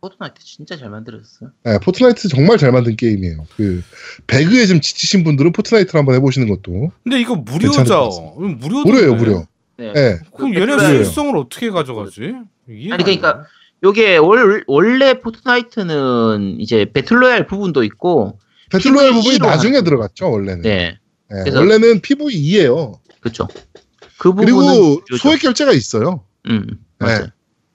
포트나이트 0.00 0.44
진짜 0.44 0.76
잘 0.76 0.88
만들었어. 0.90 1.46
네, 1.64 1.78
포트나이트 1.78 2.28
정말 2.28 2.58
잘 2.58 2.70
만든 2.70 2.94
게임이에요. 2.94 3.46
그 3.56 3.82
배그에 4.28 4.66
좀 4.66 4.80
지치신 4.80 5.24
분들은 5.24 5.50
포트나이트를 5.50 5.98
한번 5.98 6.14
해보시는 6.14 6.48
것도 6.48 6.92
근데 7.02 7.20
이거 7.20 7.34
무료죠. 7.34 8.36
무료. 8.38 8.84
무료예요, 8.84 9.14
무료. 9.16 9.46
네. 9.76 9.92
네. 9.92 10.18
그럼 10.36 10.52
그 10.52 10.60
얘네 10.60 10.78
수익성을 10.78 11.36
어떻게 11.36 11.70
가져가지? 11.70 12.34
이해가 12.68 12.94
아니, 12.94 13.04
그러니까. 13.04 13.44
요게 13.82 14.18
월, 14.18 14.64
원래 14.68 15.20
포트나이트는 15.20 16.56
이제 16.60 16.86
배틀로얄 16.94 17.46
부분도 17.46 17.82
있고, 17.84 18.38
배틀로얄 18.70 19.12
부분이 19.12 19.38
나중에 19.38 19.74
하는 19.74 19.84
들어갔죠, 19.84 20.30
원래는. 20.30 20.62
네, 20.62 20.98
네, 21.30 21.40
그래서- 21.44 21.58
원래는 21.58 22.00
PVE예요. 22.00 23.00
그렇죠. 23.20 23.48
그 24.18 24.32
그리고. 24.34 25.02
소액 25.20 25.40
결제가 25.40 25.72
있어요. 25.72 26.24
음, 26.48 26.78
맞아요. 26.98 27.20
네. 27.24 27.26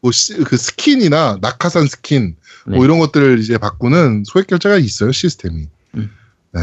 뭐 0.01 0.11
시- 0.11 0.35
그 0.37 0.57
스킨이나 0.57 1.37
낙하산 1.41 1.87
스킨 1.87 2.35
네. 2.65 2.75
뭐 2.77 2.85
이런 2.85 2.97
것들을 2.99 3.39
이제 3.39 3.57
바꾸는 3.57 4.23
소액 4.25 4.47
결제가 4.47 4.77
있어요 4.77 5.11
시스템이. 5.11 5.67
음. 5.95 6.11
네. 6.53 6.61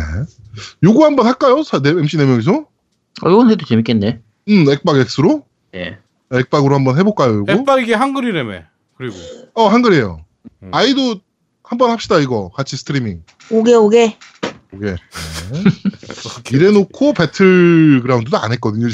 요거 0.83 1.05
한번 1.05 1.27
할까요? 1.27 1.62
사- 1.62 1.81
네, 1.81 1.90
MC 1.90 2.16
네 2.16 2.24
명이서? 2.27 2.53
어, 3.22 3.31
이건 3.31 3.51
해도 3.51 3.64
재밌겠네. 3.66 4.20
음, 4.48 4.70
액박 4.70 4.96
X로? 4.96 5.44
네. 5.72 5.98
액박으로 6.33 6.74
한번 6.74 6.98
해볼까요, 6.98 7.35
요거? 7.37 7.53
액박 7.53 7.83
이게 7.83 7.94
한글이라며. 7.94 8.62
그리고 8.96 9.16
어, 9.55 9.68
한글이에요. 9.68 10.24
음. 10.64 10.70
아이도 10.72 11.20
한번 11.62 11.90
합시다, 11.90 12.18
이거. 12.18 12.51
같이 12.55 12.77
스트리밍. 12.77 13.22
오케 13.51 13.75
오케. 13.75 14.17
오케. 14.73 14.87
네. 14.90 14.96
이래놓고 16.53 17.13
배틀그라운드도 17.15 18.37
안 18.39 18.53
했거든요. 18.53 18.87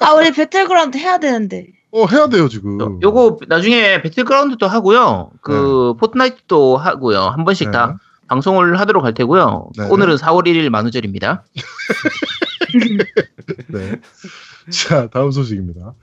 아 0.00 0.12
우리 0.14 0.32
배틀그라운드 0.32 0.98
해야 0.98 1.18
되는데. 1.18 1.66
어, 1.90 2.06
해야 2.06 2.28
돼요, 2.28 2.48
지금. 2.48 2.80
요- 2.80 2.98
요거 3.02 3.38
나중에 3.48 4.02
배틀그라운드도 4.02 4.66
하고요. 4.66 5.30
그 5.40 5.94
포트나이트도 5.98 6.76
하고요. 6.76 7.20
한 7.22 7.44
번씩 7.44 7.68
네. 7.68 7.72
다 7.72 7.98
방송을 8.28 8.78
하도록 8.80 9.04
할 9.04 9.14
테고요. 9.14 9.70
네. 9.78 9.84
오늘은 9.88 10.16
4월 10.16 10.46
1일 10.46 10.68
만우절입니다. 10.68 11.44
네. 13.68 14.00
자, 14.70 15.08
다음 15.08 15.30
소식입니다. 15.30 15.94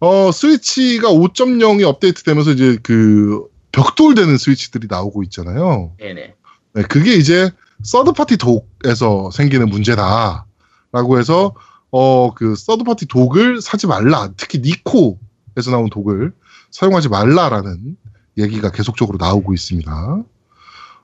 어, 0.00 0.30
스위치가 0.32 1.08
5.0이 1.08 1.82
업데이트되면서 1.84 2.50
이제 2.52 2.78
그 2.82 3.44
벽돌되는 3.72 4.36
스위치들이 4.36 4.88
나오고 4.90 5.22
있잖아요. 5.24 5.92
네네. 5.98 6.34
네, 6.74 6.82
그게 6.82 7.14
이제 7.14 7.50
서드파티 7.82 8.36
독에서 8.36 9.30
생기는 9.30 9.68
문제다라고 9.68 11.18
해서 11.18 11.54
어, 11.90 12.32
그 12.34 12.54
서드파티 12.54 13.06
독을 13.06 13.60
사지 13.60 13.86
말라. 13.86 14.28
특히 14.36 14.60
니코에서 14.60 15.70
나온 15.70 15.88
독을 15.90 16.32
사용하지 16.70 17.08
말라라는 17.08 17.96
얘기가 18.38 18.70
계속적으로 18.70 19.18
나오고 19.18 19.54
있습니다. 19.54 20.22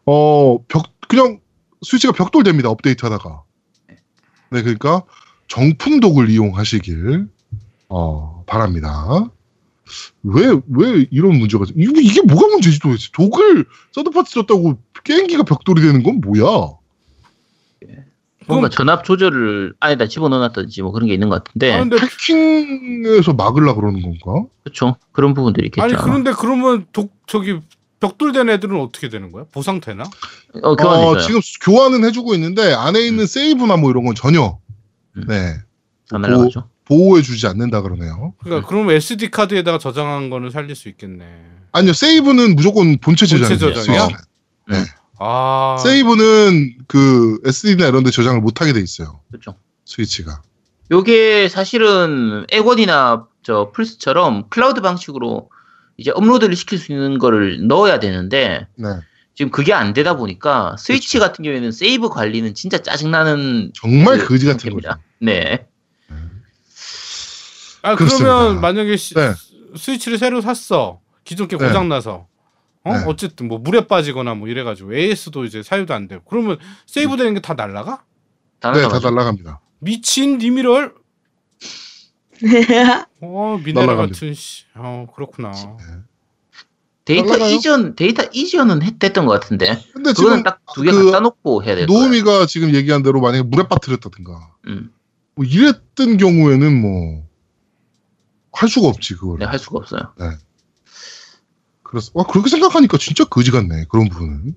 어, 0.07 0.59
벽 0.69 0.87
그냥 1.09 1.41
스위치가 1.83 2.12
벽돌됩니다. 2.12 2.69
업데이트 2.69 3.05
하다가. 3.05 3.43
네, 4.51 4.62
그러니까 4.62 5.03
정품 5.49 6.01
독을 6.01 6.31
이용하시길 6.31 7.29
어, 7.89 8.45
바랍니다. 8.47 9.31
왜, 10.22 10.61
왜 10.68 11.07
이런 11.11 11.38
문제가, 11.38 11.64
이게, 11.75 12.01
이게 12.03 12.22
뭐가 12.22 12.49
문제지 12.49 12.79
도대체? 12.81 13.09
독을 13.12 13.64
서드파티 13.92 14.33
썼다고 14.33 14.79
게임기가 15.05 15.44
벽돌이 15.44 15.81
되는 15.81 16.03
건 16.03 16.20
뭐야? 16.20 16.70
뭔가 18.49 18.68
전압 18.68 19.05
조절을 19.05 19.75
안에다 19.81 20.07
집어넣어놨든지 20.07 20.83
뭐 20.83 20.92
그런 20.92 21.09
게 21.09 21.14
있는 21.14 21.29
것 21.29 21.42
같은데. 21.42 21.72
아, 21.72 21.81
근데 21.81 21.96
해킹에서 21.96 23.33
막으려 23.33 23.75
그러는 23.75 24.03
건가? 24.03 24.49
그렇죠. 24.62 24.96
그런 25.11 25.35
부분들이 25.35 25.66
있겠죠. 25.66 25.83
아니 25.83 25.94
그런데 25.94 26.33
그러면 26.33 26.87
독 26.92 27.12
저기 27.27 27.59
벽돌된 27.99 28.49
애들은 28.49 28.81
어떻게 28.81 29.09
되는 29.09 29.33
거야? 29.33 29.46
보상 29.51 29.81
되나? 29.81 30.05
어, 30.62 30.77
교환해줘요. 30.77 31.09
어, 31.09 31.18
지금 31.18 31.40
교환은 31.62 32.05
해주고 32.05 32.35
있는데 32.35 32.72
안에 32.72 33.01
있는 33.01 33.27
세이브나 33.27 33.79
뭐 33.79 33.90
이런 33.90 34.05
건 34.05 34.14
전혀 34.14 34.59
음. 35.16 35.25
네 35.27 35.66
안 36.12 36.20
날라가죠. 36.20 36.68
보호해주지 36.87 37.46
않는다 37.46 37.83
그러네요. 37.83 38.35
그러니까 38.42 38.66
그럼 38.66 38.90
SD 38.90 39.31
카드에다가 39.31 39.79
저장한 39.79 40.31
거는 40.31 40.51
살릴 40.51 40.75
수 40.75 40.88
있겠네. 40.88 41.25
아니요, 41.72 41.92
세이브는 41.92 42.57
무조건 42.57 42.96
본체 42.99 43.27
본체 43.27 43.59
저장이에요. 43.59 43.75
저장이요? 43.75 44.01
스위치는. 44.01 44.87
아 45.18 45.77
세이브는 45.83 46.79
그 46.87 47.40
SD나 47.44 47.88
이런 47.88 48.05
데 48.05 48.11
저장을 48.11 48.40
못 48.40 48.61
하게 48.61 48.72
돼 48.72 48.81
있어요. 48.81 49.20
그렇죠. 49.31 49.57
스위치가. 49.85 50.42
요게 50.90 51.49
사실은 51.49 52.46
액원이나 52.53 53.27
저 53.42 53.72
플스처럼 53.75 54.49
클라우드 54.49 54.81
방식으로 54.81 55.51
이제 55.96 56.11
업로드를 56.14 56.55
시킬 56.55 56.79
수 56.79 56.92
있는 56.92 57.18
거를 57.18 57.66
넣어야 57.66 57.99
되는데 57.99 58.66
네. 58.77 58.88
지금 59.35 59.51
그게 59.51 59.72
안 59.72 59.92
되다 59.92 60.16
보니까 60.16 60.77
스위치 60.79 61.18
같은 61.18 61.42
경우에는 61.42 61.72
세이브 61.72 62.11
관리는 62.11 62.55
진짜 62.55 62.79
짜증나는 62.79 63.72
정말 63.75 64.18
그 64.18 64.29
거지 64.29 64.46
같은. 64.46 64.72
거죠. 64.72 64.90
네. 65.20 65.66
아 67.87 67.94
그렇습니다. 67.96 68.25
그러면 68.38 68.61
만약에 68.61 68.96
시- 68.96 69.14
네. 69.14 69.33
스위치를 69.77 70.18
새로 70.18 70.40
샀어 70.40 71.01
기존 71.25 71.49
게 71.49 71.57
네. 71.57 71.66
고장 71.66 71.88
나서 71.88 72.27
어 72.85 72.96
네. 72.96 73.05
어쨌든 73.07 73.49
뭐 73.49 73.59
물에 73.59 73.87
빠지거나 73.87 74.35
뭐 74.35 74.49
이래 74.49 74.62
가지고 74.64 74.94
AS도 74.94 75.44
이제 75.44 75.62
사유도 75.62 75.92
안 75.94 76.09
되고 76.09 76.22
그러면 76.29 76.59
세이브 76.87 77.16
되는 77.16 77.35
게 77.35 77.40
다 77.40 77.55
날라가? 77.55 78.03
다 78.61 78.72
네, 78.72 78.83
다. 78.83 78.99
날라갑니다. 78.99 79.61
미친 79.81 80.38
니미럴? 80.38 80.94
어 83.22 83.61
미네랄. 83.64 83.96
같은 83.96 84.35
씨. 84.35 84.64
어 84.75 85.07
그렇구나. 85.14 85.53
데이터 87.05 87.29
날라가요? 87.31 87.55
이전 87.55 87.94
데이터 87.94 88.25
이전은 88.33 88.83
했, 88.83 88.99
됐던 88.99 89.27
것 89.27 89.33
같은데 89.40 89.81
근데 89.92 90.12
지금 90.12 90.42
딱 90.42 90.63
두 90.63 90.74
개 90.74 90.89
그 90.89 91.05
갖다 91.07 91.20
놓고 91.20 91.62
해야 91.62 91.77
될 91.77 91.87
거예요. 91.87 92.01
노우미가 92.01 92.46
지금 92.46 92.75
얘기한 92.75 93.03
대로 93.03 93.20
만약에 93.20 93.42
물에 93.44 93.68
빠뜨렸다든가 93.68 94.55
음, 94.66 94.90
뭐 95.37 95.44
이랬던 95.44 96.16
경우에는 96.16 96.81
뭐 96.81 97.26
할 98.57 98.69
수가 98.71 98.88
없지 98.88 99.14
그걸. 99.16 99.38
네, 99.38 99.45
할 99.45 99.59
수가 99.59 99.79
없어요. 99.79 100.12
그래서 101.83 102.11
와 102.14 102.25
그렇게 102.25 102.49
생각하니까 102.51 102.97
진짜 102.99 103.25
거지 103.25 103.51
같네 103.51 103.85
그런 103.88 104.09
부분은. 104.09 104.55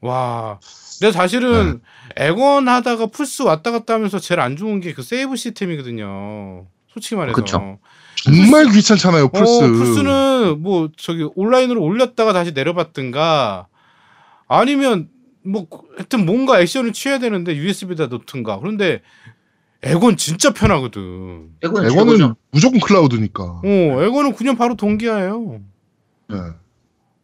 와. 0.00 0.58
근데 0.98 1.12
사실은 1.12 1.80
네. 2.16 2.26
액원 2.28 2.66
하다가 2.68 3.06
플스 3.08 3.42
왔다 3.42 3.70
갔다 3.70 3.94
하면서 3.94 4.18
제일 4.18 4.40
안 4.40 4.56
좋은 4.56 4.80
게 4.80 4.94
그 4.94 5.02
세이브 5.02 5.36
시스템이거든요. 5.36 6.66
솔직히 6.88 7.14
말해서. 7.16 7.36
그쵸. 7.36 7.78
정말 8.16 8.66
귀찮잖아요 8.72 9.28
플스. 9.28 9.62
어, 9.62 9.68
플스는 9.68 10.60
뭐 10.62 10.88
저기 10.96 11.28
온라인으로 11.36 11.80
올렸다가 11.82 12.32
다시 12.32 12.52
내려봤든가 12.52 13.68
아니면 14.48 15.08
뭐 15.44 15.66
하여튼 15.96 16.26
뭔가 16.26 16.60
액션을 16.60 16.92
취해야 16.92 17.18
되는데 17.18 17.54
USB에다 17.54 18.06
놓든가. 18.06 18.58
그런데 18.58 19.02
액원 19.82 20.16
진짜 20.16 20.52
편하거든. 20.52 21.50
액원은 21.62 21.90
최고죠. 21.90 22.36
무조건 22.50 22.80
클라우드니까. 22.80 23.44
어, 23.44 23.62
액원은 23.64 24.34
그냥 24.34 24.56
바로 24.56 24.74
동기화예요. 24.74 25.60
네. 26.30 26.36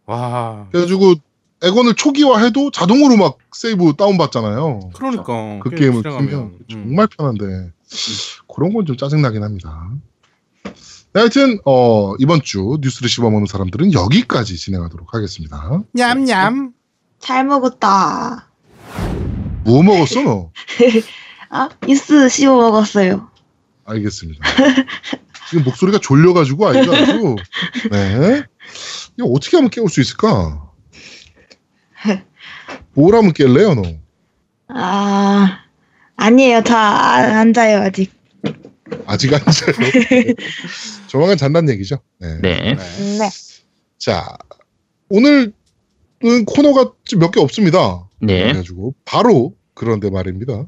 와. 0.06 0.68
그래가지고 0.70 1.14
액원을 1.62 1.94
초기화해도 1.94 2.70
자동으로 2.70 3.16
막 3.16 3.38
세이브 3.52 3.94
다운 3.96 4.18
받잖아요. 4.18 4.90
그러니까 4.94 5.58
그 5.62 5.70
게임 5.70 6.00
게임을. 6.02 6.02
키면 6.02 6.38
음. 6.42 6.58
정말 6.70 7.06
편한데 7.08 7.72
그런 8.54 8.72
건 8.72 8.84
좀 8.86 8.96
짜증나긴 8.96 9.42
합니다. 9.42 9.90
네, 10.64 11.20
하여튼 11.20 11.58
어, 11.64 12.14
이번 12.18 12.42
주 12.42 12.78
뉴스를 12.82 13.08
씹어먹는 13.08 13.46
사람들은 13.46 13.92
여기까지 13.92 14.56
진행하도록 14.56 15.14
하겠습니다. 15.14 15.82
냠냠. 15.92 16.72
잘 17.18 17.44
먹었다. 17.46 18.50
뭐 19.64 19.82
먹었어 19.82 20.22
너? 20.22 20.50
아, 21.56 21.68
뉴스 21.86 22.28
씹어 22.28 22.56
먹었어요. 22.56 23.30
알겠습니다. 23.84 24.40
지금 25.50 25.62
목소리가 25.64 26.00
졸려가지고 26.00 26.66
아이가 26.68 26.96
아주 26.96 27.36
네 27.92 28.42
이거 29.16 29.28
어떻게 29.28 29.56
하면 29.58 29.70
깨울 29.70 29.88
수 29.88 30.00
있을까? 30.00 30.68
뭘 32.94 33.14
하면 33.14 33.32
깰래요 33.32 33.74
너? 33.80 33.82
아, 34.68 35.60
아니에요. 36.16 36.62
다 36.62 36.76
아- 36.76 37.38
앉아요, 37.40 37.82
아직. 37.82 38.12
아직 39.06 39.32
안 39.34 39.40
자요. 39.40 39.72
네. 40.10 40.34
조만간 41.06 41.36
잔다는 41.36 41.72
얘기죠. 41.74 41.98
네. 42.18 42.38
네. 42.40 42.74
네. 42.74 43.18
네. 43.18 43.28
자 43.98 44.36
오늘은 45.08 45.52
코너가 46.46 46.92
몇 47.16 47.30
개 47.30 47.40
없습니다. 47.40 48.08
네. 48.20 48.42
그래가지고 48.42 48.94
바로 49.04 49.54
그런데 49.74 50.10
말입니다. 50.10 50.64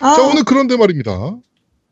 아, 0.00 0.14
자 0.14 0.22
오늘 0.22 0.44
그런데 0.44 0.76
말입니다. 0.76 1.36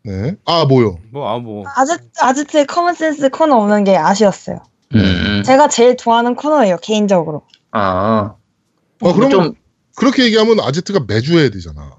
네. 0.05 0.37
아 0.45 0.65
뭐요? 0.67 0.99
뭐, 1.11 1.29
아, 1.29 1.39
뭐. 1.39 1.65
아지트, 1.77 2.11
아지트의 2.21 2.67
커먼센스 2.67 3.31
코너 3.31 3.57
없는 3.57 3.85
게 3.85 3.97
아쉬웠어요. 3.97 4.63
음. 4.95 5.43
제가 5.45 5.69
제일 5.69 5.97
좋아하는 5.97 6.35
코너예요, 6.35 6.77
개인적으로. 6.83 7.43
아. 7.73 8.35
아 9.01 9.13
그러면 9.13 9.31
좀 9.31 9.55
그렇게 9.97 10.25
얘기하면 10.25 10.61
아제트가 10.61 11.05
매주 11.09 11.39
해야 11.39 11.49
되잖아. 11.51 11.91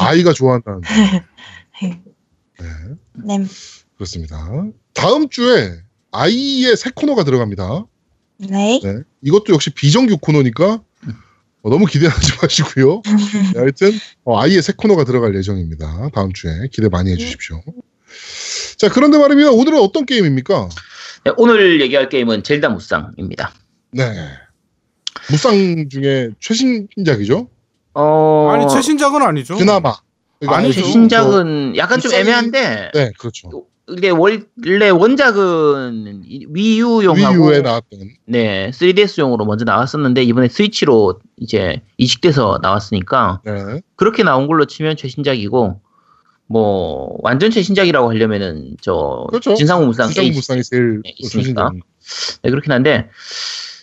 아이가 0.00 0.32
좋아한다는데. 0.32 0.88
네. 1.82 2.02
네. 3.24 3.44
그렇습니다. 3.96 4.36
다음 4.94 5.28
주에 5.28 5.72
아이의 6.12 6.76
새 6.76 6.90
코너가 6.94 7.24
들어갑니다. 7.24 7.86
네. 8.38 8.80
네. 8.82 8.94
이것도 9.22 9.52
역시 9.52 9.70
비정규 9.70 10.18
코너니까 10.18 10.80
어, 11.66 11.68
너무 11.68 11.84
기대하지 11.86 12.32
마시고요. 12.40 13.02
네, 13.54 13.58
하여튼 13.58 13.90
어, 14.24 14.38
아이의 14.40 14.62
새 14.62 14.72
코너가 14.76 15.02
들어갈 15.02 15.34
예정입니다. 15.34 16.10
다음 16.14 16.32
주에 16.32 16.68
기대 16.70 16.88
많이 16.88 17.10
해주십시오. 17.10 17.60
자 18.76 18.88
그런데 18.88 19.18
말입니다. 19.18 19.50
오늘은 19.50 19.80
어떤 19.80 20.06
게임입니까? 20.06 20.68
네, 21.24 21.32
오늘 21.36 21.80
얘기할 21.80 22.08
게임은 22.08 22.44
젤다 22.44 22.68
무쌍입니다. 22.68 23.52
네. 23.90 24.04
무쌍 25.28 25.88
중에 25.88 26.30
최신작이죠? 26.38 27.48
어. 27.94 28.50
아니, 28.52 28.72
최신작은 28.72 29.22
아니죠. 29.22 29.56
그나마. 29.56 29.96
그러니까 30.38 30.58
아니죠. 30.58 30.82
최신작은 30.82 31.76
약간 31.78 31.98
좀 31.98 32.12
무쌍이- 32.12 32.20
애매한데 32.20 32.90
네, 32.94 33.10
그렇죠. 33.18 33.66
근데 33.86 34.10
원래 34.10 34.90
원작은 34.90 36.24
위유용하고 36.48 37.46
위유에 37.46 37.60
나왔던. 37.60 38.00
네 38.26 38.70
3DS용으로 38.70 39.46
먼저 39.46 39.64
나왔었는데 39.64 40.24
이번에 40.24 40.48
스위치로 40.48 41.20
이제 41.36 41.82
이식돼서 41.96 42.58
나왔으니까 42.62 43.42
네. 43.44 43.80
그렇게 43.94 44.24
나온 44.24 44.48
걸로 44.48 44.64
치면 44.64 44.96
최신작이고 44.96 45.80
뭐 46.48 47.16
완전 47.22 47.52
최신작이라고 47.52 48.10
하려면은 48.10 48.76
저 48.80 49.26
그렇죠. 49.28 49.54
진상무 49.54 49.86
무쌍 49.86 50.10
H 50.10 50.32
무쌍이 50.32 50.64
제일 50.64 51.02
네, 51.04 51.14
있으니까. 51.18 51.70
네, 52.42 52.50
그렇긴 52.50 52.72
한데 52.72 53.08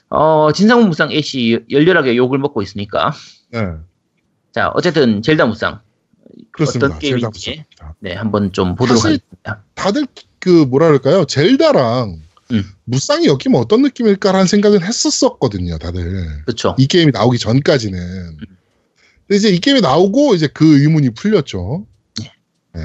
어 0.09 0.51
진상무 0.53 0.85
무쌍 0.87 1.13
H 1.13 1.59
열렬하게 1.69 2.17
욕을 2.17 2.39
먹고 2.39 2.61
있으니까 2.61 3.13
네. 3.51 3.67
자 4.51 4.69
어쨌든 4.75 5.21
젤다 5.21 5.45
무쌍 5.45 5.79
그렇습니다. 6.53 6.87
어떤 6.87 6.99
게임인지. 6.99 7.65
네 7.99 8.13
한번 8.13 8.51
좀 8.53 8.75
보도록 8.75 9.03
하겠습니다. 9.03 9.63
다들 9.75 10.07
그 10.39 10.49
뭐라 10.49 10.87
그럴까요? 10.87 11.25
젤다랑 11.25 12.19
음. 12.51 12.63
무쌍이 12.85 13.25
엮이면 13.27 13.59
어떤 13.59 13.81
느낌일까라는 13.81 14.45
생각은 14.47 14.83
했었었거든요, 14.83 15.77
다들. 15.79 16.43
그렇죠. 16.45 16.75
이 16.77 16.87
게임이 16.87 17.11
나오기 17.11 17.39
전까지는. 17.39 18.37
근데 18.37 19.37
이제 19.37 19.49
이 19.49 19.59
게임이 19.59 19.81
나오고 19.81 20.35
이제 20.35 20.47
그 20.53 20.81
의문이 20.81 21.11
풀렸죠. 21.15 21.85
네. 22.19 22.81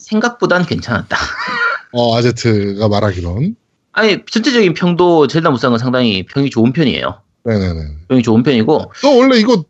생각보단 0.00 0.66
괜찮았다. 0.66 1.16
어, 1.92 2.16
아제트가 2.16 2.88
말하기론. 2.88 3.56
아니 3.92 4.24
전체적인 4.30 4.74
평도 4.74 5.26
젤다 5.28 5.50
무쌍은 5.50 5.78
상당히 5.78 6.24
평이 6.26 6.50
좋은 6.50 6.72
편이에요. 6.72 7.22
네네네. 7.44 7.80
평이 8.08 8.22
좋은 8.22 8.42
편이고 8.42 8.92
너 9.02 9.10
원래 9.16 9.38
이거 9.38 9.64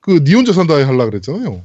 그 0.00 0.20
니 0.20 0.34
혼자 0.34 0.52
산다에 0.52 0.82
하려 0.84 1.04
그랬잖아요. 1.06 1.62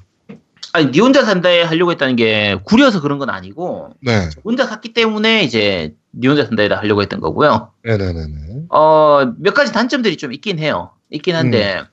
아니 0.73 0.91
니 0.91 0.99
혼자 0.99 1.23
산다에 1.23 1.63
하려고 1.63 1.91
했다는 1.91 2.15
게 2.15 2.57
구려서 2.63 3.01
그런 3.01 3.19
건 3.19 3.29
아니고 3.29 3.93
네. 4.01 4.29
혼자 4.43 4.65
샀기 4.65 4.93
때문에 4.93 5.43
이제 5.43 5.95
니 6.13 6.27
혼자 6.27 6.45
산다에다 6.45 6.77
하려고 6.77 7.01
했던 7.01 7.19
거고요. 7.19 7.71
네네네네. 7.83 8.67
어몇 8.69 9.53
가지 9.53 9.71
단점들이 9.73 10.17
좀 10.17 10.33
있긴 10.33 10.59
해요. 10.59 10.91
있긴 11.09 11.35
한데 11.35 11.83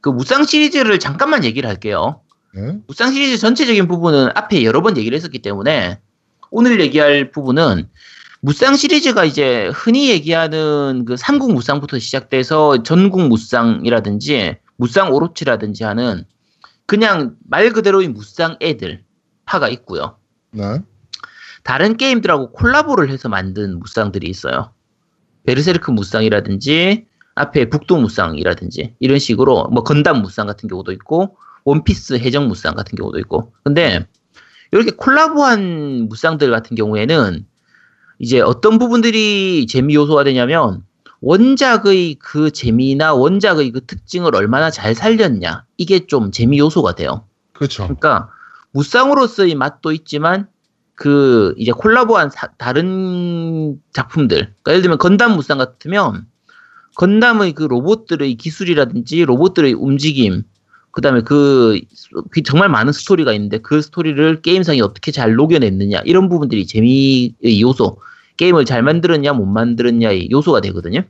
그 0.00 0.08
무쌍 0.08 0.44
시리즈를 0.44 0.98
잠깐만 0.98 1.44
얘기를 1.44 1.68
할게요. 1.68 2.20
네. 2.54 2.78
무쌍 2.86 3.12
시리즈 3.12 3.38
전체적인 3.38 3.88
부분은 3.88 4.30
앞에 4.34 4.62
여러 4.64 4.82
번 4.82 4.96
얘기를 4.96 5.16
했었기 5.16 5.40
때문에 5.40 5.98
오늘 6.50 6.80
얘기할 6.80 7.30
부분은 7.32 7.88
무쌍 8.40 8.76
시리즈가 8.76 9.24
이제 9.24 9.70
흔히 9.74 10.10
얘기하는 10.10 11.04
그 11.06 11.16
삼국 11.16 11.52
무쌍부터 11.52 11.98
시작돼서 11.98 12.82
전국 12.84 13.22
무쌍이라든지 13.22 14.58
무쌍 14.76 15.12
오로치라든지 15.12 15.82
하는 15.82 16.24
그냥 16.86 17.36
말 17.48 17.72
그대로인 17.72 18.14
무쌍 18.14 18.56
애들 18.60 19.04
파가 19.44 19.68
있고요. 19.68 20.18
네. 20.52 20.80
다른 21.62 21.96
게임들하고 21.96 22.52
콜라보를 22.52 23.10
해서 23.10 23.28
만든 23.28 23.78
무쌍들이 23.80 24.28
있어요. 24.28 24.72
베르세르크 25.44 25.90
무쌍이라든지 25.90 27.06
앞에 27.34 27.68
북도 27.68 27.96
무쌍이라든지 27.98 28.94
이런 28.98 29.18
식으로 29.18 29.68
뭐 29.72 29.82
건담 29.82 30.22
무쌍 30.22 30.46
같은 30.46 30.68
경우도 30.68 30.92
있고 30.92 31.36
원피스 31.64 32.14
해적 32.14 32.46
무쌍 32.46 32.74
같은 32.74 32.96
경우도 32.96 33.18
있고. 33.20 33.52
근데 33.64 34.06
이렇게 34.72 34.90
콜라보한 34.92 36.08
무쌍들 36.08 36.50
같은 36.50 36.76
경우에는 36.76 37.46
이제 38.18 38.40
어떤 38.40 38.78
부분들이 38.78 39.66
재미 39.68 39.94
요소가 39.94 40.24
되냐면 40.24 40.84
원작의 41.20 42.16
그 42.20 42.50
재미나 42.50 43.14
원작의 43.14 43.70
그 43.72 43.84
특징을 43.86 44.34
얼마나 44.36 44.70
잘 44.70 44.94
살렸냐 44.94 45.64
이게 45.76 46.06
좀 46.06 46.30
재미 46.30 46.58
요소가 46.58 46.94
돼요. 46.94 47.24
그렇죠. 47.52 47.84
그러니까 47.84 48.30
무쌍으로서의 48.72 49.54
맛도 49.54 49.92
있지만 49.92 50.48
그 50.94 51.54
이제 51.58 51.72
콜라보한 51.72 52.30
사- 52.30 52.52
다른 52.58 53.78
작품들 53.92 54.38
그러니까 54.38 54.72
예를 54.72 54.82
들면 54.82 54.98
건담 54.98 55.32
무쌍 55.36 55.58
같으면 55.58 56.26
건담의 56.96 57.52
그 57.52 57.64
로봇들의 57.64 58.34
기술이라든지 58.36 59.24
로봇들의 59.24 59.74
움직임 59.74 60.42
그다음에 60.90 61.20
그, 61.20 61.78
그 62.30 62.42
정말 62.42 62.70
많은 62.70 62.90
스토리가 62.92 63.34
있는데 63.34 63.58
그 63.58 63.82
스토리를 63.82 64.40
게임상에 64.40 64.80
어떻게 64.80 65.12
잘 65.12 65.34
녹여냈느냐 65.34 66.00
이런 66.06 66.30
부분들이 66.30 66.66
재미의 66.66 67.60
요소 67.60 67.98
게임을 68.36 68.64
잘 68.64 68.82
만들었냐 68.82 69.32
못 69.32 69.46
만들었냐의 69.46 70.30
요소가 70.30 70.60
되거든요. 70.62 71.02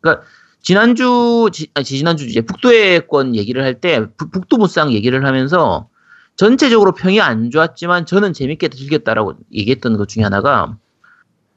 그러니까 0.00 0.24
지난주 0.62 1.48
지, 1.52 1.68
아니, 1.74 1.84
지난주 1.84 2.26
이제 2.26 2.40
북도의 2.40 3.06
권 3.08 3.34
얘기를 3.36 3.62
할 3.62 3.80
때 3.80 4.06
북도 4.16 4.56
무쌍 4.58 4.92
얘기를 4.92 5.24
하면서 5.24 5.88
전체적으로 6.36 6.92
평이 6.92 7.20
안 7.20 7.50
좋았지만 7.50 8.06
저는 8.06 8.32
재밌게 8.32 8.68
즐겼다라고 8.68 9.34
얘기했던 9.52 9.96
것 9.96 10.08
중에 10.08 10.22
하나가 10.22 10.76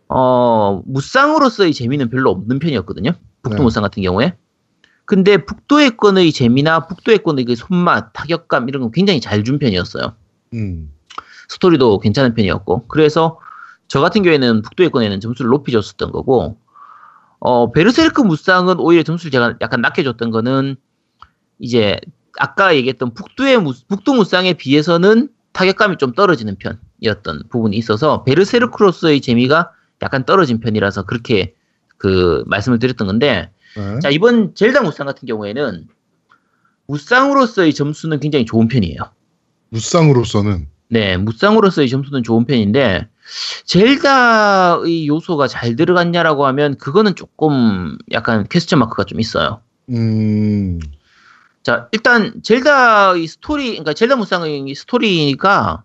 어 0.07 0.81
무쌍으로서의 0.85 1.73
재미는 1.73 2.09
별로 2.09 2.31
없는 2.31 2.59
편이었거든요. 2.59 3.11
북두 3.43 3.57
네. 3.57 3.63
무쌍 3.63 3.83
같은 3.83 4.03
경우에. 4.03 4.35
근데 5.05 5.37
북두의 5.45 5.97
권의 5.97 6.31
재미나 6.31 6.87
북두의 6.87 7.19
권의 7.19 7.45
그 7.45 7.55
손맛, 7.55 8.13
타격감 8.13 8.69
이런 8.69 8.81
건 8.83 8.91
굉장히 8.91 9.19
잘 9.21 9.43
준 9.43 9.59
편이었어요. 9.59 10.13
음. 10.53 10.91
스토리도 11.49 11.99
괜찮은 11.99 12.33
편이었고 12.33 12.85
그래서 12.87 13.39
저 13.91 13.99
같은 13.99 14.23
경우에는 14.23 14.61
북두의 14.61 14.89
권에는 14.89 15.19
점수를 15.19 15.49
높이 15.49 15.73
줬었던 15.73 16.13
거고 16.13 16.57
어 17.39 17.71
베르세르크 17.73 18.21
무쌍은 18.21 18.79
오히려 18.79 19.03
점수를 19.03 19.31
제가 19.31 19.55
약간 19.59 19.81
낮게 19.81 20.03
줬던 20.03 20.31
거는 20.31 20.77
이제 21.59 21.99
아까 22.39 22.73
얘기했던 22.73 23.13
북두의 23.13 23.57
무, 23.57 23.73
북두 23.89 24.13
무쌍에 24.13 24.53
비해서는 24.53 25.27
타격감이 25.51 25.97
좀 25.97 26.13
떨어지는 26.13 26.55
편이었던 26.55 27.49
부분이 27.49 27.75
있어서 27.75 28.23
베르세르크로서의 28.23 29.19
재미가 29.19 29.71
약간 30.03 30.23
떨어진 30.23 30.61
편이라서 30.61 31.03
그렇게 31.03 31.53
그 31.97 32.45
말씀을 32.47 32.79
드렸던 32.79 33.07
건데 33.07 33.51
네. 33.75 33.99
자 33.99 34.09
이번 34.09 34.55
젤다 34.55 34.83
무쌍 34.83 35.05
같은 35.05 35.27
경우에는 35.27 35.85
무쌍으로서의 36.87 37.73
점수는 37.73 38.21
굉장히 38.21 38.45
좋은 38.45 38.69
편이에요. 38.69 39.01
무쌍으로서는 39.67 40.69
네, 40.87 41.17
무쌍으로서의 41.17 41.89
점수는 41.89 42.23
좋은 42.23 42.45
편인데 42.45 43.10
젤다의 43.65 45.07
요소가 45.07 45.47
잘 45.47 45.75
들어갔냐라고 45.75 46.45
하면 46.47 46.75
그거는 46.77 47.15
조금 47.15 47.97
약간 48.11 48.47
퀘스천 48.49 48.79
마크가 48.79 49.05
좀 49.05 49.19
있어요. 49.19 49.61
음. 49.89 50.79
자, 51.63 51.87
일단 51.91 52.41
젤다의 52.43 53.27
스토리, 53.27 53.69
그러니까 53.69 53.93
젤다 53.93 54.15
무쌍의 54.15 54.73
스토리가 54.75 55.83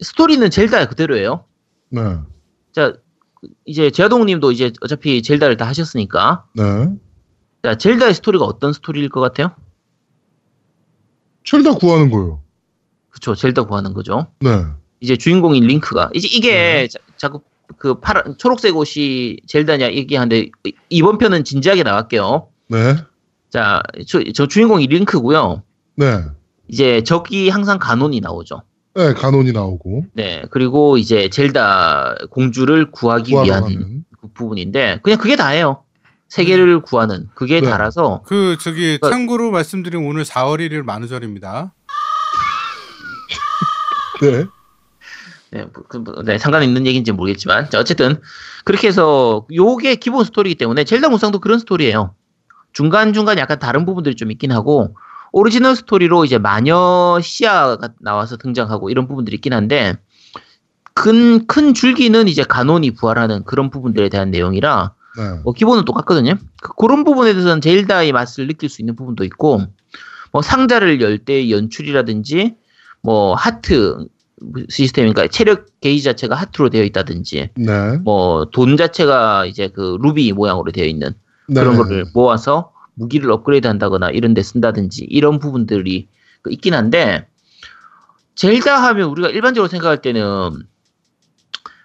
스토리는 0.00 0.50
젤다 0.50 0.86
그대로예요. 0.86 1.44
네. 1.90 2.18
자, 2.72 2.94
이제 3.66 3.90
제아동님도 3.90 4.52
이제 4.52 4.72
어차피 4.80 5.22
젤다를 5.22 5.56
다 5.56 5.66
하셨으니까 5.66 6.46
네. 6.54 6.62
자, 7.62 7.76
젤다의 7.76 8.14
스토리가 8.14 8.44
어떤 8.44 8.72
스토리일 8.72 9.10
것 9.10 9.20
같아요? 9.20 9.54
젤다 11.44 11.74
구하는 11.74 12.10
거예요. 12.10 12.42
그쵸, 13.10 13.34
젤다 13.34 13.64
구하는 13.64 13.92
거죠. 13.92 14.28
네. 14.40 14.64
이제 15.04 15.16
주인공인 15.18 15.64
링크가 15.66 16.08
이제 16.14 16.26
이게 16.32 16.50
네. 16.52 16.88
자, 16.88 16.98
자꾸 17.18 17.42
그 17.76 18.00
파란 18.00 18.38
초록색 18.38 18.74
옷이 18.74 19.36
젤다냐 19.46 19.92
얘기하는데 19.92 20.48
이번 20.88 21.18
편은 21.18 21.44
진지하게 21.44 21.82
나갈게요. 21.82 22.48
네. 22.68 22.96
자, 23.50 23.82
저, 24.08 24.22
저 24.34 24.46
주인공이 24.46 24.86
링크고요. 24.86 25.62
네. 25.96 26.24
이제 26.68 27.02
적이 27.02 27.50
항상 27.50 27.78
가논이 27.78 28.20
나오죠. 28.20 28.62
네, 28.94 29.12
간혼이 29.12 29.52
나오고 29.52 30.06
네, 30.14 30.42
그리고 30.50 30.96
이제 30.96 31.28
젤다 31.28 32.14
공주를 32.30 32.90
구하기 32.90 33.32
위한. 33.32 34.04
그 34.20 34.28
부분인데 34.32 35.00
그냥 35.02 35.18
그게 35.18 35.36
다예요. 35.36 35.82
세계를 36.28 36.80
구하는 36.80 37.28
그게 37.34 37.60
네. 37.60 37.68
다라서 37.68 38.22
그 38.24 38.56
저기 38.58 38.98
그- 39.00 39.10
참고로 39.10 39.50
말씀드리면 39.50 40.08
오늘 40.08 40.24
4월 40.24 40.60
1일 40.60 40.82
만우절입니다. 40.82 41.74
네. 44.22 44.44
네, 45.54 45.62
뭐, 45.72 45.84
그, 45.88 45.98
뭐, 45.98 46.22
네, 46.24 46.36
상관 46.36 46.64
있는 46.64 46.84
얘기인지 46.84 47.12
모르겠지만 47.12 47.70
자, 47.70 47.78
어쨌든 47.78 48.20
그렇게 48.64 48.88
해서 48.88 49.46
요게 49.54 49.96
기본 49.96 50.24
스토리이기 50.24 50.58
때문에 50.58 50.82
젤다 50.82 51.08
무쌍도 51.08 51.38
그런 51.38 51.60
스토리예요. 51.60 52.14
중간 52.72 53.12
중간 53.12 53.38
약간 53.38 53.60
다른 53.60 53.86
부분들이 53.86 54.16
좀 54.16 54.32
있긴 54.32 54.50
하고 54.50 54.96
오리지널 55.30 55.76
스토리로 55.76 56.24
이제 56.24 56.38
마녀 56.38 57.20
시아가 57.22 57.90
나와서 58.00 58.36
등장하고 58.36 58.90
이런 58.90 59.06
부분들이 59.06 59.36
있긴 59.36 59.52
한데 59.52 59.96
큰, 60.92 61.46
큰 61.46 61.72
줄기는 61.72 62.26
이제 62.26 62.42
가논이 62.42 62.90
부활하는 62.92 63.44
그런 63.44 63.70
부분들에 63.70 64.08
대한 64.08 64.32
내용이라 64.32 64.92
네. 65.16 65.40
뭐 65.44 65.52
기본은 65.52 65.84
똑같거든요. 65.84 66.34
그, 66.62 66.72
그런 66.74 67.04
부분에 67.04 67.32
대해서는 67.32 67.60
젤다의 67.60 68.10
맛을 68.10 68.48
느낄 68.48 68.68
수 68.68 68.82
있는 68.82 68.96
부분도 68.96 69.22
있고 69.22 69.60
뭐 70.32 70.42
상자를 70.42 71.00
열 71.00 71.18
때 71.24 71.48
연출이라든지 71.48 72.56
뭐 73.04 73.34
하트 73.34 74.08
시스템이니까 74.68 75.28
체력 75.28 75.66
게이지 75.80 76.04
자체가 76.04 76.34
하트로 76.34 76.70
되어 76.70 76.82
있다든지 76.84 77.50
네. 77.56 77.96
뭐 77.98 78.43
돈 78.43 78.76
자체가 78.76 79.46
이제 79.46 79.68
그 79.68 79.98
루비 80.00 80.32
모양으로 80.32 80.72
되어 80.72 80.84
있는 80.84 81.14
네. 81.48 81.60
그런 81.60 81.76
거를 81.76 82.06
모아서 82.14 82.72
무기를 82.94 83.30
업그레이드 83.30 83.66
한다거나 83.66 84.10
이런 84.10 84.34
데 84.34 84.42
쓴다든지 84.42 85.06
이런 85.08 85.38
부분들이 85.38 86.08
그 86.42 86.50
있긴 86.52 86.74
한데 86.74 87.26
젤다 88.34 88.82
하면 88.82 89.10
우리가 89.10 89.28
일반적으로 89.28 89.68
생각할 89.68 90.02
때는 90.02 90.22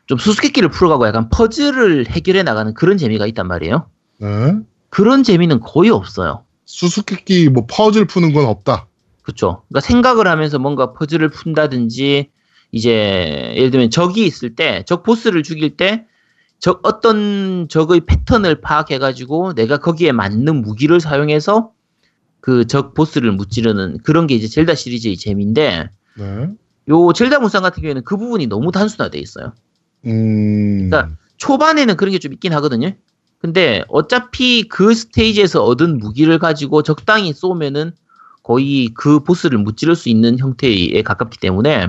좀 0.07 0.17
수수께끼를 0.17 0.69
풀어가고 0.69 1.07
약간 1.07 1.29
퍼즐을 1.29 2.07
해결해 2.07 2.43
나가는 2.43 2.73
그런 2.73 2.97
재미가 2.97 3.27
있단 3.27 3.47
말이에요. 3.47 3.87
네. 4.19 4.55
그런 4.89 5.23
재미는 5.23 5.59
거의 5.59 5.91
없어요. 5.91 6.45
수수께끼 6.65 7.49
뭐 7.49 7.65
퍼즐 7.69 8.05
푸는 8.05 8.33
건 8.33 8.45
없다. 8.45 8.87
그렇죠. 9.21 9.63
그러니까 9.69 9.85
생각을 9.85 10.27
하면서 10.27 10.57
뭔가 10.57 10.93
퍼즐을 10.93 11.29
푼다든지 11.29 12.29
이제 12.71 13.53
예를 13.55 13.71
들면 13.71 13.89
적이 13.89 14.25
있을 14.25 14.55
때 14.55 14.83
적 14.85 15.03
보스를 15.03 15.43
죽일 15.43 15.75
때 15.77 16.05
적 16.59 16.81
어떤 16.83 17.67
적의 17.69 18.01
패턴을 18.01 18.59
파악해 18.61 18.99
가지고 18.99 19.53
내가 19.53 19.77
거기에 19.77 20.11
맞는 20.11 20.61
무기를 20.61 20.99
사용해서 20.99 21.71
그 22.41 22.65
적 22.65 22.93
보스를 22.93 23.31
무찌르는 23.31 23.99
그런 24.03 24.27
게 24.27 24.35
이제 24.35 24.47
젤다 24.47 24.75
시리즈의 24.75 25.15
재미인데 25.17 25.89
네. 26.17 26.49
요 26.89 27.13
젤다 27.13 27.39
무쌍 27.39 27.61
같은 27.61 27.81
경우에는 27.81 28.03
그 28.03 28.17
부분이 28.17 28.47
너무 28.47 28.71
단순화돼 28.73 29.19
있어요. 29.19 29.53
음. 30.05 30.89
그러니까 30.89 31.15
초반에는 31.37 31.95
그런 31.95 32.11
게 32.11 32.19
좀 32.19 32.33
있긴 32.33 32.51
하거든요. 32.53 32.91
근데 33.39 33.83
어차피 33.87 34.67
그 34.67 34.93
스테이지에서 34.93 35.63
얻은 35.63 35.97
무기를 35.97 36.39
가지고 36.39 36.83
적당히 36.83 37.31
쏘면은 37.33 37.93
거의 38.43 38.89
그 38.95 39.23
보스를 39.23 39.59
무찌를 39.59 39.95
수 39.95 40.09
있는 40.09 40.37
형태에 40.39 41.01
가깝기 41.03 41.39
때문에 41.39 41.87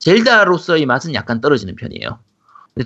젤다로서의 0.00 0.86
맛은 0.86 1.14
약간 1.14 1.40
떨어지는 1.40 1.76
편이에요. 1.76 2.18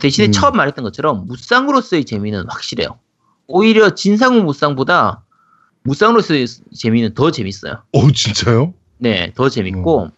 대신에 0.00 0.28
음. 0.28 0.32
처음 0.32 0.56
말했던 0.56 0.82
것처럼 0.82 1.26
무쌍으로서의 1.26 2.04
재미는 2.04 2.44
확실해요. 2.48 2.98
오히려 3.46 3.94
진상우 3.94 4.42
무쌍보다 4.42 5.22
무쌍으로서의 5.82 6.46
재미는 6.76 7.14
더 7.14 7.30
재밌어요. 7.30 7.82
어 7.92 8.10
진짜요? 8.10 8.74
네, 8.98 9.32
더 9.34 9.48
재밌고 9.48 10.10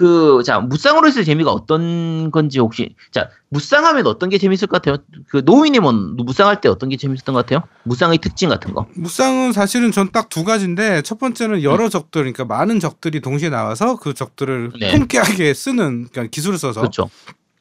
그 0.00 0.42
자 0.44 0.58
무쌍으로서의 0.60 1.26
재미가 1.26 1.50
어떤 1.52 2.30
건지 2.30 2.58
혹시 2.58 2.94
자 3.10 3.28
무쌍하면 3.50 4.06
어떤 4.06 4.30
게 4.30 4.38
재밌을 4.38 4.66
것 4.66 4.80
같아요? 4.80 4.96
그 5.28 5.42
노미님은 5.44 6.16
무쌍할 6.16 6.62
때 6.62 6.70
어떤 6.70 6.88
게 6.88 6.96
재밌었던 6.96 7.34
것 7.34 7.44
같아요? 7.44 7.68
무쌍의 7.84 8.16
특징 8.18 8.48
같은 8.48 8.72
거. 8.72 8.86
무쌍은 8.94 9.52
사실은 9.52 9.92
전 9.92 10.08
딱 10.10 10.30
두 10.30 10.42
가지인데 10.44 11.02
첫 11.02 11.18
번째는 11.18 11.62
여러 11.62 11.90
적들 11.90 12.22
그러니까 12.22 12.46
많은 12.46 12.80
적들이 12.80 13.20
동시에 13.20 13.50
나와서 13.50 13.96
그 13.96 14.14
적들을 14.14 14.72
네. 14.80 14.90
통쾌하게 14.92 15.52
쓰는 15.52 16.08
그러니까 16.10 16.30
기술을 16.30 16.56
써서 16.56 16.80
그렇죠. 16.80 17.10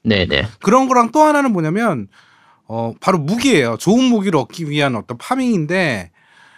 네, 0.03 0.25
네. 0.25 0.47
그런 0.61 0.87
거랑 0.87 1.11
또 1.11 1.19
하나는 1.21 1.51
뭐냐면 1.51 2.07
어 2.69 2.93
바로 3.01 3.17
무기예요. 3.17 3.75
좋은 3.77 4.03
무기를 4.05 4.39
얻기 4.39 4.69
위한 4.69 4.95
어떤 4.95 5.17
파밍인데 5.17 6.11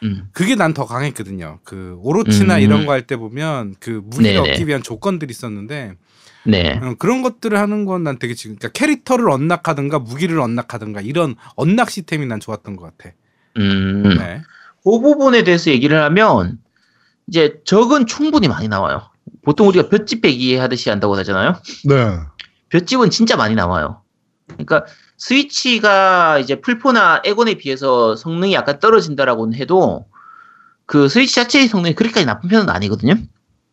음. 0.04 0.28
그게 0.34 0.56
난 0.56 0.74
더 0.74 0.86
강했거든요. 0.86 1.60
그 1.64 1.98
오로치나 2.02 2.56
음. 2.56 2.62
이런 2.62 2.86
거 2.86 2.92
할 2.94 3.06
때 3.06 3.18
보면 3.18 3.76
그 3.80 4.02
무기를 4.04 4.34
네네. 4.36 4.52
얻기 4.52 4.68
위한 4.68 4.82
조건들이 4.84 5.32
있었는데 5.32 5.94
네. 6.46 6.80
어, 6.82 6.96
그런 6.98 7.22
것들을 7.22 7.58
하는 7.58 7.86
건 7.86 8.04
난 8.04 8.18
되게 8.18 8.34
지금 8.34 8.56
그러니까 8.56 8.78
캐릭터를 8.80 9.30
언락하든가 9.30 10.00
무기를 10.00 10.40
언락하든가 10.40 11.02
이런 11.02 11.36
언락 11.56 11.92
시스템이 11.92 12.26
난 12.26 12.40
좋았던 12.40 12.76
것 12.78 12.98
같아. 12.98 13.14
음. 13.58 14.04
네. 14.18 14.42
그 14.84 15.00
부분에 15.00 15.44
대해서 15.44 15.70
얘기를 15.70 16.02
하면 16.04 16.58
이제 17.28 17.62
적은 17.66 18.08
충분히 18.08 18.48
많이 18.48 18.68
나와요. 18.68 19.10
보통 19.44 19.68
우리가 19.68 19.90
볏짚 19.90 20.22
배기 20.22 20.56
하듯이 20.56 20.90
한다고 20.90 21.16
하잖아요. 21.18 21.56
네. 21.86 22.18
볏짚은 22.70 23.12
진짜 23.12 23.36
많이 23.38 23.54
나와요. 23.54 24.02
그러니까 24.48 24.86
스위치가 25.22 26.40
이제 26.40 26.60
풀포나 26.60 27.22
에곤에 27.24 27.54
비해서 27.54 28.16
성능이 28.16 28.54
약간 28.54 28.80
떨어진다라고는 28.80 29.54
해도 29.56 30.08
그 30.88 31.08
스위치 31.10 31.36
자체의 31.36 31.68
성능이 31.68 31.94
그렇게까지 31.94 32.26
나쁜 32.26 32.50
편은 32.50 32.70
아니거든요. 32.72 33.14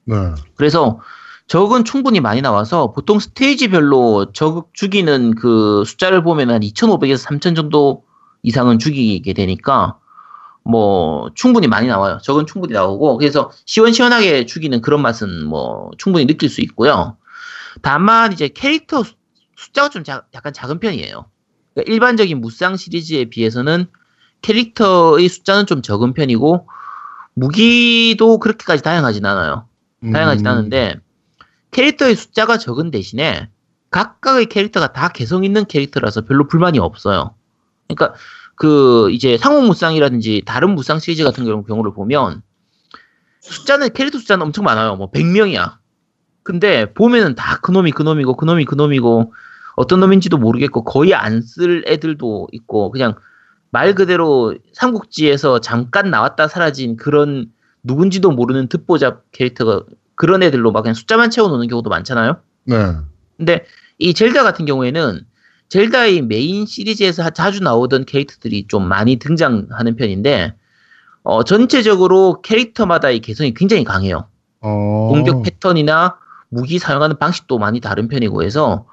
네. 0.04 0.14
그래서 0.56 1.00
적은 1.46 1.84
충분히 1.86 2.20
많이 2.20 2.42
나와서 2.42 2.92
보통 2.92 3.18
스테이지별로 3.18 4.32
적 4.32 4.68
죽이는 4.74 5.36
그 5.36 5.84
숫자를 5.86 6.22
보면 6.22 6.50
한 6.50 6.60
2,500에서 6.60 7.16
3,000 7.16 7.54
정도 7.54 8.04
이상은 8.42 8.78
죽이게 8.78 9.32
되니까 9.32 9.98
뭐 10.64 11.30
충분히 11.34 11.66
많이 11.66 11.88
나와요. 11.88 12.18
적은 12.22 12.44
충분히 12.44 12.74
나오고 12.74 13.16
그래서 13.16 13.50
시원시원하게 13.64 14.44
죽이는 14.44 14.82
그런 14.82 15.00
맛은 15.00 15.46
뭐 15.46 15.90
충분히 15.96 16.26
느낄 16.26 16.50
수 16.50 16.60
있고요. 16.60 17.16
다만 17.80 18.34
이제 18.34 18.48
캐릭터 18.48 19.02
수- 19.02 19.14
숫자가 19.56 19.88
좀 19.88 20.04
자- 20.04 20.24
약간 20.34 20.52
작은 20.52 20.78
편이에요. 20.78 21.24
그러니까 21.78 21.92
일반적인 21.92 22.40
무쌍 22.40 22.76
시리즈에 22.76 23.26
비해서는 23.26 23.86
캐릭터의 24.42 25.28
숫자는 25.28 25.66
좀 25.66 25.80
적은 25.82 26.12
편이고 26.12 26.68
무기도 27.34 28.38
그렇게까지 28.38 28.82
다양하진 28.82 29.24
않아요. 29.24 29.66
다양하진 30.12 30.44
음. 30.46 30.50
않은데 30.50 30.96
캐릭터의 31.70 32.16
숫자가 32.16 32.58
적은 32.58 32.90
대신에 32.90 33.48
각각의 33.90 34.46
캐릭터가 34.46 34.92
다 34.92 35.08
개성 35.08 35.44
있는 35.44 35.64
캐릭터라서 35.66 36.22
별로 36.22 36.48
불만이 36.48 36.78
없어요. 36.80 37.34
그러니까 37.86 38.18
그 38.56 39.10
이제 39.12 39.38
상호 39.38 39.60
무쌍이라든지 39.62 40.42
다른 40.46 40.74
무쌍 40.74 40.98
시리즈 40.98 41.22
같은 41.22 41.44
경우- 41.44 41.64
경우를 41.64 41.94
보면 41.94 42.42
숫자는 43.40 43.92
캐릭터 43.92 44.18
숫자는 44.18 44.44
엄청 44.44 44.64
많아요. 44.64 44.96
뭐 44.96 45.10
100명이야. 45.12 45.76
근데 46.42 46.92
보면은 46.92 47.34
다 47.34 47.58
그놈이 47.62 47.92
그놈이고 47.92 48.36
그놈이 48.36 48.64
그놈이고 48.64 49.32
어떤 49.78 50.00
놈인지도 50.00 50.38
모르겠고 50.38 50.84
거의 50.84 51.14
안 51.14 51.40
쓸 51.42 51.84
애들도 51.86 52.48
있고 52.52 52.90
그냥 52.90 53.14
말 53.70 53.94
그대로 53.94 54.54
삼국지에서 54.72 55.60
잠깐 55.60 56.10
나왔다 56.10 56.48
사라진 56.48 56.96
그런 56.96 57.46
누군지도 57.84 58.30
모르는 58.32 58.68
듣보잡 58.68 59.24
캐릭터가 59.32 59.82
그런 60.14 60.42
애들로 60.42 60.72
막 60.72 60.82
그냥 60.82 60.94
숫자만 60.94 61.30
채워놓는 61.30 61.68
경우도 61.68 61.90
많잖아요. 61.90 62.36
네. 62.64 62.92
근데 63.36 63.64
이 63.98 64.14
젤다 64.14 64.42
같은 64.42 64.64
경우에는 64.66 65.20
젤다의 65.68 66.22
메인 66.22 66.66
시리즈에서 66.66 67.22
하- 67.22 67.30
자주 67.30 67.62
나오던 67.62 68.04
캐릭터들이 68.06 68.66
좀 68.68 68.88
많이 68.88 69.16
등장하는 69.16 69.96
편인데 69.96 70.54
어, 71.22 71.44
전체적으로 71.44 72.40
캐릭터마다 72.42 73.10
의 73.10 73.20
개성이 73.20 73.52
굉장히 73.54 73.84
강해요. 73.84 74.26
어. 74.60 75.08
공격 75.10 75.42
패턴이나 75.42 76.16
무기 76.48 76.78
사용하는 76.78 77.18
방식도 77.18 77.58
많이 77.58 77.80
다른 77.80 78.08
편이고 78.08 78.42
해서 78.42 78.86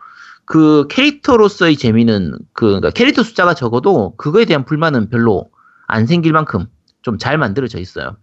그 0.46 0.88
캐릭터로서의 0.90 1.76
재미는 1.78 2.38
그 2.54 2.66
그러니까 2.68 2.92
캐릭터 2.92 3.24
숫자가 3.24 3.54
적어도 3.56 4.16
그거에 4.18 4.46
대한 4.46 4.64
불만은 4.66 5.10
별로 5.10 5.50
안 5.88 6.06
생길 6.06 6.32
만큼 6.34 6.68
좀 7.02 7.18
잘 7.20 7.38
만들어져 7.38 7.80
있어요. 7.80 8.18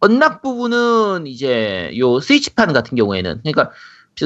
언락 0.00 0.42
부분은 0.42 1.26
이제 1.26 1.90
요 1.98 2.20
스위치판 2.20 2.72
같은 2.72 2.96
경우에는 2.96 3.40
그러니까 3.42 3.70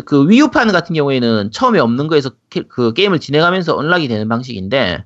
그 0.05 0.28
위유판 0.28 0.70
같은 0.72 0.95
경우에는 0.95 1.51
처음에 1.51 1.78
없는 1.78 2.09
거에서 2.09 2.30
게- 2.51 2.62
그 2.68 2.93
게임을 2.93 3.18
진행하면서 3.20 3.74
언락이 3.76 4.09
되는 4.09 4.28
방식인데 4.28 5.05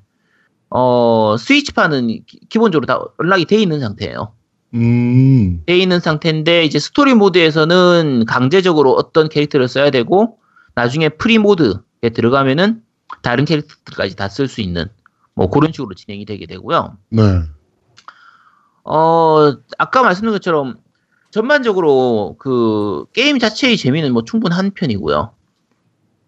어 0.70 1.36
스위치판은 1.38 2.08
기- 2.26 2.40
기본적으로 2.48 2.86
다 2.86 3.00
unlock이 3.18 3.46
돼 3.46 3.56
있는 3.56 3.80
상태예요. 3.80 4.32
음. 4.74 5.62
돼 5.66 5.78
있는 5.78 6.00
상태인데 6.00 6.64
이제 6.64 6.78
스토리 6.78 7.14
모드에서는 7.14 8.24
강제적으로 8.26 8.92
어떤 8.92 9.28
캐릭터를 9.28 9.68
써야 9.68 9.90
되고 9.90 10.38
나중에 10.76 11.08
프리 11.08 11.38
모드에 11.38 12.10
들어가면은 12.12 12.82
다른 13.22 13.44
캐릭터들까지 13.44 14.14
다 14.14 14.28
쓸 14.28 14.46
수 14.46 14.60
있는 14.60 14.86
뭐 15.34 15.48
그런 15.50 15.72
식으로 15.72 15.94
진행이 15.94 16.24
되게 16.26 16.46
되고요. 16.46 16.96
네. 17.10 17.22
어 18.84 19.52
아까 19.78 20.02
말씀드린 20.02 20.32
것처럼 20.32 20.76
전반적으로 21.30 22.36
그 22.38 23.06
게임 23.12 23.38
자체의 23.38 23.76
재미는 23.76 24.12
뭐 24.12 24.22
충분한 24.24 24.70
편이고요. 24.72 25.32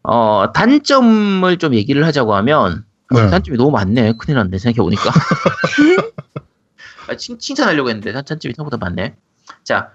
어 0.03 0.53
단점을 0.55 1.57
좀 1.59 1.75
얘기를 1.75 2.05
하자고 2.05 2.35
하면 2.37 2.85
네. 3.15 3.31
단점이 3.31 3.57
너무 3.59 3.71
많네. 3.71 4.15
큰일 4.19 4.37
났네 4.39 4.59
생각해 4.59 4.83
보니까. 4.85 5.11
아, 7.09 7.17
칭, 7.17 7.39
칭찬하려고 7.39 7.89
했는데 7.89 8.13
단점이 8.13 8.55
생각보다 8.55 8.77
많네. 8.77 9.17
자, 9.65 9.91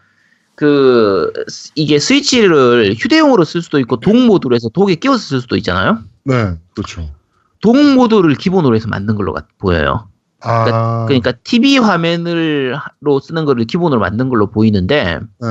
그 0.56 1.32
이게 1.76 1.99
스위치를 1.99 2.95
휴대용으로 2.97 3.43
쓸 3.43 3.62
수도 3.62 3.80
있고 3.80 3.97
동 3.99 4.28
모드로 4.28 4.56
해서 4.56 4.70
독에 4.70 4.95
끼워서 4.95 5.20
쓸 5.24 5.41
수도 5.41 5.56
있잖아요. 5.58 5.99
네. 6.26 6.56
그렇죠. 6.76 7.10
동 7.62 7.95
모드를 7.95 8.36
기본으로 8.36 8.76
해서 8.76 8.88
만든 8.88 9.16
걸로 9.16 9.34
같- 9.34 9.47
보여요. 9.58 10.10
아. 10.41 11.06
그러니까 11.08 11.32
TV 11.32 11.78
화면으로 11.78 13.20
쓰는 13.22 13.45
거를 13.45 13.66
기본으로 13.66 13.99
만든 14.01 14.30
걸로 14.30 14.49
보이는데 14.51 15.20
네. 15.39 15.47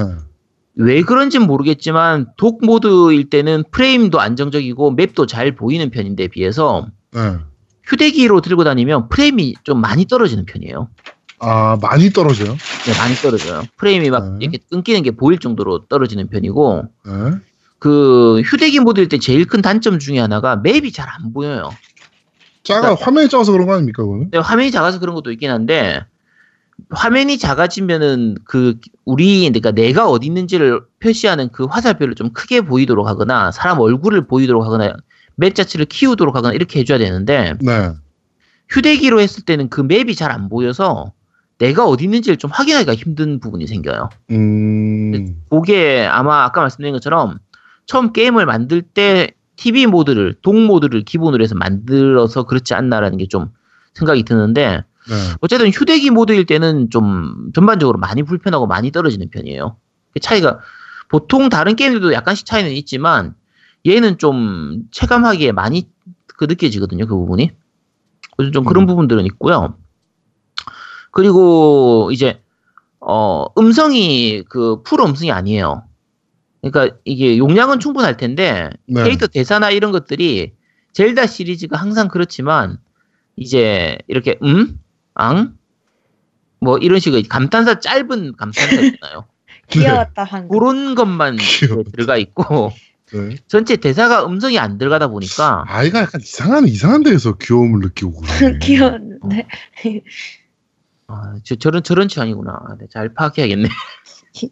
왜 0.75 1.03
그런지는 1.03 1.47
모르겠지만 1.47 2.27
독 2.37 2.65
모드일 2.65 3.29
때는 3.31 3.65
프레임도 3.71 4.21
안정적이고 4.21 4.93
맵도 4.93 5.27
잘 5.27 5.55
보이는 5.55 5.91
편인데 5.91 6.29
비해서 6.29 6.87
네. 7.13 7.39
휴대기로 7.85 8.41
들고 8.43 8.65
다니면 8.65 9.09
프레임이 9.09 9.55
좀 9.65 9.81
많이 9.81 10.07
떨어지는 10.07 10.45
편이에요. 10.47 10.89
아, 11.45 11.77
많이 11.83 12.11
떨어져요. 12.11 12.53
네, 12.87 12.99
많이 12.99 13.15
떨어져요. 13.17 13.63
프레임이 13.77 14.11
막 14.11 14.25
네. 14.39 14.39
이렇게 14.41 14.59
끊기는 14.71 15.03
게 15.03 15.11
보일 15.11 15.39
정도로 15.39 15.87
떨어지는 15.87 16.29
편이고, 16.29 16.85
네. 17.05 17.13
그 17.81 18.41
휴대기 18.45 18.79
모드일 18.79 19.09
때 19.09 19.19
제일 19.19 19.45
큰 19.45 19.61
단점 19.61 19.99
중에 19.99 20.21
하나가 20.21 20.55
맵이 20.57 20.93
잘 20.93 21.09
안 21.09 21.33
보여요. 21.33 21.71
작아, 22.63 22.95
화면이 22.95 23.29
작아서 23.29 23.51
그런 23.51 23.67
거 23.67 23.75
아닙니까, 23.75 24.05
그거는? 24.05 24.31
근데 24.31 24.39
화면이 24.39 24.71
작아서 24.71 25.01
그런 25.01 25.17
것도 25.17 25.33
있긴 25.33 25.51
한데, 25.51 26.05
화면이 26.91 27.39
작아지면은 27.39 28.37
그 28.45 28.79
우리 29.05 29.41
그러니까 29.41 29.73
내가 29.73 30.09
어디 30.09 30.27
있는지를 30.27 30.81
표시하는 31.01 31.51
그 31.51 31.65
화살표를 31.65 32.15
좀 32.15 32.33
크게 32.33 32.61
보이도록 32.61 33.09
하거나 33.09 33.51
사람 33.51 33.81
얼굴을 33.81 34.27
보이도록 34.27 34.65
하거나 34.65 34.95
맵 35.37 35.55
자체를 35.55 35.87
키우도록 35.87 36.35
하거나 36.37 36.55
이렇게 36.55 36.81
해줘야 36.81 36.99
되는데 36.99 37.55
네. 37.61 37.93
휴대기로 38.69 39.21
했을 39.21 39.45
때는 39.45 39.69
그 39.71 39.81
맵이 39.81 40.15
잘 40.15 40.31
안 40.33 40.49
보여서 40.49 41.13
내가 41.63 41.87
어디 41.87 42.05
있는지를 42.05 42.39
좀 42.39 42.51
확인하기가 42.51 42.93
힘든 42.97 43.39
부분이 43.39 43.69
생겨요. 43.69 44.11
음. 44.33 45.43
그게 45.49 46.05
아마 46.11 46.43
아까 46.43 46.61
말씀드린 46.61 46.93
것처럼 46.93 47.39
처음 47.87 48.13
게임을 48.13 48.47
만들 48.47 48.83
때 48.83 49.31
TV 49.55 49.87
모드를 49.87 50.35
동 50.43 50.67
모드를 50.67 51.03
기본으로 51.03 51.41
해서 51.45 51.55
만들어서 51.55 52.43
그렇지 52.45 52.75
않나라는 52.75 53.17
게 53.19 53.27
좀 53.27 53.51
생각이 53.95 54.25
드는데 54.25 54.85
네. 55.09 55.15
어쨌든 55.41 55.69
휴대기 55.69 56.11
모드일 56.11 56.47
때는 56.47 56.91
좀 56.91 57.51
전반적으로 57.55 57.99
많이 57.99 58.25
불편하고 58.25 58.67
많이 58.67 58.91
떨어지는 58.91 59.31
편이에요. 59.31 59.77
그 60.13 60.21
차이가 60.21 60.59
보통 61.09 61.49
다른 61.49 61.77
게임들도 61.77 62.13
약간씩 62.13 62.47
차이는 62.47 62.73
있지만 62.73 63.35
얘는 63.87 64.19
좀 64.19 64.85
체감하기에 64.91 65.53
많이 65.53 65.89
그 66.27 66.45
느껴지거든요. 66.45 67.07
그 67.07 67.15
부분이. 67.15 67.51
그래서 68.37 68.51
좀 68.51 68.65
그런 68.65 68.85
음. 68.85 68.87
부분들은 68.87 69.27
있고요. 69.27 69.77
그리고 71.13 72.11
이제 72.13 72.41
어 73.01 73.47
음성이 73.59 74.43
그 74.49 74.83
풀 74.83 75.01
음성이 75.03 75.31
아니에요. 75.33 75.85
그러니까 76.63 76.97
이게 77.05 77.39
용량은 77.39 77.81
충분할 77.81 78.17
텐데 78.17 78.71
네. 78.87 79.03
캐릭터 79.05 79.27
대사나 79.27 79.71
이런 79.71 79.93
것들이 79.93 80.53
젤다 80.93 81.27
시리즈가 81.27 81.77
항상 81.79 82.09
그렇지만 82.09 82.79
이제 83.37 83.99
이렇게 84.09 84.39
음, 84.45 84.79
앙, 85.15 85.55
뭐 86.61 86.79
이런 86.79 87.01
식의 87.01 87.25
감탄사 87.25 87.81
짧은 87.81 88.37
감탄사 88.37 88.81
있잖아요. 88.81 89.25
귀여웠다 89.71 90.25
방금. 90.25 90.57
그런 90.59 90.95
것만. 90.95 91.37
들어가 91.93 92.17
있고 92.19 92.73
네. 93.13 93.37
전체 93.49 93.77
대사가 93.77 94.25
음성이 94.27 94.59
안 94.59 94.79
들어가다 94.79 95.09
보니까 95.09 95.65
아이가 95.67 96.01
약간 96.01 96.21
이상한, 96.21 96.67
이상한 96.69 97.03
데에서 97.03 97.37
귀여움을 97.39 97.81
느끼고 97.81 98.21
그러네. 98.21 98.59
귀여웠는데. 98.63 99.47
아, 101.13 101.35
저, 101.45 101.55
저런 101.57 101.83
저런 101.83 102.09
취향이구나. 102.09 102.77
네, 102.81 102.87
잘 102.91 103.13
파악해야겠네. 103.15 103.69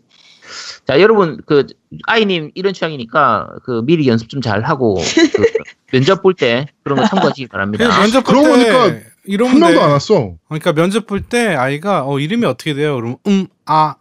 자 0.86 1.00
여러분 1.00 1.40
그 1.46 1.66
아이님 2.06 2.50
이런 2.54 2.72
취향이니까 2.74 3.50
그 3.64 3.82
미리 3.84 4.08
연습 4.08 4.28
좀 4.28 4.40
잘 4.42 4.62
하고 4.64 4.96
그 4.96 5.44
면접 5.92 6.22
볼 6.22 6.34
때 6.34 6.66
그런 6.82 6.98
거 6.98 7.06
참고하시기 7.06 7.46
바랍니다. 7.48 7.86
면접 8.00 8.24
그러고 8.24 8.48
볼때 8.48 8.72
보니까 8.72 9.00
이런 9.24 9.58
명도 9.60 9.80
안 9.80 9.90
왔어. 9.90 10.34
그러니까 10.48 10.72
면접 10.72 11.06
볼 11.06 11.22
때 11.22 11.54
아이가 11.54 12.04
어 12.06 12.18
이름이 12.18 12.44
어떻게 12.46 12.74
돼요? 12.74 12.96
그러면 12.96 13.18
음아 13.26 13.94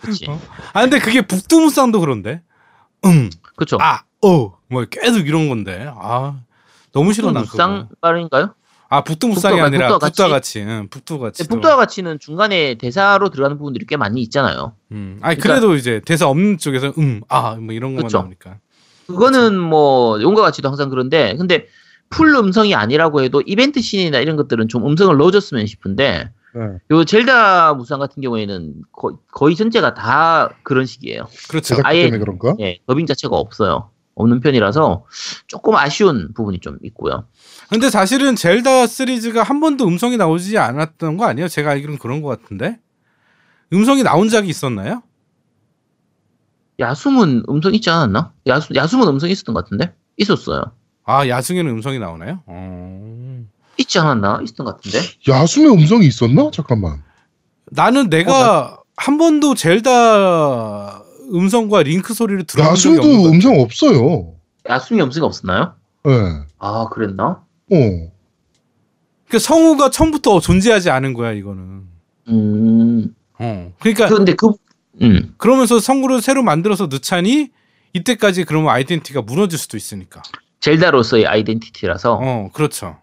그렇지. 0.00 0.26
어? 0.28 0.40
아 0.72 0.82
근데 0.82 0.98
그게 1.00 1.22
북두무쌍도 1.22 1.98
그런데 2.00 2.42
그렇죠. 3.56 3.76
음아어 3.76 4.58
뭐 4.68 4.84
계속 4.88 5.26
이런 5.26 5.48
건데 5.48 5.90
아 5.96 6.38
너무 6.92 7.12
싫어 7.12 7.32
난 7.32 7.42
그거. 7.44 7.52
무쌍 7.56 7.88
발음인가요? 8.00 8.54
아 8.88 9.02
북두무쌍이 9.02 9.56
북두와- 9.56 9.64
아니라 9.64 9.86
북두와 9.88 9.98
같이? 9.98 10.10
북두와 10.12 10.28
같이. 10.28 10.60
응, 10.60 10.88
북두 10.90 11.18
같이. 11.18 11.42
근데 11.42 11.48
북두와 11.54 11.76
같이는 11.76 12.18
중간에 12.18 12.74
대사로 12.76 13.30
들어가는 13.30 13.56
부분들이 13.58 13.86
꽤 13.86 13.96
많이 13.96 14.20
있잖아요. 14.22 14.74
음. 14.92 15.18
아니 15.22 15.36
그러니까- 15.38 15.60
그래도 15.60 15.74
이제 15.76 16.00
대사 16.04 16.28
없는 16.28 16.58
쪽에서 16.58 16.92
음, 16.98 17.22
아, 17.28 17.56
뭐 17.56 17.74
이런 17.74 17.90
것만 17.92 18.04
그쵸. 18.06 18.18
나오니까. 18.18 18.58
그거는 19.06 19.58
뭐 19.58 20.20
용과 20.22 20.42
같이도 20.42 20.68
항상 20.68 20.88
그런데 20.90 21.36
근데 21.36 21.66
풀 22.10 22.28
음성이 22.34 22.74
아니라고 22.74 23.22
해도 23.22 23.42
이벤트 23.44 23.80
씬이나 23.80 24.18
이런 24.20 24.36
것들은 24.36 24.68
좀 24.68 24.86
음성을 24.86 25.14
넣어줬으면 25.16 25.66
싶은데 25.66 26.30
네. 26.54 26.60
요 26.92 27.04
젤다 27.04 27.74
무쌍 27.74 27.98
같은 27.98 28.22
경우에는 28.22 28.74
거, 28.92 29.18
거의 29.32 29.56
전체가 29.56 29.94
다 29.94 30.50
그런 30.62 30.86
식이에요. 30.86 31.26
그렇죠. 31.48 31.76
아예- 31.82 32.04
때문에 32.04 32.18
그런가? 32.20 32.54
예, 32.60 32.78
더빙 32.86 33.06
자체가 33.06 33.34
없어요. 33.36 33.90
없는 34.14 34.40
편이라서 34.40 35.04
조금 35.46 35.74
아쉬운 35.76 36.32
부분이 36.34 36.60
좀 36.60 36.78
있고요. 36.82 37.26
근데 37.68 37.90
사실은 37.90 38.36
젤다 38.36 38.86
시리즈가 38.86 39.42
한 39.42 39.60
번도 39.60 39.86
음성이 39.86 40.16
나오지 40.16 40.58
않았던 40.58 41.16
거 41.16 41.26
아니에요? 41.26 41.48
제가 41.48 41.70
알기로는 41.70 41.98
그런 41.98 42.22
것 42.22 42.28
같은데. 42.28 42.78
음성이 43.72 44.02
나온 44.02 44.28
적이 44.28 44.50
있었나요? 44.50 45.02
야숨은 46.78 47.44
음성 47.48 47.74
있지 47.74 47.90
않았나? 47.90 48.32
야숨, 48.46 48.76
야숨은 48.76 49.08
음성 49.08 49.30
있었던 49.30 49.54
것 49.54 49.64
같은데? 49.64 49.94
있었어요. 50.16 50.72
아, 51.04 51.26
야승에는 51.26 51.70
음성이 51.70 51.98
나오나요? 51.98 52.42
어... 52.46 53.44
있지 53.76 53.98
않았나? 53.98 54.40
있었던 54.42 54.64
것 54.66 54.76
같은데? 54.76 55.00
야숨의 55.28 55.72
음성이 55.72 56.06
있었나? 56.06 56.50
잠깐만. 56.52 57.02
나는 57.66 58.08
내가 58.10 58.80
한 58.96 59.18
번도 59.18 59.54
젤다 59.54 61.03
음성과 61.32 61.82
링크 61.84 62.14
소리를 62.14 62.44
들어본 62.44 62.74
적이 62.74 62.98
없는 62.98 63.12
야숨도 63.12 63.22
것 63.22 63.34
음성 63.34 63.60
없어요. 63.60 64.34
야숨이 64.68 65.02
음성이 65.02 65.26
없었나요? 65.26 65.74
예. 66.06 66.10
네. 66.10 66.16
아, 66.58 66.88
그랬나? 66.90 67.44
어. 67.72 67.76
그 69.28 69.38
성우가 69.38 69.90
처음부터 69.90 70.40
존재하지 70.40 70.90
않은 70.90 71.14
거야 71.14 71.32
이거는. 71.32 71.82
음. 72.28 73.14
어. 73.38 73.72
그러니까 73.80 74.08
근데 74.08 74.34
그, 74.34 74.50
음. 75.02 75.34
그러면서 75.36 75.80
성우를 75.80 76.22
새로 76.22 76.42
만들어서 76.42 76.86
넣자니 76.86 77.50
이때까지 77.92 78.44
그러면 78.44 78.70
아이덴티티가 78.70 79.22
무너질 79.22 79.58
수도 79.58 79.76
있으니까. 79.76 80.22
젤다로서의 80.60 81.26
아이덴티티라서. 81.26 82.18
어, 82.20 82.50
그렇죠. 82.52 82.96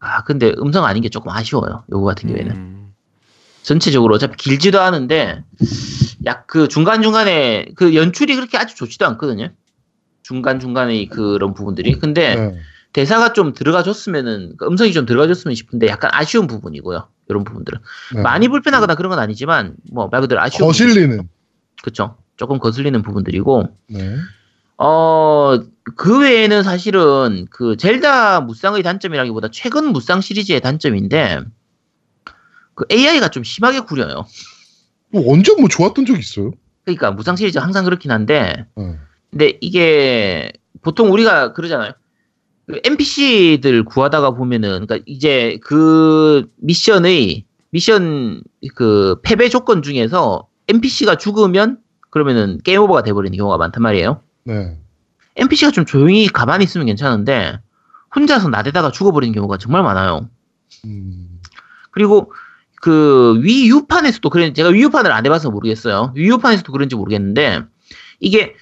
아, 0.00 0.22
근데 0.24 0.52
음성 0.58 0.84
아닌 0.84 1.02
게 1.02 1.08
조금 1.08 1.30
아쉬워요. 1.30 1.84
요거 1.90 2.04
같은 2.04 2.28
경우에는. 2.28 2.56
음. 2.56 2.94
전체적으로 3.62 4.14
어차피 4.16 4.36
길지도 4.36 4.80
않은데, 4.80 5.42
약 6.26 6.46
그 6.46 6.68
중간중간에 6.68 7.66
그 7.74 7.94
연출이 7.94 8.34
그렇게 8.34 8.56
아주 8.58 8.76
좋지도 8.76 9.06
않거든요. 9.06 9.50
중간중간의 10.22 11.06
그런 11.06 11.54
부분들이. 11.54 11.92
근데 11.98 12.34
네. 12.34 12.58
대사가 12.92 13.32
좀 13.32 13.52
들어가줬으면은, 13.52 14.54
그 14.56 14.66
음성이 14.66 14.92
좀 14.92 15.04
들어가줬으면 15.04 15.54
싶은데 15.54 15.88
약간 15.88 16.10
아쉬운 16.14 16.46
부분이고요. 16.46 17.08
이런 17.28 17.44
부분들은. 17.44 17.80
네. 18.14 18.22
많이 18.22 18.48
불편하거나 18.48 18.94
그런 18.94 19.10
건 19.10 19.18
아니지만, 19.18 19.74
뭐, 19.92 20.08
말 20.08 20.20
그대로 20.20 20.40
아쉬운. 20.40 20.66
거실리는. 20.66 21.28
그쵸. 21.82 22.16
조금 22.36 22.58
거슬리는 22.58 23.02
부분들이고, 23.02 23.68
네. 23.88 24.16
어, 24.78 25.58
그 25.96 26.20
외에는 26.20 26.62
사실은 26.62 27.46
그 27.50 27.76
젤다 27.76 28.42
무쌍의 28.42 28.82
단점이라기보다 28.84 29.48
최근 29.52 29.92
무쌍 29.92 30.20
시리즈의 30.20 30.60
단점인데, 30.60 31.40
그 32.74 32.84
AI가 32.90 33.28
좀 33.28 33.42
심하게 33.42 33.80
구려요. 33.80 34.24
뭐 35.14 35.32
언제 35.32 35.54
뭐 35.54 35.68
좋았던 35.68 36.06
적 36.06 36.18
있어요? 36.18 36.50
그러니까 36.84 37.12
무쌍 37.12 37.36
시리즈 37.36 37.58
항상 37.58 37.84
그렇긴 37.84 38.10
한데, 38.10 38.66
네. 38.76 38.98
근데 39.30 39.58
이게 39.60 40.52
보통 40.82 41.12
우리가 41.12 41.52
그러잖아요. 41.52 41.92
그 42.66 42.80
NPC들 42.82 43.84
구하다가 43.84 44.32
보면은, 44.32 44.84
그러니까 44.84 44.98
이제 45.06 45.58
그 45.62 46.50
미션의 46.56 47.44
미션 47.70 48.42
그 48.74 49.20
패배 49.22 49.48
조건 49.48 49.82
중에서 49.82 50.48
NPC가 50.66 51.16
죽으면 51.16 51.78
그러면은 52.10 52.58
게임 52.64 52.80
오버가 52.80 53.02
돼버리는 53.02 53.36
경우가 53.36 53.56
많단 53.56 53.82
말이에요. 53.82 54.20
네. 54.44 54.78
NPC가 55.36 55.70
좀 55.70 55.84
조용히 55.84 56.26
가만히 56.26 56.64
있으면 56.64 56.86
괜찮은데 56.86 57.58
혼자서 58.14 58.48
나대다가 58.48 58.90
죽어버리는 58.90 59.32
경우가 59.32 59.58
정말 59.58 59.82
많아요. 59.82 60.28
음. 60.84 61.40
그리고 61.90 62.32
그 62.84 63.40
위유판에서도 63.40 64.28
그랬 64.28 64.54
제가 64.54 64.68
위유판을 64.68 65.10
안 65.10 65.24
해봐서 65.24 65.50
모르겠어요. 65.50 66.12
위유판에서도 66.16 66.70
그런지 66.70 66.96
모르겠는데 66.96 67.62
이게 68.20 68.54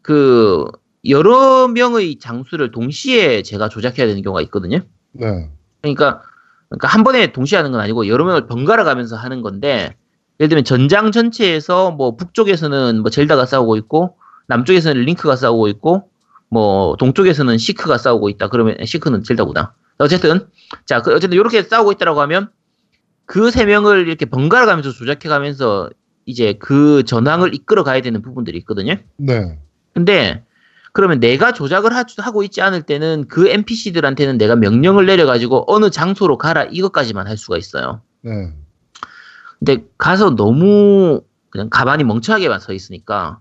그 0.00 0.64
여러 1.08 1.66
명의 1.66 2.20
장수를 2.20 2.70
동시에 2.70 3.42
제가 3.42 3.68
조작해야 3.68 4.06
되는 4.06 4.22
경우가 4.22 4.42
있거든요. 4.42 4.78
네. 5.10 5.50
그러니까 5.82 6.22
그러니까 6.68 6.86
한 6.86 7.02
번에 7.02 7.32
동시에 7.32 7.56
하는 7.56 7.72
건 7.72 7.80
아니고 7.80 8.06
여러 8.06 8.24
명을 8.24 8.46
번갈아 8.46 8.84
가면서 8.84 9.16
하는 9.16 9.42
건데 9.42 9.96
예를 10.38 10.50
들면 10.50 10.62
전장 10.62 11.10
전체에서 11.10 11.90
뭐 11.90 12.14
북쪽에서는 12.14 13.00
뭐 13.00 13.10
젤다가 13.10 13.44
싸우고 13.44 13.74
있고 13.78 14.16
남쪽에서는 14.46 15.02
링크가 15.02 15.34
싸우고 15.34 15.66
있고 15.66 16.10
뭐 16.48 16.94
동쪽에서는 16.94 17.58
시크가 17.58 17.98
싸우고 17.98 18.28
있다 18.28 18.50
그러면 18.50 18.76
시크는 18.84 19.24
젤다구나 19.24 19.74
어쨌든 19.98 20.46
자 20.86 21.00
그 21.00 21.12
어쨌든 21.12 21.36
이렇게 21.36 21.64
싸우고 21.64 21.90
있다라고 21.90 22.20
하면 22.20 22.50
그 23.26 23.50
세 23.50 23.64
명을 23.64 24.06
이렇게 24.06 24.26
번갈아 24.26 24.66
가면서 24.66 24.92
조작해 24.92 25.28
가면서 25.28 25.90
이제 26.26 26.54
그 26.54 27.04
전황을 27.04 27.54
이끌어 27.54 27.84
가야 27.84 28.00
되는 28.00 28.22
부분들이 28.22 28.58
있거든요 28.58 28.96
네. 29.16 29.58
근데 29.92 30.44
그러면 30.94 31.18
내가 31.18 31.52
조작을 31.52 31.92
하, 31.92 32.04
고 32.30 32.44
있지 32.44 32.62
않을 32.62 32.82
때는 32.82 33.26
그 33.26 33.48
NPC들한테는 33.48 34.38
내가 34.38 34.54
명령을 34.54 35.06
내려가지고 35.06 35.64
어느 35.66 35.90
장소로 35.90 36.38
가라 36.38 36.64
이것까지만 36.64 37.26
할 37.26 37.36
수가 37.36 37.58
있어요. 37.58 38.00
네. 38.22 38.52
근데 39.58 39.84
가서 39.98 40.36
너무 40.36 41.20
그냥 41.50 41.68
가만히 41.68 42.04
멍청하게만 42.04 42.60
서 42.60 42.72
있으니까 42.72 43.40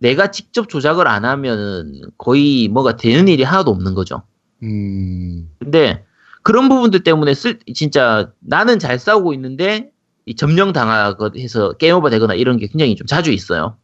내가 0.00 0.32
직접 0.32 0.68
조작을 0.68 1.06
안 1.06 1.24
하면은 1.24 2.00
거의 2.18 2.66
뭐가 2.66 2.96
되는 2.96 3.28
일이 3.28 3.44
하나도 3.44 3.70
없는 3.70 3.94
거죠. 3.94 4.24
음. 4.64 5.48
근데 5.60 6.04
그런 6.48 6.70
부분들 6.70 7.00
때문에 7.00 7.34
쓸 7.34 7.58
진짜 7.74 8.32
나는 8.40 8.78
잘 8.78 8.98
싸우고 8.98 9.34
있는데 9.34 9.90
이 10.24 10.34
점령 10.34 10.72
당하고 10.72 11.32
해서 11.36 11.74
게임 11.74 11.96
오버 11.96 12.08
되거나 12.08 12.32
이런 12.32 12.56
게 12.56 12.68
굉장히 12.68 12.96
좀 12.96 13.06
자주 13.06 13.32
있어요. 13.32 13.76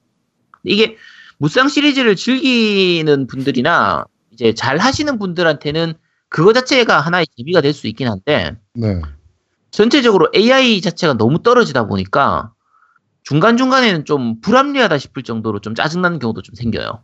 이게 0.62 0.96
무쌍 1.36 1.68
시리즈를 1.68 2.16
즐기는 2.16 3.26
분들이나 3.26 4.06
이제 4.30 4.54
잘 4.54 4.78
하시는 4.78 5.18
분들한테는 5.18 5.92
그거 6.30 6.54
자체가 6.54 7.00
하나의 7.00 7.26
재미가 7.36 7.60
될 7.60 7.74
수 7.74 7.86
있긴 7.86 8.08
한데 8.08 8.56
네. 8.72 8.98
전체적으로 9.70 10.30
AI 10.34 10.80
자체가 10.80 11.18
너무 11.18 11.42
떨어지다 11.42 11.86
보니까 11.86 12.54
중간중간에는 13.24 14.06
좀 14.06 14.40
불합리하다 14.40 14.96
싶을 14.96 15.22
정도로 15.22 15.58
좀 15.58 15.74
짜증나는 15.74 16.18
경우도 16.18 16.40
좀 16.40 16.54
생겨요. 16.54 17.02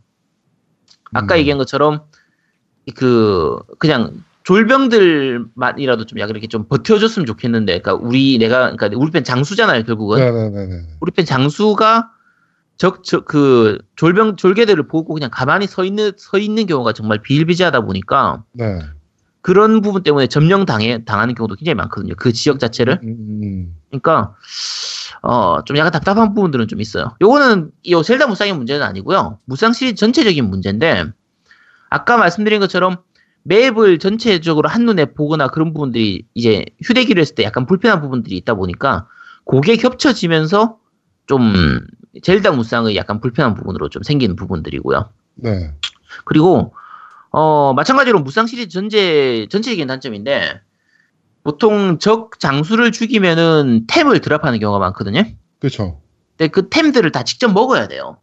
아까 1.13 1.35
음. 1.35 1.37
얘기한 1.37 1.59
것처럼 1.59 2.05
그 2.95 3.59
그냥 3.77 4.23
졸병들만이라도 4.43 6.05
좀 6.05 6.19
약간 6.19 6.31
이렇게 6.31 6.47
좀 6.47 6.67
버텨줬으면 6.67 7.25
좋겠는데, 7.25 7.79
그러니까 7.79 7.93
우리 8.05 8.37
내가 8.37 8.71
그러니까 8.75 8.89
우리 8.97 9.11
편 9.11 9.23
장수잖아요 9.23 9.83
결국은 9.83 10.19
네네네네. 10.19 10.83
우리 10.99 11.11
편 11.11 11.25
장수가 11.25 12.11
적그 12.77 13.77
졸병 13.95 14.37
졸개들을 14.37 14.87
보고 14.87 15.13
그냥 15.13 15.29
가만히 15.31 15.67
서 15.67 15.85
있는 15.85 16.11
서 16.17 16.39
있는 16.39 16.65
경우가 16.65 16.93
정말 16.93 17.21
비일비재하다 17.21 17.81
보니까 17.81 18.43
네. 18.53 18.79
그런 19.41 19.81
부분 19.81 20.01
때문에 20.03 20.27
점령 20.27 20.65
당해 20.65 21.03
당하는 21.05 21.35
경우도 21.35 21.55
굉장히 21.55 21.75
많거든요. 21.75 22.13
그 22.17 22.31
지역 22.33 22.59
자체를. 22.59 22.99
음. 23.03 23.75
그러니까 23.89 24.35
어 25.21 25.61
좀 25.65 25.77
약간 25.77 25.91
답답한 25.91 26.33
부분들은 26.33 26.67
좀 26.67 26.81
있어요. 26.81 27.15
요거는 27.21 27.71
이 27.83 28.01
젤다 28.03 28.25
무쌍의 28.25 28.53
문제는 28.53 28.83
아니고요. 28.83 29.37
무쌍 29.45 29.73
시리즈 29.73 29.99
전체적인 29.99 30.49
문제인데 30.49 31.05
아까 31.89 32.17
말씀드린 32.17 32.59
것처럼 32.59 32.97
맵을 33.43 33.99
전체적으로 33.99 34.69
한눈에 34.69 35.05
보거나 35.05 35.47
그런 35.47 35.73
부분들이 35.73 36.25
이제 36.33 36.65
휴대기를 36.83 37.19
했을 37.21 37.35
때 37.35 37.43
약간 37.43 37.65
불편한 37.65 38.01
부분들이 38.01 38.37
있다 38.37 38.53
보니까 38.53 39.07
그게 39.45 39.75
겹쳐지면서 39.75 40.77
좀 41.27 41.53
젤다 42.21 42.51
무쌍의 42.51 42.95
약간 42.95 43.19
불편한 43.21 43.55
부분으로 43.55 43.89
좀 43.89 44.03
생기는 44.03 44.35
부분들이고요. 44.35 45.09
네. 45.35 45.73
그리고 46.25 46.73
어 47.31 47.73
마찬가지로 47.73 48.19
무쌍 48.19 48.45
시리즈 48.45 48.69
전체 48.69 49.47
전체적인 49.49 49.87
단점인데 49.87 50.59
보통 51.43 51.97
적 51.99 52.39
장수를 52.39 52.91
죽이면은 52.91 53.85
템을 53.87 54.19
드랍하는 54.19 54.59
경우가 54.59 54.79
많거든요. 54.79 55.23
그렇죠. 55.59 56.01
근데 56.37 56.49
그 56.49 56.69
템들을 56.69 57.11
다 57.11 57.23
직접 57.23 57.51
먹어야 57.51 57.87
돼요. 57.87 58.17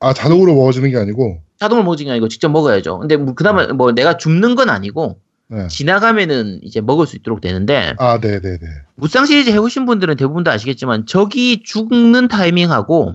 아 0.00 0.14
자동으로 0.14 0.54
먹어지는 0.54 0.90
게 0.90 0.96
아니고. 0.96 1.42
자동으로 1.58 1.96
게 1.96 2.10
아니고 2.10 2.28
직접 2.28 2.48
먹어야죠. 2.50 2.98
근데 2.98 3.16
뭐 3.16 3.34
그나마 3.34 3.66
뭐 3.68 3.92
내가 3.92 4.16
죽는 4.16 4.54
건 4.54 4.70
아니고 4.70 5.20
네. 5.48 5.66
지나가면은 5.68 6.60
이제 6.62 6.80
먹을 6.80 7.06
수 7.06 7.16
있도록 7.16 7.40
되는데 7.40 7.94
아 7.98 8.18
네 8.20 8.40
네 8.40 8.58
네. 8.58 8.66
무쌍 8.94 9.26
시리즈 9.26 9.50
해보신 9.50 9.86
분들은 9.86 10.16
대부분 10.16 10.44
다 10.44 10.52
아시겠지만 10.52 11.06
적이 11.06 11.62
죽는 11.64 12.28
타이밍하고 12.28 13.14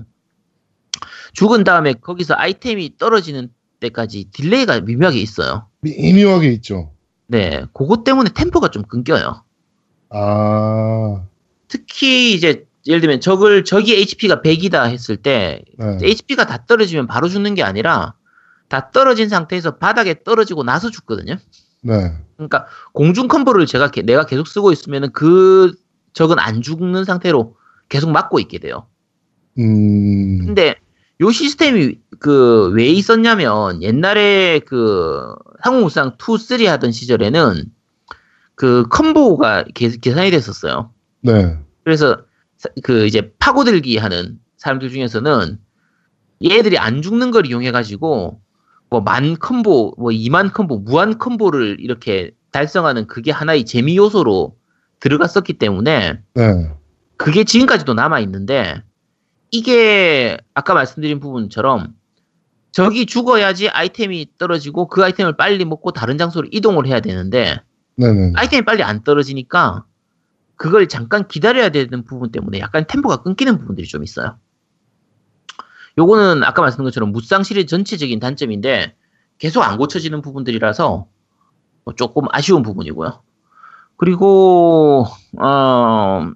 죽은 1.32 1.64
다음에 1.64 1.94
거기서 1.94 2.34
아이템이 2.36 2.96
떨어지는 2.98 3.50
때까지 3.80 4.28
delay가 4.32 4.80
미묘하게 4.80 5.18
있어요. 5.20 5.66
미묘하게 5.80 6.52
있죠. 6.52 6.92
네, 7.26 7.64
그것 7.72 8.04
때문에 8.04 8.30
템포가 8.34 8.68
좀 8.68 8.82
끊겨요. 8.82 9.42
아, 10.10 11.24
특히 11.68 12.34
이제 12.34 12.66
예를 12.86 13.00
들면 13.00 13.20
적을 13.20 13.64
적이 13.64 13.94
HP가 13.96 14.42
100이다 14.42 14.88
했을 14.90 15.16
때 15.16 15.62
네. 15.78 15.98
HP가 16.02 16.46
다 16.46 16.64
떨어지면 16.66 17.06
바로 17.06 17.28
죽는 17.28 17.54
게 17.54 17.62
아니라 17.62 18.14
다 18.68 18.90
떨어진 18.90 19.28
상태에서 19.28 19.76
바닥에 19.76 20.22
떨어지고 20.24 20.62
나서 20.64 20.90
죽거든요. 20.90 21.36
네. 21.82 22.14
그러니까 22.36 22.66
공중 22.92 23.28
콤보를 23.28 23.66
제가 23.66 23.90
게- 23.90 24.02
내가 24.02 24.24
계속 24.26 24.48
쓰고 24.48 24.72
있으면은 24.72 25.12
그 25.12 25.74
적은 26.14 26.38
안 26.38 26.62
죽는 26.62 27.04
상태로 27.04 27.56
계속 27.88 28.10
맞고 28.10 28.38
있게 28.40 28.58
돼요. 28.58 28.86
음, 29.58 30.46
근데 30.46 30.74
요 31.20 31.30
시스템이 31.30 31.98
그 32.18 32.70
왜 32.74 32.86
있었냐면 32.88 33.82
옛날에 33.82 34.60
그 34.60 35.34
항공무상 35.60 36.16
2, 36.18 36.38
3 36.38 36.66
하던 36.66 36.90
시절에는 36.92 37.64
그 38.56 38.84
컴보가 38.88 39.64
계, 39.74 39.90
계산이 39.90 40.30
됐었어요. 40.30 40.90
네. 41.20 41.58
그래서 41.84 42.16
사- 42.56 42.70
그 42.82 43.06
이제 43.06 43.32
파고들기 43.38 43.98
하는 43.98 44.38
사람들 44.56 44.90
중에서는 44.90 45.58
얘들이 46.44 46.78
안 46.78 47.02
죽는 47.02 47.30
걸 47.30 47.46
이용해 47.46 47.70
가지고 47.72 48.40
뭐 48.90 49.00
만 49.00 49.36
컴보, 49.38 49.94
뭐 49.98 50.10
2만 50.10 50.52
컴보, 50.52 50.78
무한 50.80 51.18
컴보를 51.18 51.78
이렇게 51.80 52.30
달성하는 52.52 53.06
그게 53.06 53.30
하나의 53.32 53.64
재미 53.64 53.96
요소로 53.96 54.56
들어갔었기 55.00 55.54
때문에 55.54 56.20
네. 56.34 56.70
그게 57.16 57.44
지금까지도 57.44 57.94
남아 57.94 58.20
있는데 58.20 58.82
이게 59.50 60.36
아까 60.54 60.74
말씀드린 60.74 61.20
부분처럼 61.20 61.94
적이 62.72 63.06
죽어야지 63.06 63.68
아이템이 63.68 64.26
떨어지고 64.38 64.88
그 64.88 65.04
아이템을 65.04 65.36
빨리 65.36 65.64
먹고 65.64 65.92
다른 65.92 66.18
장소로 66.18 66.48
이동을 66.50 66.86
해야 66.86 67.00
되는데 67.00 67.60
네네. 67.96 68.32
아이템이 68.34 68.64
빨리 68.64 68.82
안 68.82 69.02
떨어지니까 69.04 69.84
그걸 70.56 70.88
잠깐 70.88 71.28
기다려야 71.28 71.70
되는 71.70 72.04
부분 72.04 72.30
때문에 72.30 72.60
약간 72.60 72.84
템포가 72.86 73.22
끊기는 73.22 73.58
부분들이 73.58 73.86
좀 73.86 74.02
있어요. 74.04 74.38
요거는 75.98 76.42
아까 76.44 76.62
말씀드린 76.62 76.84
것처럼 76.84 77.12
무쌍 77.12 77.42
시리즈 77.42 77.66
전체적인 77.68 78.18
단점인데 78.20 78.94
계속 79.38 79.62
안 79.62 79.76
고쳐지는 79.76 80.22
부분들이라서 80.22 81.06
뭐 81.84 81.94
조금 81.94 82.24
아쉬운 82.30 82.62
부분이고요. 82.62 83.22
그리고 83.96 85.06
어 85.40 86.30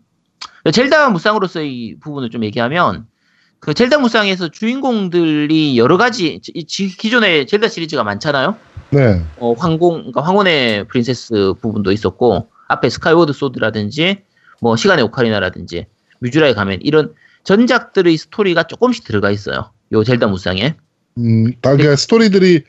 젤다 0.73 1.11
무쌍으로서의 1.11 1.97
부분을 2.01 2.31
좀 2.31 2.45
얘기하면 2.45 3.07
그 3.61 3.75
젤다 3.75 3.99
무쌍에서 3.99 4.49
주인공들이 4.49 5.77
여러 5.79 5.97
가지 5.97 6.41
기존에 6.41 7.47
젤다 7.47 7.69
시리즈가 7.69 8.05
많잖아요. 8.05 8.57
네. 8.91 9.23
어, 9.39 9.53
황공, 9.53 9.97
그러니까 9.99 10.23
황혼의 10.23 10.87
프린세스 10.89 11.55
부분도 11.61 11.93
있었고, 11.93 12.49
앞에 12.69 12.89
스카이워드 12.89 13.33
소드라든지, 13.33 14.23
뭐, 14.61 14.77
시간의 14.77 15.05
오카리나라든지, 15.07 15.87
무쥬라의 16.21 16.55
가면 16.55 16.79
이런 16.83 17.15
전작들의 17.49 18.15
스토리가 18.19 18.65
조금씩 18.65 19.05
들어가 19.05 19.31
있어요. 19.31 19.71
요 19.93 20.05
젤다 20.05 20.27
무쌍에. 20.27 20.77
음, 21.17 21.53
다 21.63 21.73
그러니까 21.73 21.97
스토리들이 21.97 22.63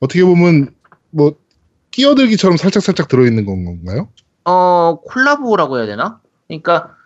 어떻게 0.00 0.24
보면 0.24 0.74
뭐 1.10 1.36
끼어들기처럼 1.92 2.56
살짝 2.56 2.82
살짝 2.82 3.06
들어있는 3.06 3.44
건 3.44 3.64
건가요? 3.64 4.08
어, 4.44 4.98
콜라보라고 5.04 5.78
해야 5.78 5.86
되나? 5.86 6.20
그러니까, 6.48 6.96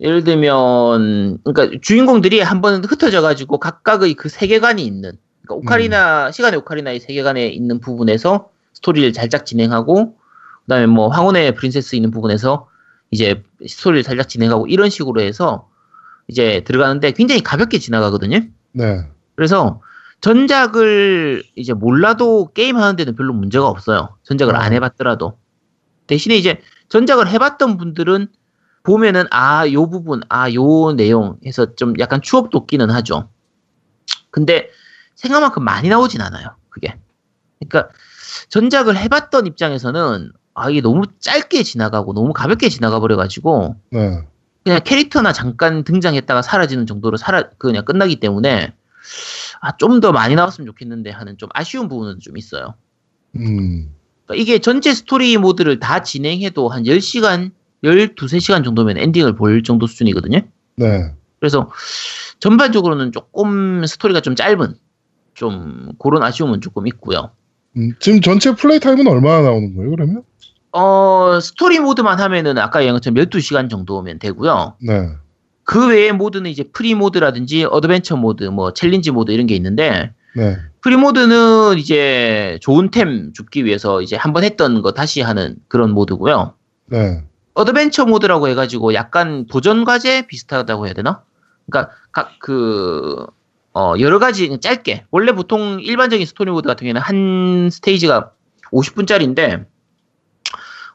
예를 0.00 0.22
들면, 0.22 1.38
그러니까 1.42 1.76
주인공들이 1.82 2.40
한번 2.40 2.84
흩어져 2.84 3.20
가지고 3.20 3.58
각각의 3.58 4.14
그 4.14 4.28
세계관이 4.28 4.86
있는, 4.86 5.18
그러니까 5.42 5.54
오카리나, 5.56 6.30
시간의 6.30 6.60
오카리나의 6.60 7.00
세계관에 7.00 7.48
있는 7.48 7.80
부분에서 7.80 8.50
스토리를 8.74 9.12
살짝 9.12 9.44
진행하고, 9.44 10.14
그 10.14 10.68
다음에 10.68 10.86
뭐 10.86 11.08
황혼의 11.08 11.56
프린세스 11.56 11.96
있는 11.96 12.12
부분에서 12.12 12.68
이제 13.10 13.42
스토리를 13.66 14.04
살짝 14.04 14.28
진행하고 14.28 14.68
이런 14.68 14.88
식으로 14.88 15.20
해서 15.20 15.68
이제 16.28 16.62
들어가는데 16.64 17.12
굉장히 17.12 17.42
가볍게 17.42 17.78
지나가거든요. 17.78 18.40
네. 18.72 19.08
그래서 19.34 19.80
전작을 20.20 21.44
이제 21.54 21.72
몰라도 21.72 22.50
게임 22.52 22.76
하는 22.76 22.96
데는 22.96 23.14
별로 23.14 23.32
문제가 23.32 23.68
없어요. 23.68 24.16
전작을 24.24 24.56
안 24.56 24.72
어. 24.72 24.74
해봤더라도. 24.74 25.38
대신에 26.06 26.36
이제 26.36 26.60
전작을 26.88 27.28
해봤던 27.28 27.76
분들은 27.76 28.28
보면은 28.82 29.24
아, 29.30 29.68
요 29.72 29.90
부분, 29.90 30.20
아, 30.28 30.52
요 30.52 30.92
내용 30.92 31.38
해서 31.44 31.74
좀 31.74 31.94
약간 31.98 32.22
추억 32.22 32.50
돋기는 32.50 32.88
하죠. 32.90 33.28
근데 34.30 34.68
생각만큼 35.16 35.64
많이 35.64 35.88
나오진 35.88 36.20
않아요. 36.20 36.56
그게. 36.70 36.96
그러니까 37.58 37.92
전작을 38.48 38.96
해봤던 38.96 39.46
입장에서는 39.46 40.32
아, 40.54 40.70
이게 40.70 40.80
너무 40.80 41.02
짧게 41.18 41.62
지나가고 41.62 42.12
너무 42.14 42.32
가볍게 42.32 42.68
지나가 42.68 43.00
버려가지고 43.00 43.76
네. 43.90 44.26
그냥 44.66 44.80
캐릭터나 44.82 45.32
잠깐 45.32 45.84
등장했다가 45.84 46.42
사라지는 46.42 46.86
정도로 46.86 47.16
사라 47.16 47.50
그냥 47.56 47.84
끝나기 47.84 48.16
때문에 48.16 48.74
아 49.60 49.76
좀 49.78 50.00
더 50.00 50.10
많이 50.10 50.34
나왔으면 50.34 50.66
좋겠는데 50.66 51.10
하는 51.10 51.38
좀 51.38 51.48
아쉬운 51.54 51.88
부분은 51.88 52.18
좀 52.18 52.36
있어요. 52.36 52.74
음. 53.36 53.94
그러니까 54.24 54.42
이게 54.42 54.58
전체 54.58 54.92
스토리 54.92 55.36
모드를 55.36 55.78
다 55.78 56.02
진행해도 56.02 56.68
한 56.68 56.82
10시간, 56.82 57.52
12, 57.84 58.16
3시간 58.16 58.64
정도면 58.64 58.98
엔딩을 58.98 59.36
볼 59.36 59.62
정도 59.62 59.86
수준이거든요. 59.86 60.40
네. 60.74 61.12
그래서 61.38 61.70
전반적으로는 62.40 63.12
조금 63.12 63.86
스토리가 63.86 64.20
좀 64.20 64.34
짧은 64.34 64.74
좀 65.34 65.92
그런 66.00 66.24
아쉬움은 66.24 66.60
조금 66.60 66.88
있고요. 66.88 67.30
음, 67.76 67.92
지금 68.00 68.20
전체 68.20 68.52
플레이 68.56 68.80
타임은 68.80 69.06
얼마나 69.06 69.42
나오는 69.42 69.76
거예요, 69.76 69.90
그러면? 69.92 70.22
어, 70.76 71.40
스토리 71.40 71.78
모드만 71.78 72.20
하면은 72.20 72.58
아까 72.58 72.80
얘기한 72.80 72.96
것처럼 72.96 73.16
12시간 73.24 73.70
정도면 73.70 74.18
되고요. 74.18 74.76
네. 74.80 75.08
그 75.64 75.88
외의 75.88 76.12
모드는 76.12 76.50
이제 76.50 76.64
free 76.72 76.94
모드라든지 76.94 77.64
adventure 77.64 78.16
모드, 78.16 78.44
뭐 78.44 78.72
challenge 78.72 79.10
모드 79.10 79.32
이런 79.32 79.46
게 79.46 79.56
있는데 79.56 80.12
네. 80.36 80.56
free 80.82 80.96
모드는 80.96 81.78
이제 81.78 82.58
좋은 82.60 82.90
템 82.90 83.32
줍기 83.32 83.64
위해서 83.64 84.02
이제 84.02 84.16
한번 84.16 84.44
했던 84.44 84.82
거 84.82 84.92
다시 84.92 85.22
하는 85.22 85.56
그런 85.68 85.90
모드고요. 85.92 86.54
네. 86.86 87.24
adventure 87.54 88.04
모드라고 88.04 88.48
해가지고 88.48 88.94
약간 88.94 89.46
도전 89.46 89.84
과제 89.84 90.26
비슷하다고 90.26 90.86
해야 90.86 90.94
되나? 90.94 91.22
그러니까 91.66 91.94
각 92.12 92.36
그 92.38 93.26
어, 93.76 93.92
여러 94.00 94.18
가지 94.18 94.58
짧게 94.58 95.04
원래 95.10 95.32
보통 95.32 95.80
일반적인 95.82 96.24
스토리 96.24 96.50
모드 96.50 96.66
같은 96.66 96.86
경우에는 96.86 97.00
한 97.02 97.68
스테이지가 97.70 98.30
50분짜리인데 98.72 99.66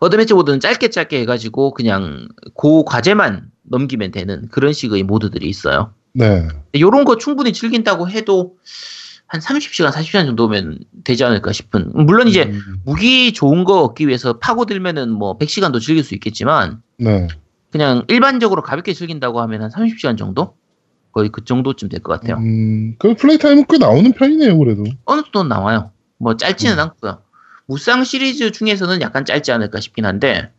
adventure 0.02 0.36
모드는 0.36 0.60
짧게 0.60 0.90
짧게 0.90 1.20
해가지고 1.22 1.74
그냥 1.74 2.28
그 2.58 2.84
과제만 2.84 3.50
넘기면 3.64 4.12
되는 4.12 4.48
그런 4.50 4.74
식의 4.74 5.04
모드들이 5.04 5.48
있어요. 5.48 5.94
네. 6.14 6.48
이런 6.74 7.06
거 7.06 7.18
충분히 7.18 7.54
즐긴다고 7.54 8.10
해도 8.10 8.56
한 9.28 9.40
30시간, 9.40 9.92
40시간 9.92 10.26
정도면 10.26 10.80
되지 11.04 11.24
않을까 11.24 11.52
싶은. 11.54 11.92
물론 11.94 12.28
이제 12.28 12.46
음, 12.46 12.80
무기 12.84 13.32
좋은 13.32 13.64
거 13.64 13.84
얻기 13.84 14.08
위해서 14.08 14.34
파고들면은 14.40 15.12
뭐 15.12 15.38
100시간도 15.38 15.80
즐길 15.80 16.04
수 16.04 16.16
있겠지만 16.16 16.82
네. 16.98 17.28
그냥 17.72 18.04
일반적으로 18.10 18.64
가볍게 18.64 18.94
즐긴다고 18.94 19.40
하면 19.42 19.62
한 19.62 19.70
30시간 19.70 20.18
정도? 20.18 20.56
거의 21.14 21.30
그 21.30 21.44
정도쯤 21.46 21.90
될 21.90 22.00
것 22.02 22.20
같아요. 22.20 22.38
음, 22.38 22.96
그 22.98 23.14
플레이 23.16 23.38
타임은 23.38 23.66
꽤 23.70 23.78
나오는 23.78 24.12
편이네요, 24.14 24.58
그래도. 24.58 24.84
어느 25.06 25.22
정도는 25.22 25.50
나와요. 25.50 25.92
뭐 26.18 26.36
짧지는 26.38 26.76
음. 26.76 26.80
않고요. 26.80 27.22
무쌍 27.72 28.04
시리즈 28.04 28.52
중에서는 28.52 29.00
약간 29.00 29.24
짧지 29.24 29.50
않을까 29.54 29.80
싶긴 29.80 30.06
한데 30.06 30.52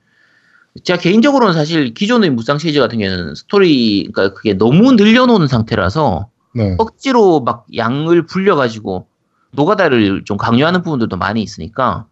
제가 0.83 0.99
개인적으로는 0.99 1.53
사실 1.53 1.93
기존의 1.93 2.31
무쌍 2.31 2.57
시리즈 2.57 2.81
같은 2.81 2.99
경우에는 3.01 3.35
스토리 3.35 4.09
그러니까 4.11 4.35
그게 4.35 4.55
너무 4.55 4.93
늘려놓은 4.93 5.47
상태라서 5.47 6.31
네. 6.55 6.75
억지로 6.79 7.41
막 7.41 7.67
양을 7.77 8.25
불려가지고 8.25 9.09
노가다를 9.51 10.25
좀 10.25 10.39
강요하는 10.39 10.81
부분들도 10.81 11.19
많이 11.19 11.43
있으니까 11.43 12.07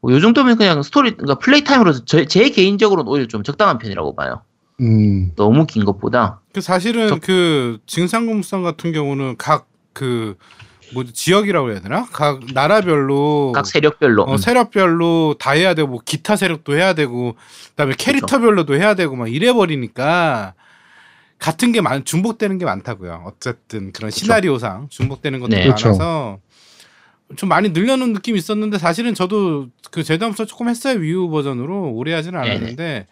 뭐요 0.00 0.18
정도면 0.18 0.56
그냥 0.56 0.82
스토리 0.82 1.12
그러니까 1.12 1.36
플레이 1.38 1.62
타임으로서 1.62 2.04
제, 2.04 2.26
제 2.26 2.50
개인적으로는 2.50 3.08
오히려 3.08 3.28
좀 3.28 3.44
적당한 3.44 3.78
편이라고 3.78 4.16
봐요. 4.16 4.42
음, 4.80 5.30
너무 5.36 5.66
긴 5.66 5.84
것보다 5.84 6.40
그 6.52 6.60
사실은 6.60 7.06
저- 7.06 7.20
그 7.22 7.78
징상공무상 7.86 8.64
같은 8.64 8.90
경우는 8.90 9.36
각그 9.38 10.34
뭐 10.94 11.04
지역이라고 11.04 11.72
해야 11.72 11.80
되나? 11.80 12.06
각 12.12 12.40
나라별로 12.52 13.52
각 13.52 13.66
세력별로 13.66 14.22
어, 14.22 14.32
음. 14.32 14.36
세력별로 14.36 15.36
다 15.38 15.50
해야 15.50 15.74
되고 15.74 15.88
뭐 15.88 16.00
기타 16.04 16.36
세력도 16.36 16.74
해야 16.76 16.94
되고 16.94 17.36
그다음에 17.70 17.94
캐릭터별로도 17.98 18.74
해야 18.74 18.94
되고 18.94 19.16
막 19.16 19.32
이래 19.32 19.52
버리니까 19.52 20.54
같은 21.38 21.72
게 21.72 21.80
많, 21.80 22.04
중복되는 22.04 22.58
게 22.58 22.64
많다고요. 22.64 23.24
어쨌든 23.26 23.92
그런 23.92 24.10
시나리오상 24.10 24.88
중복되는 24.88 25.40
것들이 25.40 25.60
네. 25.60 25.64
그렇죠. 25.66 25.88
많아서 25.88 26.38
좀 27.36 27.48
많이 27.48 27.70
늘려놓은 27.70 28.12
느낌이 28.12 28.38
있었는데 28.38 28.78
사실은 28.78 29.14
저도 29.14 29.68
그 29.90 30.02
제다음서 30.02 30.44
조금 30.44 30.68
했어요 30.68 30.98
위유 30.98 31.28
버전으로 31.28 31.92
오래 31.92 32.12
하지는 32.12 32.40
네네. 32.40 32.50
않았는데 32.50 33.06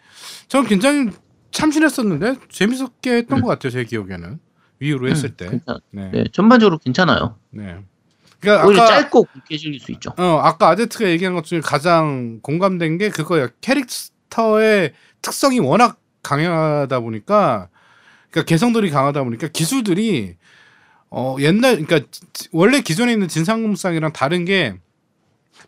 저는 0.47 0.69
굉장히 0.69 1.09
참신했었는데 1.51 2.35
재밌었게 2.49 3.11
했던 3.11 3.39
음. 3.39 3.41
것 3.41 3.49
같아요 3.49 3.71
제 3.71 3.83
기억에는 3.83 4.39
위유로 4.83 5.07
했을 5.09 5.29
때. 5.35 5.49
괜찮- 5.49 5.79
네. 5.91 6.09
네, 6.11 6.23
전반적으로 6.31 6.77
괜찮아요. 6.77 7.37
네. 7.51 7.77
그러니까 8.39 8.67
오히려 8.67 8.83
아까 8.83 8.91
짧고 9.01 9.23
굵게 9.23 9.57
즐길 9.57 9.79
수 9.79 9.91
있죠. 9.93 10.13
어 10.17 10.39
아까 10.43 10.67
아제트가 10.69 11.09
얘기한 11.09 11.33
것 11.33 11.45
중에 11.45 11.61
가장 11.61 12.39
공감된 12.41 12.97
게 12.97 13.09
그거예요. 13.09 13.47
캐릭터의 13.61 14.93
특성이 15.21 15.59
워낙 15.59 15.97
강하다 16.21 16.99
보니까 16.99 17.69
그러니까 18.29 18.49
개성들이 18.49 18.89
강하다 18.89 19.23
보니까 19.23 19.47
기술들이 19.47 20.35
어 21.09 21.37
옛날 21.39 21.83
그러니까 21.85 22.01
지- 22.33 22.49
원래 22.51 22.81
기존에 22.81 23.13
있는 23.13 23.29
진상공상이랑 23.29 24.11
다른 24.11 24.43
게 24.43 24.75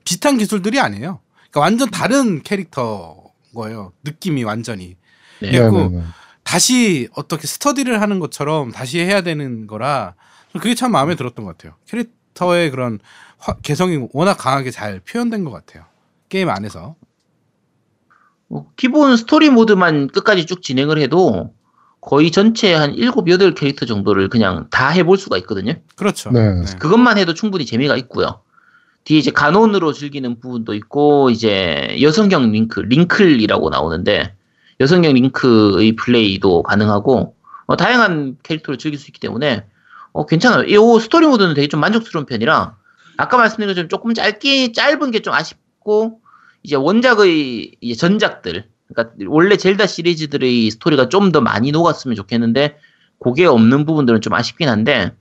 비슷한 0.04 0.38
기술들이 0.38 0.80
아니에요. 0.80 1.20
그러니까 1.52 1.60
완전 1.62 1.90
다른 1.92 2.42
캐릭터 2.44 3.24
거예요. 3.54 3.94
느낌이 4.04 4.44
완전히 4.44 4.98
네. 5.40 5.52
그리고 5.52 5.78
네네네. 5.90 6.04
다시 6.46 7.10
어떻게 7.16 7.48
스터디를 7.48 8.00
하는 8.02 8.20
것처럼 8.20 8.72
다시 8.72 9.00
해야 9.00 9.22
되는 9.22 9.68
거라 9.68 10.14
그게 10.54 10.74
참 10.76 10.92
마음에 10.94 11.16
들었던 11.16 11.44
것 11.44 11.58
같아요. 11.58 11.76
캐릭터의 11.90 12.72
그런 12.72 13.00
화- 13.38 13.58
개성이 13.58 14.08
워낙 14.14 14.36
강하게 14.36 14.72
잘 14.72 15.02
표현된 15.02 15.44
것 15.44 15.52
같아요. 15.52 15.84
게임 16.30 16.50
안에서. 16.50 16.96
뭐 18.48 18.68
기본 18.78 19.18
스토리 19.18 19.50
모드만 19.50 20.08
끝까지 20.08 20.46
쭉 20.46 20.62
진행을 20.62 21.00
해도 21.00 21.54
거의 22.00 22.32
전체 22.32 22.74
한 22.74 22.94
7, 22.96 23.12
8 23.12 23.56
캐릭터 23.56 23.86
정도를 23.88 24.30
그냥 24.30 24.68
다 24.70 24.90
해볼 24.90 25.18
수가 25.18 25.38
있거든요. 25.40 25.74
그렇죠. 25.96 26.30
네. 26.32 26.64
그것만 26.80 27.18
해도 27.18 27.34
충분히 27.34 27.66
재미가 27.66 27.98
있고요. 27.98 28.42
뒤에 29.04 29.18
이제 29.18 29.32
가논으로 29.32 29.92
즐기는 29.94 30.40
부분도 30.40 30.74
있고 30.76 31.32
이제 31.32 31.98
여성형 32.02 32.52
링크, 32.52 32.80
링클이라고 32.82 33.70
나오는데 33.72 34.36
여성형 34.80 35.14
링크의 35.14 35.94
플레이도 35.96 36.64
가능하고 36.64 37.36
어, 37.68 37.76
다양한 37.76 38.38
캐릭터를 38.44 38.78
즐길 38.78 39.00
수 39.00 39.08
있기 39.08 39.20
때문에 39.20 39.66
어, 40.14 40.26
괜찮아요. 40.26 40.64
이 40.64 41.00
스토리 41.02 41.28
모드는 41.28 41.54
되게 41.56 41.68
좀 41.68 41.80
만족스러운 41.80 42.26
편이라 42.26 42.76
아까 43.18 43.38
말씀드린 43.38 43.70
것처럼 43.70 43.90
조금 43.90 44.14
짧게 44.14 44.72
짧은 44.74 45.12
게 45.12 45.20
좀 45.20 45.34
아쉽고 45.34 46.20
이제 46.64 46.76
원작의 46.76 47.76
이제 47.80 47.96
전작들 47.96 48.66
그러니까 48.88 49.16
원래 49.28 49.56
젤다 49.58 49.88
시리즈들의 49.88 50.70
스토리가 50.72 51.10
좀 51.10 51.32
더 51.32 51.42
많이 51.42 51.72
녹았으면 51.72 52.16
좋겠는데 52.16 52.78
그게 53.20 53.46
없는 53.46 53.86
부분들은 53.86 54.22
좀 54.22 54.34
아쉽긴 54.34 54.68
한데 54.70 55.12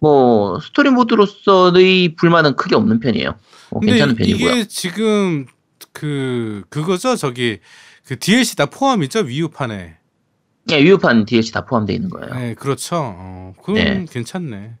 뭐 0.00 0.58
스토리 0.60 0.90
모드로서의 0.90 2.14
불만은 2.16 2.56
크게 2.56 2.74
없는 2.74 3.00
편이에요. 3.00 3.34
어, 3.70 3.80
근데 3.80 3.92
괜찮은 3.92 4.14
이- 4.14 4.16
편이고요. 4.16 4.50
이게 4.52 4.64
지금 4.68 5.46
그 5.92 6.62
그거죠. 6.68 7.16
저기 7.16 7.58
그 8.04 8.18
DLC 8.18 8.56
다 8.56 8.66
포함이죠. 8.66 9.20
위유판에. 9.20 9.96
예, 10.70 10.80
유효판 10.80 11.26
DLC 11.26 11.52
다 11.52 11.64
포함되어 11.66 11.94
있는 11.94 12.08
거예요. 12.10 12.34
네, 12.34 12.54
그렇죠. 12.54 12.96
어, 12.96 13.54
그럼 13.62 13.74
네. 13.76 14.06
괜찮네. 14.10 14.72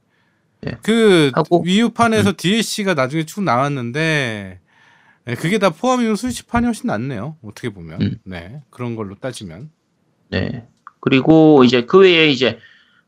네. 0.62 0.72
그 0.82 1.30
하고- 1.34 1.62
위유판에서 1.62 2.32
DLC가 2.36 2.94
나중에 2.94 3.24
쭉 3.26 3.42
나왔는데 3.42 4.60
네, 5.26 5.34
그게 5.36 5.58
다 5.58 5.70
포함이면 5.70 6.16
스위치판이 6.16 6.66
훨씬 6.66 6.86
낫네요. 6.88 7.36
어떻게 7.42 7.70
보면. 7.70 8.00
음. 8.02 8.18
네. 8.24 8.60
그런 8.70 8.94
걸로 8.96 9.14
따지면. 9.14 9.70
네. 10.30 10.66
그리고 11.00 11.64
이제 11.64 11.84
그 11.84 11.98
외에 12.00 12.28
이제 12.28 12.58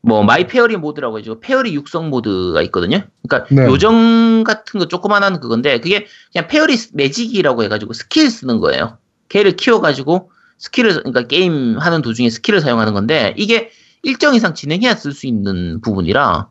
뭐 0.01 0.23
my 0.23 0.45
fairy 0.47 0.77
모드라고 0.77 1.17
해가지고 1.17 1.39
fairy 1.39 1.73
육성 1.73 2.09
모드가 2.09 2.61
있거든요. 2.63 3.01
그러니까 3.27 3.53
네. 3.53 3.65
요정 3.67 4.43
같은 4.43 4.79
거 4.79 4.87
조그만한 4.87 5.39
그건데 5.39 5.79
그게 5.79 6.05
그냥 6.31 6.47
fairy 6.47 6.75
magic이라고 6.93 7.63
해가지고 7.63 7.93
스킬 7.93 8.29
쓰는 8.29 8.59
거예요. 8.59 8.97
걔를 9.29 9.55
키워가지고 9.55 10.31
스킬을 10.57 11.03
그러니까 11.03 11.23
게임 11.27 11.77
하는 11.77 12.01
도중에 12.01 12.29
스킬을 12.29 12.61
사용하는 12.61 12.93
건데 12.93 13.33
이게 13.37 13.69
일정 14.03 14.35
이상 14.35 14.53
진행해야 14.53 14.95
쓸 14.95 15.11
수 15.11 15.27
있는 15.27 15.81
부분이라 15.81 16.47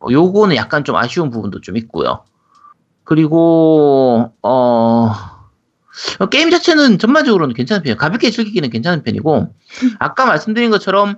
어, 0.00 0.06
요거는 0.10 0.56
약간 0.56 0.84
좀 0.84 0.96
아쉬운 0.96 1.30
부분도 1.30 1.60
좀 1.60 1.76
있고요. 1.76 2.24
그리고 3.04 4.32
어 4.42 5.12
어, 6.18 6.26
게임 6.26 6.50
자체는 6.50 6.98
전반적으로는 6.98 7.54
괜찮은 7.54 7.82
편이에요. 7.82 7.96
가볍게 7.96 8.30
즐기기는 8.30 8.70
괜찮은 8.70 9.02
편이고, 9.02 9.52
아까 9.98 10.24
말씀드린 10.24 10.70
것처럼, 10.70 11.16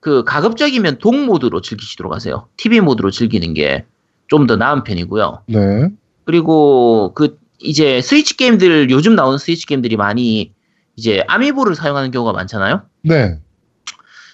그, 0.00 0.24
가급적이면 0.24 0.98
동 0.98 1.26
모드로 1.26 1.60
즐기시도록 1.60 2.14
하세요. 2.14 2.48
TV 2.56 2.80
모드로 2.80 3.10
즐기는 3.10 3.52
게 3.54 3.84
좀 4.28 4.46
더 4.46 4.56
나은 4.56 4.84
편이고요. 4.84 5.42
네. 5.48 5.88
그리고, 6.24 7.12
그, 7.14 7.38
이제 7.60 8.00
스위치 8.00 8.36
게임들, 8.36 8.90
요즘 8.90 9.14
나오는 9.14 9.38
스위치 9.38 9.66
게임들이 9.66 9.96
많이, 9.96 10.52
이제 10.96 11.24
아미보를 11.28 11.74
사용하는 11.74 12.10
경우가 12.10 12.32
많잖아요. 12.32 12.82
네. 13.02 13.38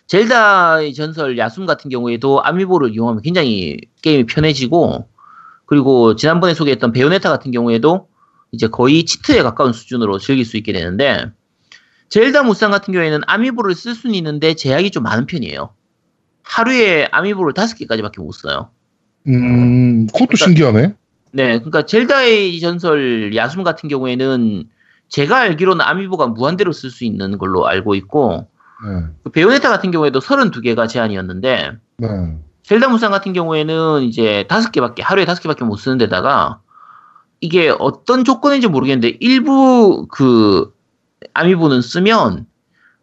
젤다의 0.07 0.93
전설 0.95 1.39
야숨 1.39 1.67
같은 1.67 1.91
경우에도 1.91 2.43
아미보를 2.45 2.93
이용하면 2.93 3.23
굉장히 3.23 3.79
게임이 4.03 4.27
편해지고 4.27 5.09
그리고 5.67 6.15
지난번에 6.15 6.53
소개했던 6.53 6.93
베요네타 6.93 7.31
같은 7.31 7.51
경우에도 7.51 8.09
이제 8.53 8.69
거의 8.69 9.05
cheat에 9.05 9.43
가까운 9.43 9.73
수준으로 9.73 10.19
즐길 10.19 10.45
수 10.45 10.59
있게 10.59 10.73
되는데 10.73 11.25
젤다 12.11 12.43
무쌍 12.43 12.71
같은 12.71 12.93
경우에는 12.93 13.21
아미보를 13.27 13.75
쓸 13.75 13.95
수는 13.95 14.15
있는데 14.17 14.55
제약이 14.55 14.91
좀 14.91 15.03
많은 15.05 15.25
편이에요. 15.27 15.75
하루에 16.43 17.09
아미보를 17.11 17.55
다섯 17.55 17.75
개까지밖에 17.77 18.21
못 18.21 18.33
써요. 18.33 18.71
음, 19.27 20.07
그것도 20.09 20.27
그러니까- 20.27 20.45
신기하네. 20.45 20.95
네, 21.35 21.59
그러니까 21.59 21.83
젤다의 21.83 22.61
전설 22.61 23.35
야숨 23.35 23.65
같은 23.65 23.89
경우에는 23.89 24.65
제가 25.09 25.39
알기로는 25.39 25.85
아미보가 25.85 26.29
무한대로 26.29 26.71
쓸 26.71 26.91
수 26.91 27.05
있는 27.05 27.39
걸로 27.39 27.67
알고 27.67 27.97
있고 27.97 28.47
네. 28.87 29.07
그 29.25 29.31
베요네타 29.31 29.69
같은 29.69 29.91
경우에도 29.91 30.21
32개가 30.21 30.89
제한이었는데 30.89 31.73
네. 31.97 32.09
젤다 32.63 32.89
무쌍 32.89 33.11
같은 33.11 33.33
경우에는 33.33 34.05
이제 34.05 34.47
다섯 34.49 34.71
개밖에 34.71 35.03
하루에 35.03 35.25
다섯 35.25 35.43
개밖에 35.43 35.65
못 35.65 35.77
쓰는 35.77 35.99
데다가 35.99 36.61
이게 37.41 37.69
어떤 37.81 38.25
조건인지 38.25 38.69
모르겠는데 38.69 39.19
일부 39.19 40.07
그 40.09 40.73
아미보는 41.35 41.83
쓰면 41.83 42.47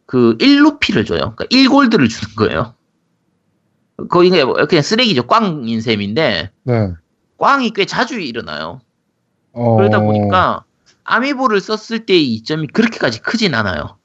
그 0.05 0.37
1루피를 0.37 1.05
줘요. 1.05 1.33
그러니까 1.35 1.45
1골드를 1.47 2.09
주는 2.09 2.35
거예요. 2.37 2.75
거의 4.09 4.29
그냥 4.29 4.81
쓰레기죠. 4.81 5.27
꽝인 5.27 5.81
셈인데 5.81 6.51
네. 6.63 6.93
꽝이 7.41 7.71
꽤 7.73 7.85
자주 7.85 8.19
일어나요. 8.19 8.81
어... 9.53 9.75
그러다 9.75 9.99
보니까 9.99 10.63
아미보를 11.03 11.59
썼을 11.59 12.05
때의 12.05 12.23
이점이 12.35 12.67
그렇게까지 12.67 13.21
크진 13.21 13.55
않아요. 13.55 13.97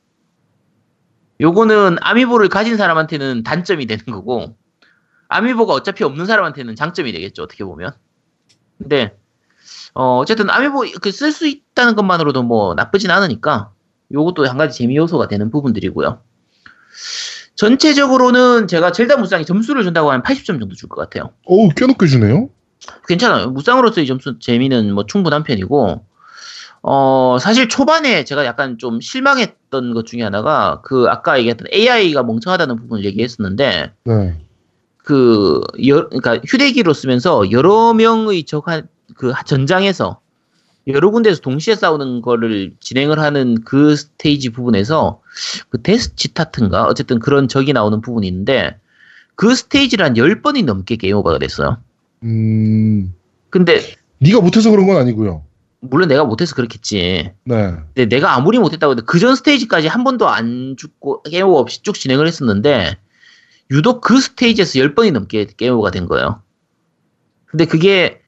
요거는 1.40 1.98
아미보를 2.00 2.48
가진 2.48 2.78
사람한테는 2.78 3.42
단점이 3.42 3.84
되는 3.86 4.04
거고 4.06 4.56
아미보가 5.28 5.74
어차피 5.74 6.02
없는 6.02 6.24
사람한테는 6.24 6.76
장점이 6.76 7.12
되겠죠. 7.12 7.42
어떻게 7.42 7.62
보면. 7.64 7.92
근데 8.78 9.14
어, 9.92 10.18
어쨌든 10.18 10.48
아미보 10.48 10.84
그 11.02 11.10
쓸 11.10 11.30
수 11.32 11.46
있다는 11.46 11.94
것만으로도 11.94 12.42
뭐 12.42 12.74
나쁘진 12.74 13.10
않으니까 13.10 13.72
요것도 14.12 14.46
한 14.48 14.56
가지 14.56 14.78
재미 14.78 14.96
요소가 14.96 15.28
되는 15.28 15.50
부분들이고요. 15.50 16.22
전체적으로는 17.54 18.66
제가 18.66 18.92
젤다 18.92 19.16
무쌍이 19.18 19.44
점수를 19.44 19.82
준다고 19.82 20.10
하면 20.10 20.22
80점 20.22 20.58
정도 20.60 20.74
줄 20.74 20.88
것 20.88 20.96
같아요. 20.96 21.32
어우, 21.44 21.68
꽤 21.76 21.86
높게 21.86 22.06
주네요. 22.06 22.48
괜찮아요. 23.08 23.50
무쌍으로서의 23.50 24.06
점수 24.06 24.38
재미는 24.38 24.92
뭐 24.92 25.06
충분한 25.06 25.42
편이고, 25.42 26.04
어, 26.82 27.36
사실 27.40 27.68
초반에 27.68 28.24
제가 28.24 28.44
약간 28.44 28.78
좀 28.78 29.00
실망했던 29.00 29.92
것 29.92 30.06
중에 30.06 30.22
하나가 30.22 30.80
그 30.82 31.06
아까 31.08 31.38
얘기했던 31.38 31.66
AI가 31.72 32.22
멍청하다는 32.22 32.76
부분을 32.76 33.04
얘기했었는데, 33.04 33.92
네. 34.04 34.40
그, 34.98 35.60
여, 35.86 36.08
그러니까 36.08 36.38
휴대기로 36.46 36.92
쓰면서 36.92 37.50
여러 37.50 37.94
명의 37.94 38.44
적한, 38.44 38.88
그 39.16 39.32
전장에서 39.46 40.20
여러 40.88 41.10
군데에서 41.10 41.40
동시에 41.40 41.74
싸우는 41.74 42.22
거를 42.22 42.74
진행을 42.78 43.18
하는 43.18 43.62
그 43.64 43.96
스테이지 43.96 44.50
부분에서 44.50 45.20
그 45.68 45.82
데스치타트인가? 45.82 46.86
어쨌든 46.86 47.18
그런 47.18 47.48
적이 47.48 47.72
나오는 47.72 48.00
부분이 48.00 48.26
있는데, 48.28 48.78
그 49.34 49.54
스테이지를 49.54 50.04
한 50.04 50.14
10번이 50.14 50.64
넘게 50.64 50.96
게임 50.96 51.16
오버가 51.16 51.38
됐어요. 51.38 51.78
음, 52.26 53.14
근데 53.50 53.80
네가 54.18 54.40
못해서 54.40 54.70
그런 54.70 54.86
건 54.86 54.96
아니고요. 54.96 55.44
물론 55.80 56.08
내가 56.08 56.24
못해서 56.24 56.54
그렇겠지. 56.54 57.32
네. 57.44 57.74
근데 57.94 58.06
내가 58.06 58.34
아무리 58.34 58.58
못했다고 58.58 58.92
해도 58.92 59.04
그 59.04 59.18
전 59.20 59.36
스테이지까지 59.36 59.86
한 59.88 60.04
번도 60.04 60.28
안 60.28 60.74
죽고 60.76 61.22
게임 61.22 61.46
오버 61.46 61.58
없이 61.58 61.82
쭉 61.82 61.94
진행을 61.94 62.26
했었는데 62.26 62.96
유독 63.70 64.00
그 64.00 64.18
스테이지에서 64.20 64.78
10번이 64.80 65.12
넘게 65.12 65.46
게임 65.56 65.74
오버가 65.74 65.90
된 65.90 66.06
거예요. 66.06 66.42
근데 67.46 67.64
그게 67.66 68.20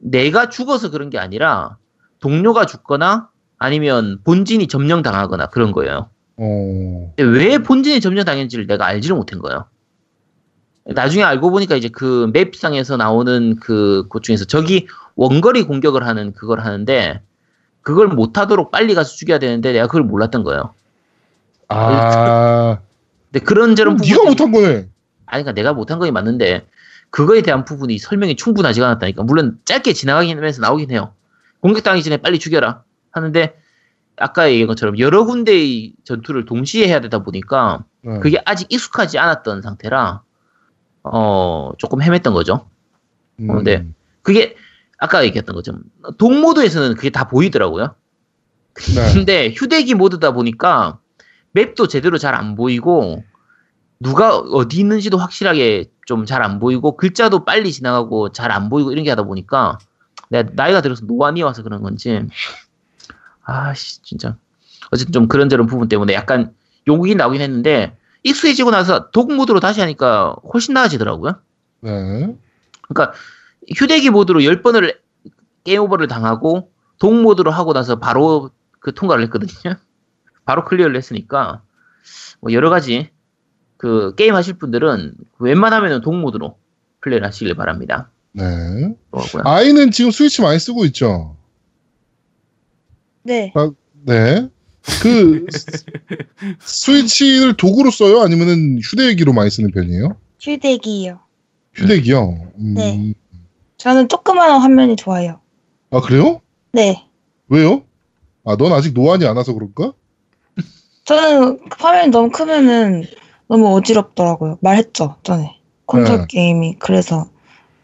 내가 0.00 0.48
죽어서 0.48 0.90
그런 0.90 1.08
게 1.10 1.18
아니라 1.18 1.76
동료가 2.20 2.66
죽거나 2.66 3.28
아니면 3.58 4.18
본진이 4.24 4.66
점령당하거나 4.66 5.46
그런 5.46 5.72
거예요. 5.72 6.10
어, 6.36 7.12
왜 7.18 7.58
본진이 7.58 8.00
점령당했는지를 8.00 8.66
내가 8.66 8.86
알지를 8.86 9.14
못한 9.14 9.38
거예요. 9.38 9.66
나중에 10.84 11.22
알고 11.22 11.50
보니까 11.50 11.76
이제 11.76 11.88
그 11.88 12.30
맵상에서 12.32 12.96
나오는 12.96 13.56
그, 13.60 14.06
것 14.08 14.22
중에서 14.22 14.44
적이 14.44 14.86
원거리 15.16 15.62
공격을 15.62 16.06
하는 16.06 16.32
그걸 16.34 16.60
하는데 16.60 17.22
그걸 17.82 18.08
못하도록 18.08 18.70
빨리 18.70 18.94
가서 18.94 19.14
죽여야 19.14 19.38
되는데 19.38 19.72
내가 19.72 19.86
그걸 19.86 20.02
몰랐던 20.02 20.42
거예요. 20.44 20.74
아, 21.68 22.78
근데 23.32 23.44
그런저런 23.44 23.96
네가 23.96 24.04
부분들이- 24.16 24.28
못한 24.28 24.52
거네. 24.52 24.66
아니, 25.26 25.42
그러니까 25.42 25.52
내가 25.52 25.72
못한 25.72 25.98
거이 25.98 26.10
맞는데 26.10 26.66
그거에 27.10 27.42
대한 27.42 27.64
부분이 27.64 27.98
설명이 27.98 28.36
충분하지가 28.36 28.86
않았다니까. 28.86 29.22
물론 29.22 29.58
짧게 29.64 29.92
지나가긴 29.94 30.36
하면서 30.36 30.60
나오긴 30.60 30.90
해요. 30.90 31.12
공격당하기 31.60 32.02
전에 32.02 32.18
빨리 32.18 32.38
죽여라 32.38 32.82
하는데 33.10 33.56
아까 34.16 34.48
얘기한 34.50 34.66
것처럼 34.68 34.98
여러 34.98 35.24
군데의 35.24 35.94
전투를 36.04 36.44
동시에 36.44 36.86
해야 36.88 37.00
되다 37.00 37.20
보니까 37.20 37.84
네. 38.02 38.18
그게 38.20 38.40
아직 38.44 38.70
익숙하지 38.70 39.18
않았던 39.18 39.62
상태라 39.62 40.22
어 41.04 41.72
조금 41.78 42.00
헤맸던 42.00 42.32
거죠. 42.32 42.66
어, 43.48 43.62
네. 43.62 43.86
그게 44.22 44.56
아까 44.98 45.24
얘기했던 45.24 45.54
것처럼 45.54 45.82
동모드에서는 46.18 46.94
그게 46.96 47.10
다 47.10 47.28
보이더라고요. 47.28 47.94
네. 48.94 49.12
근데 49.14 49.50
휴대기 49.50 49.94
모드다 49.94 50.32
보니까 50.32 50.98
맵도 51.52 51.88
제대로 51.88 52.18
잘 52.18 52.34
안 52.34 52.56
보이고 52.56 53.22
누가 54.00 54.36
어디 54.36 54.78
있는지도 54.80 55.18
확실하게 55.18 55.90
좀 56.06 56.24
잘 56.26 56.42
안 56.42 56.58
보이고 56.58 56.96
글자도 56.96 57.44
빨리 57.44 57.72
지나가고 57.72 58.32
잘 58.32 58.50
안 58.50 58.68
보이고 58.68 58.92
이런 58.92 59.04
게 59.04 59.10
하다 59.10 59.22
보니까 59.24 59.78
내가 60.30 60.50
나이가 60.54 60.80
들어서 60.80 61.04
노안이 61.06 61.42
와서 61.42 61.62
그런 61.62 61.82
건지 61.82 62.26
아씨 63.42 64.02
진짜 64.02 64.36
어쨌든 64.90 65.12
좀 65.12 65.28
그런저런 65.28 65.66
부분 65.66 65.88
때문에 65.88 66.14
약간 66.14 66.54
욕이 66.88 67.14
나오긴 67.14 67.40
했는데 67.40 67.96
익숙해지고 68.24 68.70
나서 68.70 69.10
dock 69.10 69.32
모드로 69.32 69.60
다시 69.60 69.80
하니까 69.80 70.34
훨씬 70.52 70.74
나아지더라고요. 70.74 71.38
네. 71.82 72.36
그러니까 72.88 73.16
휴대기 73.76 74.10
모드로 74.10 74.40
10번을 74.40 74.96
게임 75.62 75.80
오버를 75.82 76.08
당하고 76.08 76.70
dock 76.98 77.14
모드로 77.14 77.50
하고 77.50 77.72
나서 77.72 77.96
바로 77.96 78.50
그 78.80 78.92
통과를 78.92 79.24
했거든요. 79.24 79.76
바로 80.44 80.64
클리어를 80.64 80.96
했으니까 80.96 81.62
뭐 82.40 82.52
여러 82.52 82.70
가지 82.70 83.10
그 83.76 84.14
게임 84.16 84.34
하실 84.34 84.54
분들은 84.54 85.14
웬만하면 85.38 86.00
dock 86.00 86.14
모드로 86.16 86.58
플레이를 87.00 87.26
하시길 87.26 87.54
바랍니다. 87.54 88.10
네. 88.32 88.94
아이는 89.44 89.90
지금 89.90 90.10
스위치 90.10 90.42
많이 90.42 90.58
쓰고 90.58 90.84
있죠. 90.86 91.36
네. 93.22 93.52
네. 94.02 94.50
그 95.02 95.46
스- 95.50 95.84
스위치를 96.60 97.56
도구로 97.56 97.90
써요? 97.90 98.20
아니면은 98.20 98.78
휴대기로 98.82 99.32
많이 99.32 99.50
쓰는 99.50 99.70
편이에요? 99.70 100.16
휴대기요. 100.40 101.20
휴대기요. 101.74 102.52
음, 102.58 102.74
네. 102.74 103.14
저는 103.78 104.08
조그마한 104.08 104.60
화면이 104.60 104.96
좋아요. 104.96 105.40
아 105.90 106.00
그래요? 106.00 106.40
네. 106.72 107.04
왜요? 107.48 107.84
아 108.44 108.56
넌 108.56 108.72
아직 108.72 108.92
노안이 108.92 109.26
안 109.26 109.36
와서 109.36 109.54
그럴까? 109.54 109.94
저는 111.04 111.60
화면이 111.78 112.10
너무 112.10 112.30
크면은 112.30 113.04
너무 113.48 113.74
어지럽더라고요. 113.76 114.58
말했죠, 114.60 115.16
전에. 115.22 115.60
콘솔 115.86 116.18
네. 116.18 116.26
게임이 116.28 116.76
그래서 116.78 117.28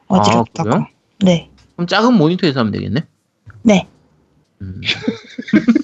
어지럽다고. 0.07 0.68
그래요? 0.70 0.86
네. 1.20 1.51
그럼 1.76 1.86
작은 1.86 2.14
모니터에서 2.14 2.61
하면 2.61 2.72
되겠네. 2.72 3.07
네. 3.62 3.88
음. 4.62 4.80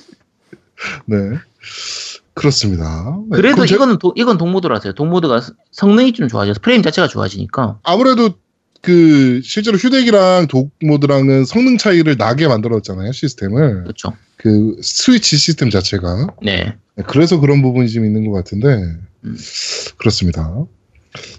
네. 1.06 1.16
그렇습니다. 2.34 3.18
네, 3.30 3.36
그래도 3.36 3.64
이거는 3.64 3.98
도- 3.98 4.12
이건 4.16 4.36
dock 4.38 4.48
모드라서요. 4.50 4.92
dock 4.92 5.06
모드가 5.06 5.40
스- 5.40 5.52
성능이 5.72 6.12
좀 6.12 6.28
좋아져서 6.28 6.60
프레임 6.60 6.82
자체가 6.82 7.08
좋아지니까. 7.08 7.78
아무래도 7.82 8.30
그 8.82 9.40
실제로 9.42 9.78
휴대기랑 9.78 10.46
dock 10.48 10.70
모드랑은 10.82 11.44
성능 11.44 11.76
차이를 11.78 12.16
나게 12.18 12.46
만들었잖아요 12.46 13.10
시스템을 13.12 13.82
그렇죠. 13.84 14.12
그 14.36 14.76
스위치 14.82 15.36
시스템 15.38 15.70
자체가 15.70 16.26
네. 16.42 16.76
네, 16.94 17.04
그래서 17.06 17.40
그런 17.40 17.62
부분이 17.62 17.88
좀 17.88 18.04
있는 18.04 18.30
것 18.30 18.36
같은데 18.36 18.68
음. 19.24 19.36
그렇습니다. 19.96 20.66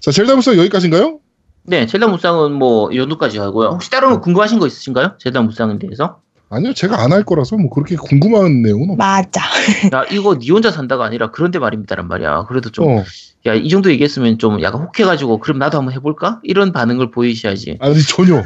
자 0.02 0.12
젤다 0.12 0.36
무쌍 0.36 0.58
여기까지인가요? 0.58 1.20
네, 1.64 1.86
젤다 1.86 2.08
무쌍은 2.08 2.54
뭐이 2.54 2.98
정도까지 2.98 3.38
하고요. 3.38 3.70
혹시 3.70 3.90
다른 3.92 4.10
거 4.10 4.20
궁금하신 4.20 4.58
거 4.60 4.68
있으신가요? 4.68 5.18
젤다 5.20 5.42
무쌍에 5.44 5.78
대해서? 5.80 6.20
아니요 6.50 6.74
제가 6.74 7.02
안 7.04 7.12
할 7.12 7.24
거라서 7.24 7.58
뭐 7.58 7.70
그렇게 7.70 7.96
궁금한 7.96 8.62
내용은 8.62 8.92
없. 8.92 8.98
맞아. 8.98 9.42
야, 9.94 10.04
이거 10.12 10.38
니 10.40 10.50
혼자 10.52 10.72
산다가 10.72 11.06
아니라 11.06 11.32
그런데 11.32 11.60
말입니다란 11.60 12.08
말이야. 12.08 12.46
그래도 12.48 12.70
좀, 12.72 12.88
어, 12.88 13.04
야, 13.46 13.54
이 13.54 13.68
정도 13.70 13.92
얘기했으면 13.92 14.38
좀 14.38 14.62
약간 14.62 14.82
혹해가지고, 14.82 15.40
그럼 15.40 15.60
나도 15.60 15.78
한번 15.78 15.94
해볼까? 15.94 16.40
이런 16.44 16.72
반응을 16.72 17.12
보이셔야지. 17.12 17.78
아니 17.82 18.02
전혀 18.04 18.44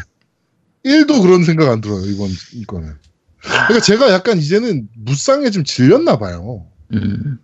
1도 0.83 1.21
그런 1.21 1.43
생각 1.43 1.69
안 1.71 1.79
들어요 1.81 2.01
이번 2.05 2.29
이거는. 2.53 2.93
그러니까 3.41 3.79
제가 3.81 4.11
약간 4.11 4.37
이제는 4.39 4.87
무쌍에 4.95 5.49
좀 5.51 5.63
질렸나 5.63 6.17
봐요. 6.17 6.65
음, 6.93 7.37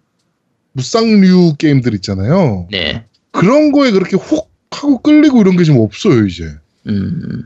무쌍류 0.74 1.56
게임들 1.58 1.94
있잖아요. 1.96 2.68
네. 2.72 3.06
그런 3.32 3.72
거에 3.72 3.92
그렇게 3.92 4.16
혹 4.18 4.52
하고 4.72 5.00
끌리고 5.02 5.42
이런 5.42 5.56
게 5.58 5.64
좀 5.64 5.80
없어요 5.80 6.26
이제. 6.26 6.52
음, 6.88 7.44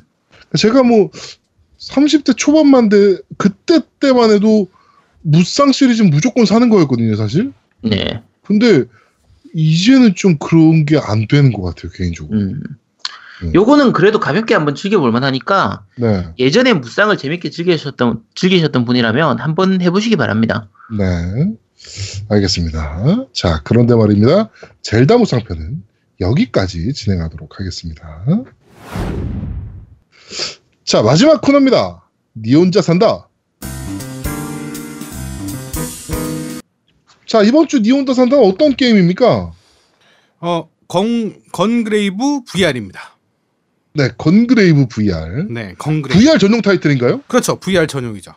제가 0.57 0.83
뭐 0.83 1.09
30대 1.81 2.37
초반만 2.37 2.89
돼 2.89 3.17
그때 3.37 3.79
때만 3.99 4.31
해도 4.31 4.67
무쌍 5.21 5.71
시리즈 5.71 6.03
무조건 6.03 6.45
사는 6.45 6.69
거였거든요 6.69 7.15
사실. 7.15 7.51
네. 7.83 8.21
근데 8.43 8.85
이제는 9.53 10.15
좀 10.15 10.37
그런 10.37 10.85
게 10.85 10.97
안 10.97 11.27
되는 11.27 11.51
것 11.51 11.61
같아요 11.63 11.91
개인적으로. 11.91 12.39
음. 12.39 12.61
음. 13.43 13.55
요거는 13.55 13.91
그래도 13.93 14.19
가볍게 14.19 14.53
한번 14.53 14.75
즐겨볼 14.75 15.11
만 15.11 15.23
하니까, 15.23 15.83
네, 15.97 16.27
예전에 16.37 16.73
무쌍을 16.73 17.17
재밌게 17.17 17.49
즐기셨던, 17.49 18.21
즐기셨던 18.35 18.85
분이라면 18.85 19.39
한번 19.39 19.81
해보시기 19.81 20.15
바랍니다. 20.15 20.69
네, 20.95 21.51
알겠습니다. 22.29 23.25
자 23.33 23.61
그런데 23.63 23.95
말입니다. 23.95 24.49
젤다 24.83 25.17
무쌍편은 25.17 25.83
여기까지 26.19 26.93
진행하도록 26.93 27.59
하겠습니다. 27.59 28.23
자 30.83 31.01
마지막 31.01 31.41
코너입니다. 31.41 32.01
니 32.35 32.55
혼자 32.55 32.81
산다. 32.81 33.27
자 37.25 37.41
이번 37.43 37.67
주 37.67 37.79
니 37.81 37.91
혼자 37.91 38.13
산다는 38.13 38.43
어떤 38.45 38.75
게임입니까? 38.75 39.51
어, 40.41 40.69
건 40.87 41.35
건그레이브 41.51 42.43
VR입니다. 42.45 43.17
네, 43.93 44.09
건그레이브 44.17 44.87
VR. 44.87 45.45
네, 45.49 45.73
건그레이브. 45.77 46.23
VR 46.23 46.37
전용 46.39 46.61
타이틀인가요? 46.61 47.21
그렇죠. 47.27 47.57
VR 47.59 47.87
전용이죠. 47.87 48.33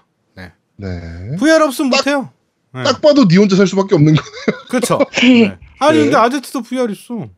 네. 0.77 1.37
VR 1.39 1.63
없으면 1.65 1.91
딱- 1.93 1.99
못해요. 1.99 2.31
네. 2.75 2.83
딱 2.83 3.01
봐도 3.01 3.27
니 3.29 3.37
혼자 3.37 3.55
살 3.55 3.67
수밖에 3.69 3.95
없는 3.95 4.15
거. 4.17 4.23
그렇죠. 4.69 4.99
네. 5.23 5.57
아니 5.79 5.99
네. 5.99 6.05
근데 6.05 6.17
아제트도 6.17 6.63
VR 6.63 6.91
있어. 6.93 7.29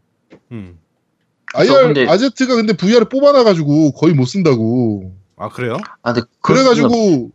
음. 0.53 0.79
IR 1.55 1.83
근데- 1.87 2.07
아제트가 2.09 2.55
근데 2.57 2.73
VR을 2.75 3.09
뽑아놔가지고 3.09 3.93
거의 3.93 4.15
못 4.15 4.27
쓴다고. 4.27 5.15
아 5.37 5.49
그래요? 5.49 5.77
아, 6.03 6.13
근데 6.13 6.27
그래가지고 6.41 7.31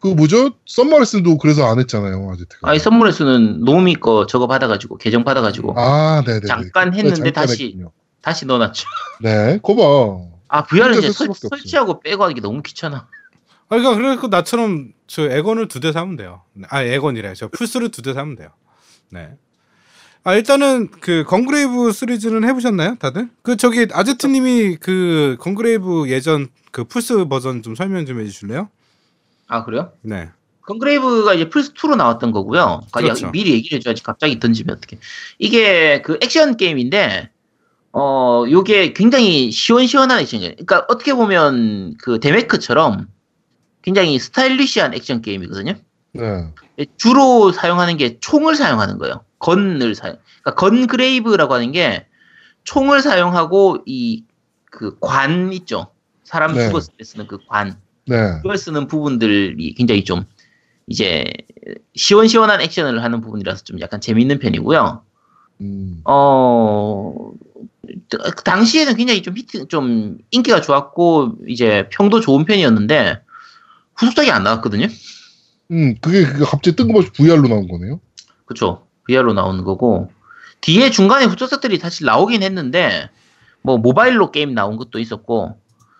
그 0.00 0.08
뭐죠? 0.08 0.50
썸머레슨도 0.66 1.38
그래서 1.38 1.66
안 1.66 1.78
했잖아요, 1.78 2.30
아제트가. 2.32 2.68
아니, 2.70 2.78
선물에서는 2.78 3.64
노미 3.64 3.96
거 3.96 4.24
저거 4.26 4.46
받아가지고, 4.46 4.96
계정 4.96 5.24
받아가지고, 5.24 5.74
아, 5.78 6.22
네네. 6.24 6.40
잠깐 6.46 6.94
했는데 6.94 7.30
다시- 7.32 7.76
다시 8.22 8.46
넣어놨죠. 8.46 8.86
네, 9.22 9.58
거봐. 9.62 9.82
아, 10.48 10.64
VR은 10.64 10.98
이제 10.98 11.12
쓸 11.12 11.26
설. 11.26 11.48
설치하고 11.50 12.00
빼고 12.00 12.24
하기 12.24 12.40
너무 12.40 12.62
귀찮아. 12.62 12.96
아 13.68 13.76
그러니까 13.76 13.94
그래서 13.94 14.26
나처럼 14.28 14.92
저 15.06 15.22
엑원을 15.30 15.68
두 15.68 15.80
대 15.80 15.92
사면 15.92 16.16
돼요. 16.16 16.42
아 16.70 16.82
엑원이래. 16.82 17.34
저 17.34 17.48
플스를 17.48 17.90
두 17.90 18.02
대 18.02 18.14
사면 18.14 18.34
돼요. 18.36 18.48
네. 19.10 19.28
아 20.22 20.34
일단은 20.34 20.88
그 21.00 21.24
건그레이브 21.24 21.92
시리즈는 21.92 22.46
해보셨나요, 22.48 22.96
다들? 22.96 23.28
그 23.42 23.56
저기 23.56 23.86
아제트님이 23.90 24.76
그 24.76 25.36
건그레이브 25.40 26.10
예전 26.10 26.48
그 26.70 26.84
플스 26.84 27.24
버전 27.26 27.62
좀 27.62 27.74
설명 27.74 28.04
좀 28.06 28.20
해주실래요? 28.20 28.68
아, 29.48 29.64
그래요? 29.64 29.92
네. 30.02 30.30
건그레이브가 30.62 31.34
이제 31.34 31.48
플스 31.48 31.74
2로 31.74 31.96
나왔던 31.96 32.30
거고요. 32.30 32.82
그러니까 32.92 33.14
그렇죠. 33.14 33.30
미리 33.32 33.52
얘기를 33.52 33.78
해줘야지 33.78 34.04
갑자기 34.04 34.38
던지면 34.38 34.76
어떡해. 34.76 35.00
이게 35.38 36.02
그 36.02 36.18
액션 36.22 36.56
게임인데, 36.56 37.30
어, 37.92 38.44
요게 38.48 38.92
굉장히 38.92 39.50
시원시원한 39.50 40.20
액션 40.20 40.40
게임. 40.40 40.52
그러니까 40.52 40.86
어떻게 40.88 41.12
보면 41.14 41.96
그 41.98 42.20
데메크처럼 42.20 43.08
굉장히 43.82 44.20
스타일리시한 44.20 44.94
액션 44.94 45.20
게임이거든요. 45.22 45.74
네. 46.12 46.52
주로 46.96 47.50
사용하는 47.50 47.96
게 47.96 48.20
총을 48.20 48.54
사용하는 48.54 48.98
거예요. 48.98 49.24
건을 49.40 49.94
사용. 49.96 50.16
그러니까 50.42 50.54
건그레이브라고 50.54 51.54
하는 51.54 51.72
게 51.72 52.06
총을 52.64 53.02
사용하고 53.02 53.78
이 53.86 54.24
그 54.70 54.96
관 55.00 55.52
있죠. 55.52 55.88
사람 56.22 56.54
네. 56.54 56.68
죽었을 56.68 56.94
때 56.96 57.02
쓰는 57.04 57.26
그 57.26 57.38
관. 57.48 57.76
네. 58.06 58.16
그걸 58.36 58.56
쓰는 58.56 58.86
부분들이 58.86 59.74
굉장히 59.74 60.04
좀 60.04 60.24
이제 60.86 61.24
시원시원한 61.96 62.60
액션을 62.60 63.02
하는 63.02 63.20
부분이라서 63.20 63.64
좀 63.64 63.80
약간 63.80 64.00
재밌는 64.00 64.38
편이고요. 64.38 65.02
음. 65.62 66.00
어그 66.04 67.34
당시에는 68.44 68.94
굉장히 68.96 69.22
좀 69.22 69.36
히트 69.36 69.68
좀 69.68 70.18
인기가 70.30 70.60
좋았고 70.60 71.38
이제 71.48 71.88
평도 71.90 72.20
좋은 72.20 72.44
편이었는데 72.44 73.20
후속작이 73.96 74.30
안 74.30 74.44
나왔거든요. 74.44 74.86
음, 75.72 75.94
그게, 76.00 76.24
갑자기 76.24 76.74
뜬금없이 76.76 77.10
VR로 77.12 77.48
나온 77.48 77.68
거네요. 77.68 78.00
그쵸 78.46 78.86
VR로 79.08 79.32
나오는 79.32 79.64
거고 79.64 80.10
뒤에 80.60 80.90
중간에 80.90 81.24
후속작들이 81.24 81.78
다시 81.78 82.04
나오긴 82.04 82.42
했는데 82.42 83.08
뭐 83.62 83.78
모바일로 83.78 84.30
게임 84.30 84.54
나온 84.54 84.76
것도 84.76 84.98
있었고 84.98 85.56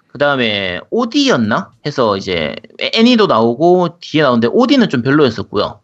그 0.09 0.19
다음에 0.19 0.81
오디였나 0.91 1.71
해서 1.87 2.17
이제 2.17 2.57
애니도 2.81 3.27
나오고 3.27 3.99
뒤에 4.01 4.23
나오는데 4.23 4.49
오디는 4.51 4.89
좀 4.89 5.03
별로였었고요. 5.03 5.81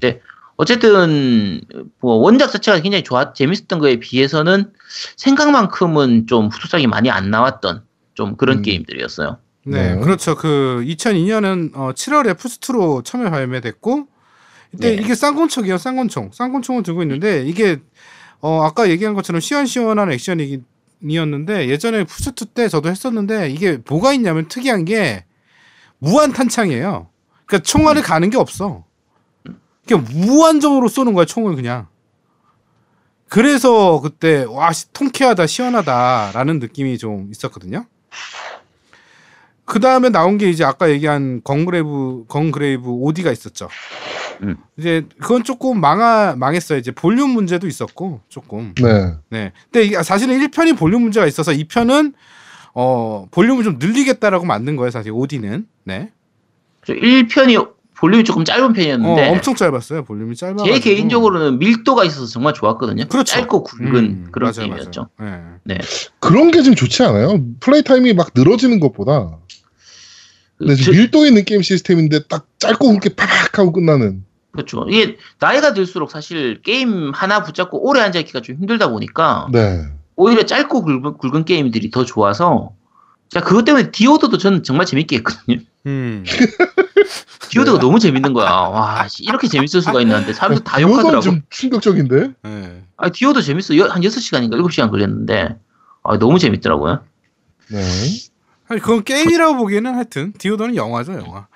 네. 0.00 0.20
어쨌든 0.56 1.60
뭐 2.00 2.14
원작 2.16 2.50
자체가 2.50 2.80
굉장히 2.80 3.04
좋았 3.04 3.34
재밌었던 3.34 3.78
거에 3.78 3.96
비해서는 3.96 4.72
생각만큼은 5.16 6.26
좀 6.26 6.48
후속작이 6.48 6.86
많이 6.86 7.10
안 7.10 7.30
나왔던 7.30 7.82
좀 8.14 8.36
그런 8.36 8.58
음. 8.58 8.62
게임들이었어요. 8.62 9.38
네, 9.64 9.94
네. 9.94 10.00
그렇죠. 10.00 10.34
그 10.34 10.82
2002년은 10.86 11.72
어, 11.74 11.92
7월에 11.92 12.34
플스2로 12.34 13.04
참여 13.04 13.30
발매됐고 13.30 14.06
이때 14.74 14.96
네. 14.96 15.02
이게 15.02 15.14
쌍권총이에요. 15.14 15.78
쌍권총. 15.78 16.30
쌍권총을 16.32 16.82
들고 16.82 17.02
있는데 17.02 17.44
이게 17.44 17.78
어, 18.40 18.62
아까 18.62 18.88
얘기한 18.90 19.14
것처럼 19.14 19.40
시원시원한 19.40 20.10
액션이었는데 20.12 21.68
예전에 21.68 22.04
플스2 22.04 22.54
때 22.54 22.68
저도 22.68 22.88
했었는데 22.88 23.50
이게 23.50 23.78
뭐가 23.88 24.12
있냐면 24.14 24.48
특이한 24.48 24.84
게 24.84 25.24
무한 25.98 26.32
탄창이에요. 26.32 27.08
그러니까 27.46 27.62
총알을 27.64 28.02
가는 28.02 28.28
게 28.30 28.38
없어. 28.38 28.84
그냥 29.86 30.04
무한정으로 30.10 30.88
쏘는 30.88 31.12
거야 31.12 31.24
총을 31.26 31.54
그냥. 31.54 31.86
그래서 33.28 34.00
그때 34.00 34.44
와 34.48 34.72
시- 34.72 34.92
통쾌하다 34.92 35.46
시원하다라는 35.46 36.58
느낌이 36.58 36.98
좀 36.98 37.28
있었거든요. 37.30 37.86
그 39.64 39.80
다음에 39.80 40.08
나온 40.10 40.36
게 40.38 40.50
이제 40.50 40.64
아까 40.64 40.90
얘기한 40.90 41.40
건그레이브 41.44 42.24
건그레이브 42.28 42.88
오디가 42.90 43.30
있었죠. 43.32 43.68
음. 44.42 44.56
이제 44.76 45.06
그건 45.20 45.44
조금 45.44 45.80
망하 45.80 46.34
망했어요. 46.36 46.78
이제 46.78 46.90
볼륨 46.90 47.30
문제도 47.30 47.66
있었고 47.66 48.20
조금. 48.28 48.74
네. 48.80 49.14
네. 49.30 49.52
근데 49.70 50.02
사실은 50.02 50.38
1편이 50.38 50.76
볼륨 50.78 51.02
문제가 51.02 51.26
있어서 51.26 51.52
2편은 51.52 52.14
어 52.74 53.26
볼륨을 53.30 53.64
좀 53.64 53.78
늘리겠다라고 53.78 54.44
만든 54.46 54.76
거예요. 54.76 54.90
사실 54.90 55.12
O.D.는. 55.12 55.66
네. 55.84 56.10
1편이 56.86 57.70
볼륨이 57.96 58.24
조금 58.24 58.44
짧은 58.44 58.64
어, 58.64 58.72
편이었는데 58.72 59.28
엄청 59.28 59.54
짧았어요. 59.54 60.02
볼륨이 60.04 60.34
짧아. 60.34 60.64
제 60.64 60.80
개인적으로는 60.80 61.60
밀도가 61.60 62.04
있어서 62.04 62.26
정말 62.26 62.52
좋았거든요. 62.52 63.04
그렇죠. 63.08 63.24
짧고 63.36 63.62
굵은 63.62 63.94
음, 63.94 64.28
그런 64.32 64.50
맞아요, 64.56 64.68
게임이었죠. 64.70 65.08
맞아요. 65.16 65.58
네. 65.62 65.78
그런 66.18 66.50
게 66.50 66.62
좀 66.62 66.74
좋지 66.74 67.02
않아요? 67.04 67.40
플레이 67.60 67.82
타임이 67.84 68.14
막 68.14 68.30
늘어지는 68.34 68.80
것보다. 68.80 69.38
근데 70.62 70.74
저- 70.76 70.82
지금 70.84 70.98
밀도 70.98 71.26
있는 71.26 71.44
게임 71.44 71.62
시스템인데 71.62 72.24
딱 72.28 72.46
짧고 72.58 72.88
굵게 72.94 73.10
파박 73.14 73.58
하고 73.58 73.72
끝나는. 73.72 74.24
그렇죠. 74.52 74.86
이게 74.88 75.16
나이가 75.40 75.72
들수록 75.74 76.10
사실 76.10 76.60
게임 76.62 77.10
하나 77.14 77.42
붙잡고 77.42 77.88
오래 77.88 78.00
앉아 78.00 78.18
있기가 78.20 78.40
좀 78.42 78.56
힘들다 78.56 78.88
보니까 78.90 79.48
네. 79.50 79.86
오히려 80.16 80.44
짧고 80.44 80.82
굵은, 80.82 81.18
굵은 81.18 81.44
게임들이 81.46 81.90
더 81.90 82.04
좋아서 82.04 82.72
자 83.30 83.40
그것 83.40 83.64
때문에 83.64 83.90
디오도도 83.90 84.36
저는 84.38 84.62
정말 84.62 84.84
재밌게 84.86 85.16
했거든요. 85.16 85.56
음. 85.86 86.22
디오도가 87.48 87.78
너무 87.80 87.98
재밌는 87.98 88.32
거야. 88.34 88.50
와 88.50 89.08
씨, 89.08 89.24
이렇게 89.24 89.48
재밌을 89.48 89.80
수가 89.82 90.00
있는데 90.02 90.32
사람들 90.32 90.64
다 90.64 90.80
욕하더라고. 90.80 91.20
좀 91.20 91.42
충격적인데? 91.50 92.30
네. 92.42 92.82
아 92.96 93.08
디오도 93.10 93.40
재밌어. 93.42 93.76
여- 93.78 93.86
한 93.88 94.02
6시간인가 94.02 94.56
7시간 94.56 94.90
걸렸는데 94.90 95.56
아, 96.04 96.18
너무 96.18 96.38
재밌더라고요. 96.38 97.00
네. 97.70 97.80
아니 98.72 98.80
그건 98.80 99.04
게임이라고 99.04 99.56
보기에는 99.56 99.94
하여튼 99.94 100.32
디오도는 100.38 100.76
영화죠 100.76 101.12
영화. 101.14 101.46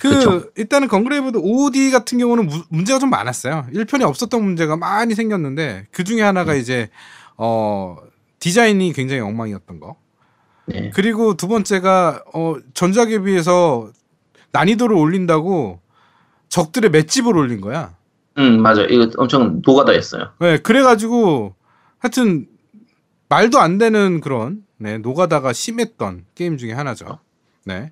그 0.00 0.08
그쵸. 0.08 0.44
일단은 0.56 0.88
건그레이브드 0.88 1.38
OD 1.38 1.90
같은 1.90 2.18
경우는 2.18 2.46
무- 2.46 2.62
문제가 2.70 2.98
좀 2.98 3.10
많았어요. 3.10 3.66
1편이 3.72 4.02
없었던 4.02 4.42
문제가 4.42 4.76
많이 4.76 5.14
생겼는데 5.14 5.86
그 5.90 6.04
중에 6.04 6.22
하나가 6.22 6.52
음. 6.54 6.58
이제 6.58 6.88
어 7.36 7.96
디자인이 8.38 8.92
굉장히 8.94 9.20
엉망이었던 9.20 9.78
거. 9.80 9.96
네. 10.66 10.90
그리고 10.94 11.34
두 11.36 11.48
번째가 11.48 12.24
어 12.32 12.56
전작에 12.72 13.18
비해서 13.20 13.90
난이도를 14.52 14.96
올린다고 14.96 15.80
적들의 16.48 16.90
맷집을 16.90 17.36
올린 17.36 17.60
거야. 17.60 17.94
음 18.38 18.62
맞아. 18.62 18.82
이거 18.82 19.10
엄청 19.18 19.60
노가다였어요. 19.64 20.30
네, 20.40 20.58
그래가지고 20.58 21.54
하여튼 21.98 22.46
말도 23.34 23.58
안 23.58 23.78
되는 23.78 24.20
그런 24.20 24.62
네, 24.78 24.98
노가다가 24.98 25.52
심했던 25.52 26.24
게임 26.36 26.56
중에 26.56 26.72
하나죠. 26.72 27.18
네. 27.64 27.90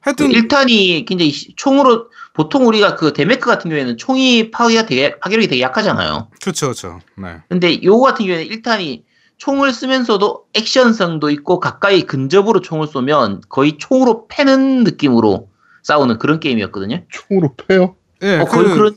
하여튼 0.00 0.30
1탄이 0.30 1.04
굉장히 1.06 1.30
시- 1.30 1.54
총으로 1.56 2.08
보통 2.32 2.66
우리가 2.66 2.96
그 2.96 3.12
데메크 3.12 3.44
같은 3.46 3.68
경우에는 3.68 3.98
총이 3.98 4.50
파괴가 4.50 4.86
되게 4.86 5.18
파괴력이 5.20 5.48
되게 5.48 5.60
약하잖아요. 5.60 6.28
그렇죠, 6.40 6.66
그렇죠. 6.68 7.00
네. 7.18 7.42
근데 7.50 7.82
요거 7.82 8.02
같은 8.02 8.24
경우에는 8.24 8.50
1탄이 8.50 9.02
총을 9.36 9.72
쓰면서도 9.74 10.46
액션성도 10.54 11.28
있고 11.30 11.60
가까이 11.60 12.04
근접으로 12.04 12.60
총을 12.62 12.86
쏘면 12.86 13.42
거의 13.50 13.76
총으로 13.76 14.26
패는 14.28 14.84
느낌으로 14.84 15.50
싸우는 15.82 16.18
그런 16.18 16.40
게임이었거든요. 16.40 17.04
총으로 17.10 17.54
패요? 17.56 17.96
네, 18.20 18.38
어, 18.40 18.44
거의 18.46 18.68
그 18.68 18.74
그런 18.74 18.94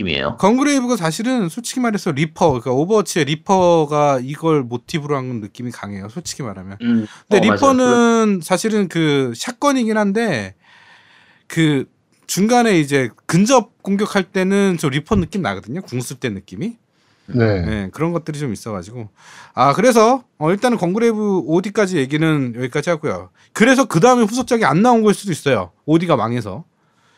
느낌이에요. 0.00 0.36
Gungrave가 0.38 0.96
사실은 0.96 1.48
솔직히 1.48 1.80
말해서 1.80 2.12
Reaper, 2.12 2.48
그러니까 2.48 2.72
Overwatch의 2.72 3.26
Reaper가 3.26 4.20
이걸 4.22 4.62
모티브로 4.62 5.16
한 5.16 5.40
느낌이 5.40 5.70
강해요. 5.70 6.08
솔직히 6.08 6.42
말하면. 6.42 6.78
음, 6.82 7.06
근데 7.28 7.46
어, 7.46 7.50
맞아요. 7.50 7.52
Reaper는 7.52 8.40
사실은 8.42 8.88
그 8.88 9.32
샷건이긴 9.36 9.96
한데 9.96 10.54
그 11.46 11.86
중간에 12.26 12.78
이제 12.78 13.10
근접 13.26 13.82
공격할 13.82 14.24
때는 14.24 14.76
저 14.78 14.88
Reaper 14.88 15.16
느낌 15.16 15.42
나거든요. 15.42 15.82
궁쓸 15.82 16.18
때 16.18 16.28
느낌이. 16.30 16.76
네. 17.32 17.60
네, 17.60 17.90
그런 17.92 18.10
것들이 18.10 18.40
좀 18.40 18.52
있어가지고 18.52 19.08
아 19.54 19.72
그래서 19.72 20.24
어, 20.38 20.50
일단은 20.50 20.78
건그레이브 20.78 21.42
오디까지 21.46 21.96
얘기는 21.98 22.54
여기까지 22.56 22.90
하고요. 22.90 23.30
그래서 23.52 23.84
그 23.84 24.00
다음에 24.00 24.24
후속작이 24.24 24.64
안 24.64 24.82
나온 24.82 25.02
걸 25.02 25.14
수도 25.14 25.30
있어요. 25.30 25.70
오디가 25.86 26.16
망해서. 26.16 26.64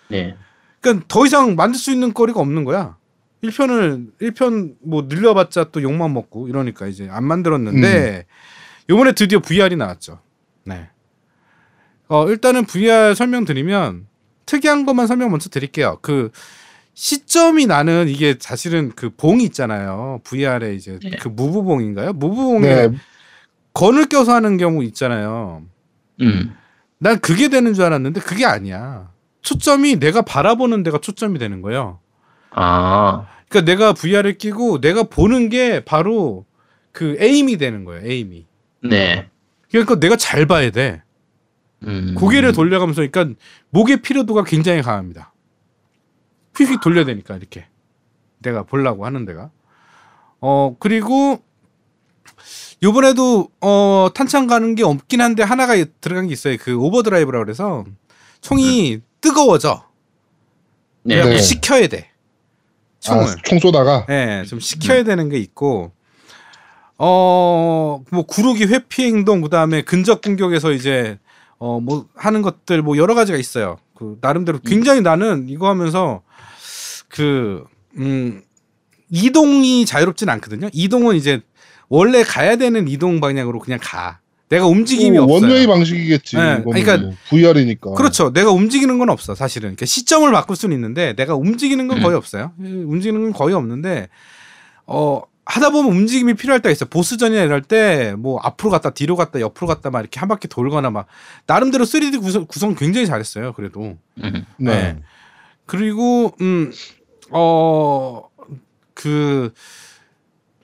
네. 0.09 0.37
그러니까 0.83 1.07
더 1.09 1.25
이상 1.25 1.57
만들 1.57 1.79
수 1.79 1.91
있는 1.91 2.13
거리가 2.13 2.41
없는 2.41 2.65
거야. 2.65 2.97
1편을 3.43 4.11
1편 4.21 4.75
뭐 4.83 5.07
늘려봤자 5.09 5.71
또 5.73 5.83
욕만 5.83 6.13
먹고 6.13 6.49
이러니까 6.49 6.87
이제 6.87 7.09
안 7.11 7.25
만들었는데 7.25 8.27
요번에 8.91 9.13
드디어 9.13 9.41
VR이 9.41 9.77
나왔죠. 9.77 10.21
네. 10.65 10.89
어 12.09 12.29
일단은 12.29 12.67
VR 12.67 13.15
설명드리면 13.15 14.07
특이한 14.45 14.85
것만 14.85 15.07
설명 15.07 15.31
먼저 15.31 15.49
드릴게요. 15.49 15.99
그 16.03 16.31
시점이 16.95 17.67
나는 17.67 18.09
이게 18.09 18.37
사실은 18.39 18.93
그 18.95 19.11
봉이 19.11 19.45
있잖아요. 19.45 20.21
VR에 20.25 20.75
이제 20.75 20.99
네. 21.03 21.11
그 21.19 21.29
무브봉인가요? 21.29 22.13
무브봉에 22.13 22.89
네. 22.89 22.97
건을 23.73 24.07
껴서 24.07 24.35
하는 24.35 24.57
경우 24.57 24.85
있잖아요. 24.85 25.65
음. 26.21 26.55
난 26.99 27.19
그게 27.19 27.49
되는 27.49 27.73
줄 27.73 27.85
알았는데 27.85 28.21
그게 28.21 28.45
아니야. 28.45 29.12
초점이 29.43 29.97
내가 29.97 30.23
바라보는 30.23 30.83
데가 30.83 30.99
초점이 30.99 31.39
되는 31.39 31.63
거예요. 31.63 32.01
아. 32.51 33.27
그러니까 33.49 33.71
내가 33.71 33.93
VR을 33.93 34.39
끼고 34.39 34.81
내가 34.81 35.03
보는 35.03 35.49
게 35.49 35.85
바로 35.85 36.47
그 36.93 37.17
에임이 37.19 37.59
되는 37.59 37.85
거예요. 37.85 38.07
에임이. 38.07 38.47
네. 38.85 39.29
그러니까 39.71 39.97
내가 39.97 40.17
잘 40.17 40.47
봐야 40.47 40.71
돼. 40.71 41.03
음. 41.85 42.15
고개를 42.17 42.53
돌려가면서 42.53 43.03
그러니까 43.07 43.37
목의 43.71 44.03
피로도가 44.03 44.45
굉장히 44.45 44.83
강합니다. 44.83 45.33
휙휙 46.57 46.81
돌려야 46.81 47.05
되니까 47.05 47.37
이렇게 47.37 47.67
내가 48.39 48.63
보려고 48.63 49.05
하는 49.05 49.25
데가. 49.25 49.51
어 50.41 50.77
그리고 50.79 51.43
요번에도 52.83 53.49
어 53.61 54.09
탄창 54.15 54.47
가는 54.47 54.75
게 54.75 54.83
없긴 54.83 55.21
한데 55.21 55.43
하나가 55.43 55.75
들어간 56.01 56.27
게 56.27 56.33
있어요. 56.33 56.57
그 56.61 56.77
overdrive라 56.77 57.39
그래서 57.39 57.85
총이 58.41 59.01
뜨거워져. 59.23 59.85
네. 61.05 61.25
네. 61.25 61.39
식혀야 61.39 61.87
돼. 61.87 62.11
총을. 63.01 63.25
아, 63.25 63.37
총 63.45 63.59
쏘다가. 63.59 64.07
예, 64.11 64.45
좀 64.47 64.61
식혀야 64.61 65.03
되는 65.05 65.29
게 65.29 65.39
있고, 65.39 65.93
어, 66.99 68.05
뭐, 68.11 68.23
구르기 68.23 68.67
회피 68.67 69.05
행동, 69.05 69.41
그 69.41 69.49
다음에 69.49 69.83
근접 69.83 70.23
공격에서 70.23 70.71
이제, 70.73 71.19
어, 71.59 71.81
뭐, 71.81 72.07
하는 72.15 72.43
것들, 72.43 72.83
뭐, 72.83 72.97
여러 72.97 73.15
가지가 73.15 73.39
있어요. 73.39 73.79
그, 73.97 74.19
나름대로 74.21 74.61
굉장히 74.61 75.01
나는 75.01 75.49
이거 75.49 75.69
하면서, 75.69 76.23
그, 77.09 77.65
음, 77.97 78.43
이동이 79.11 79.85
자유롭진 79.85 80.29
않거든요. 80.29 80.69
이동은 80.73 81.17
이제, 81.17 81.41
원래 81.89 82.23
가야 82.23 82.55
되는 82.57 82.87
이동 82.87 83.21
방향으로 83.21 83.59
그냥 83.59 83.81
가. 83.83 84.21
내가 84.53 84.67
움직임이 84.67 85.17
뭐 85.19 85.23
없어요. 85.37 85.51
원웨이 85.51 85.67
방식이겠지. 85.67 86.37
네, 86.37 86.63
그러니까- 86.63 86.99
뭐 86.99 87.15
VR이니까. 87.31 87.93
그렇죠. 87.93 88.35
내가 88.35 88.51
움직이는 88.51 88.99
건 88.99 89.09
없어, 89.09 89.35
사실은. 89.35 89.69
그러니까 89.69 89.87
시점을 89.87 90.31
바꿀 90.31 90.57
수는 90.57 90.77
있는데, 90.77 91.15
내가 91.15 91.35
움직이는 91.35 91.89
건 91.89 91.97
음. 91.99 92.03
거의 92.03 92.17
없어요. 92.19 92.53
예, 92.63 92.69
움직이는 92.69 93.23
건 93.23 93.33
거의 93.33 93.55
없는데, 93.55 94.09
어, 94.87 95.23
하다 95.47 95.71
보면 95.71 95.93
움직임이 95.93 96.35
필요할 96.35 96.61
때가 96.61 96.71
있어. 96.71 96.85
보스전이나 96.85 97.43
이럴 97.45 97.63
때, 97.63 98.15
뭐, 98.19 98.39
앞으로 98.43 98.71
갔다, 98.71 98.91
뒤로 98.91 99.17
갔다, 99.17 99.41
옆으로 99.41 99.67
갔다, 99.67 99.89
막 99.89 100.01
이렇게 100.01 100.21
한 100.21 100.29
바퀴 100.29 100.49
돌거나 100.49 100.91
막, 100.91 101.07
나름대로 101.47 101.87
3D 101.87 102.21
구성, 102.21 102.45
구성 102.47 102.75
굉장히 102.75 103.07
잘했어요, 103.07 103.55
그래도. 103.55 103.81
음. 104.23 104.45
네. 104.59 104.71
네. 104.71 104.99
그리고, 105.65 106.35
음, 106.43 106.71
어, 107.31 108.25
그, 108.93 109.53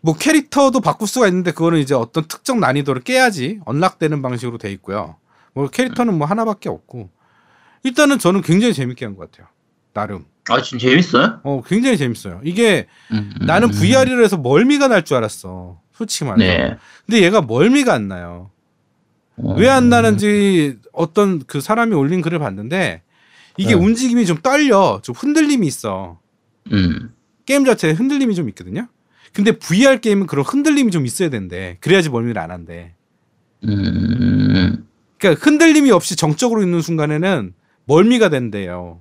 뭐 0.09 0.17
캐릭터도 0.17 0.81
바꿀 0.81 1.07
수가 1.07 1.27
있는데 1.29 1.51
그거는 1.53 1.81
이제 1.81 1.95
어떤 1.95 2.25
특정 2.25 2.61
난이도를 2.61 3.03
깨야지 3.03 3.61
언락되는 3.67 4.23
방식으로 4.23 4.57
돼 4.57 4.73
있고요. 4.73 5.17
뭐 5.53 5.69
캐릭터는 5.69 6.17
뭐 6.17 6.27
하나밖에 6.27 6.71
없고 6.71 7.11
일단은 7.83 8.19
저는 8.19 8.41
굉장히 8.41 8.73
재밌게 8.73 9.05
한 9.05 9.17
것 9.17 9.31
같아요. 9.31 9.49
나름. 9.93 10.25
아, 10.49 10.63
진짜 10.63 10.89
재밌어요? 10.89 11.41
어 11.45 11.61
굉장히 11.67 11.99
재밌어요. 11.99 12.41
이게 12.43 12.87
음, 13.13 13.33
음, 13.39 13.47
나는 13.47 13.69
음. 13.69 13.73
VR이라 13.75 14.23
해서 14.23 14.39
멀미가 14.39 14.89
날 14.89 15.05
줄 15.05 15.19
알았어. 15.19 15.79
솔직히 15.93 16.25
말해서. 16.25 16.57
네. 16.69 16.77
근데 17.05 17.23
얘가 17.23 17.43
멀미가 17.43 17.93
안 17.93 18.09
나요. 18.09 18.51
어. 19.37 19.57
왜안 19.59 19.91
나는지 19.91 20.79
어떤 20.95 21.45
그 21.45 21.61
사람이 21.61 21.95
올린 21.95 22.23
글을 22.23 22.39
봤는데 22.39 23.03
이게 23.59 23.75
네. 23.75 23.75
움직임이 23.75 24.25
좀 24.25 24.39
떨려. 24.39 25.01
좀 25.03 25.15
흔들림이 25.15 25.67
있어. 25.67 26.19
음. 26.73 27.13
게임 27.45 27.67
자체에 27.67 27.93
흔들림이 27.93 28.35
좀 28.35 28.49
있거든요. 28.49 28.89
근데 29.33 29.53
VR 29.53 30.01
게임은 30.01 30.27
그런 30.27 30.45
흔들림이 30.45 30.91
좀 30.91 31.07
있어야 31.07 31.31
된대. 31.31 31.77
그래야지 31.81 32.11
멀미를 32.11 32.41
안 32.41 32.51
한대. 32.51 32.95
음. 33.65 34.87
그러니까 35.19 35.45
흔들림이 35.45 35.91
없이 35.91 36.17
정적으로 36.17 36.63
있는 36.63 36.81
순간에는 36.81 37.55
멀미가 37.87 38.29
된대요. 38.29 39.01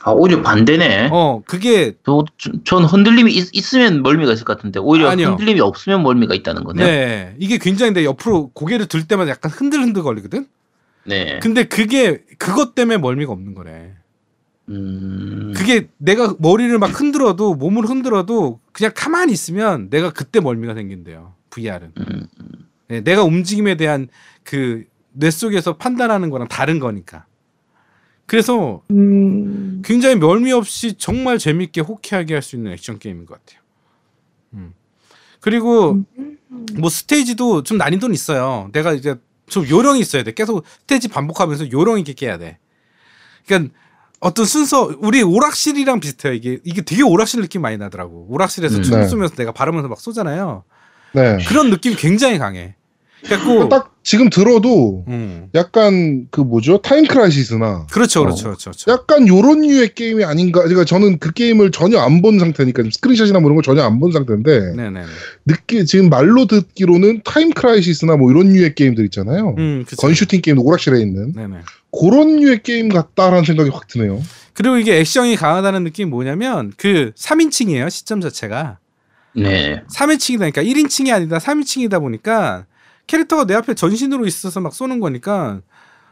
아, 0.00 0.12
오히려 0.12 0.40
반대네. 0.42 1.08
어, 1.10 1.42
그게 1.44 1.94
저, 2.06 2.24
저- 2.38 2.52
전 2.64 2.84
흔들림이 2.84 3.32
있, 3.34 3.74
으면 3.74 4.02
멀미가 4.02 4.32
있을 4.32 4.44
것 4.44 4.56
같은데 4.56 4.78
오히려 4.78 5.08
아니요. 5.10 5.30
흔들림이 5.30 5.60
없으면 5.60 6.02
멀미가 6.04 6.34
있다는 6.36 6.62
거네요. 6.62 6.86
네. 6.86 7.34
이게 7.38 7.58
굉장히 7.58 7.92
내 7.92 8.04
옆으로 8.04 8.50
고개를 8.54 8.86
들 8.86 9.08
때마다 9.08 9.30
약간 9.30 9.50
흔들흔들 9.50 10.02
거리거든. 10.02 10.46
네. 11.04 11.40
근데 11.40 11.64
그게 11.64 12.22
그것 12.38 12.74
때문에 12.76 12.98
멀미가 12.98 13.32
없는 13.32 13.54
거래. 13.54 13.94
음. 14.68 15.52
그게 15.56 15.88
내가 15.96 16.34
머리를 16.38 16.78
막 16.78 16.98
흔들어도 16.98 17.54
몸을 17.54 17.86
흔들어도 17.86 18.60
그냥 18.72 18.92
가만히 18.94 19.32
있으면 19.32 19.90
내가 19.90 20.10
그때 20.10 20.40
멀미가 20.40 20.74
생긴대요. 20.74 21.34
VR은. 21.50 21.92
음. 21.98 22.26
네, 22.88 23.00
내가 23.02 23.22
움직임에 23.22 23.76
대한 23.76 24.08
그 24.44 24.84
뇌 25.18 25.30
속에서 25.30 25.76
판단하는 25.76 26.30
거랑 26.30 26.46
다른 26.48 26.78
거니까. 26.78 27.26
그래서 28.26 28.82
음. 28.90 29.82
굉장히 29.84 30.14
멀미 30.16 30.52
없이 30.52 30.94
정말 30.94 31.38
재밌게 31.38 31.80
호쾌하게 31.80 32.34
할 32.34 32.42
수 32.42 32.56
있는 32.56 32.72
액션 32.72 32.98
게임인 32.98 33.26
것 33.26 33.34
같아요. 33.40 33.62
음. 34.54 34.74
그리고 35.40 36.04
뭐 36.78 36.88
스테이지도 36.90 37.62
좀 37.64 37.78
난이도는 37.78 38.14
있어요. 38.14 38.68
내가 38.72 38.92
이제 38.92 39.16
좀 39.48 39.66
요령이 39.68 39.98
있어야 40.00 40.22
돼. 40.22 40.32
계속 40.32 40.64
스테이지 40.82 41.08
반복하면서 41.08 41.72
요령 41.72 41.98
있게 42.00 42.12
깨야 42.12 42.38
돼. 42.38 42.58
그러니까 43.46 43.74
어떤 44.20 44.46
순서 44.46 44.90
우리 45.00 45.22
오락실이랑 45.22 46.00
비슷해요. 46.00 46.32
이게 46.32 46.58
이게 46.64 46.82
되게 46.82 47.02
오락실 47.02 47.40
느낌 47.40 47.62
많이 47.62 47.76
나더라고. 47.76 48.26
오락실에서 48.30 48.78
음. 48.78 48.82
춤 48.82 49.00
네. 49.00 49.06
추면서 49.06 49.34
내가 49.36 49.52
바르면서 49.52 49.88
막 49.88 50.00
쏘잖아요. 50.00 50.64
네. 51.12 51.38
그런 51.48 51.70
느낌이 51.70 51.94
굉장히 51.96 52.38
강해. 52.38 52.74
그래갖고 53.24 53.68
딱 53.68 53.96
지금 54.04 54.30
들어도 54.30 55.04
음. 55.08 55.48
약간 55.56 56.28
그 56.30 56.40
뭐죠 56.40 56.78
Time 56.78 57.04
Crisis나 57.04 57.86
그렇죠, 57.90 58.20
어. 58.20 58.22
그렇죠, 58.24 58.44
그렇죠. 58.44 58.70
그렇죠. 58.70 58.92
약간 58.92 59.26
요런 59.26 59.62
류의 59.62 59.94
게임이 59.96 60.22
아닌가. 60.24 60.60
그러니까 60.60 60.84
저는 60.84 61.18
그 61.18 61.32
게임을 61.32 61.72
전혀 61.72 61.98
안 61.98 62.22
본 62.22 62.38
상태니까 62.38 62.84
screenshot이나 62.92 63.40
뭐 63.40 63.48
이런 63.50 63.56
걸 63.56 63.62
전혀 63.64 63.82
안 63.82 63.98
본 63.98 64.12
상태인데 64.12 64.76
네네. 64.76 65.02
느끼 65.46 65.84
지금 65.84 66.10
말로 66.10 66.46
듣기로는 66.46 67.22
Time 67.24 67.50
Crisis나 67.50 68.16
뭐 68.16 68.30
이런 68.30 68.52
류의 68.52 68.74
게임들 68.76 69.04
있잖아요. 69.06 69.54
음, 69.58 69.84
그쵸. 69.84 69.96
gun 70.00 70.11
shooting 70.11 70.40
게임 70.40 70.58
오락실에 70.60 71.00
있는 71.00 71.32
네네. 71.32 71.56
그런 71.90 72.36
류의 72.36 72.62
게임 72.62 72.88
같다라는 72.88 73.44
생각이 73.44 73.70
확 73.70 73.86
드네요. 73.86 74.20
그리고 74.58 74.76
이게 74.76 74.98
액션이 74.98 75.36
강하다는 75.36 75.84
느낌이 75.84 76.10
뭐냐면 76.10 76.72
그 76.76 77.12
3인칭이에요 77.14 77.88
시점 77.90 78.20
자체가 78.20 78.78
네. 79.36 79.84
3인칭이다 79.94 80.38
그러니까 80.38 80.62
1인칭이 80.64 81.14
아니다 81.14 81.38
3인칭이다 81.38 82.00
보니까 82.00 82.66
캐릭터가 83.06 83.44
내 83.44 83.54
앞에 83.54 83.74
전신으로 83.74 84.26
있어서 84.26 84.60
막 84.60 84.74
쏘는 84.74 84.98
거니까 84.98 85.60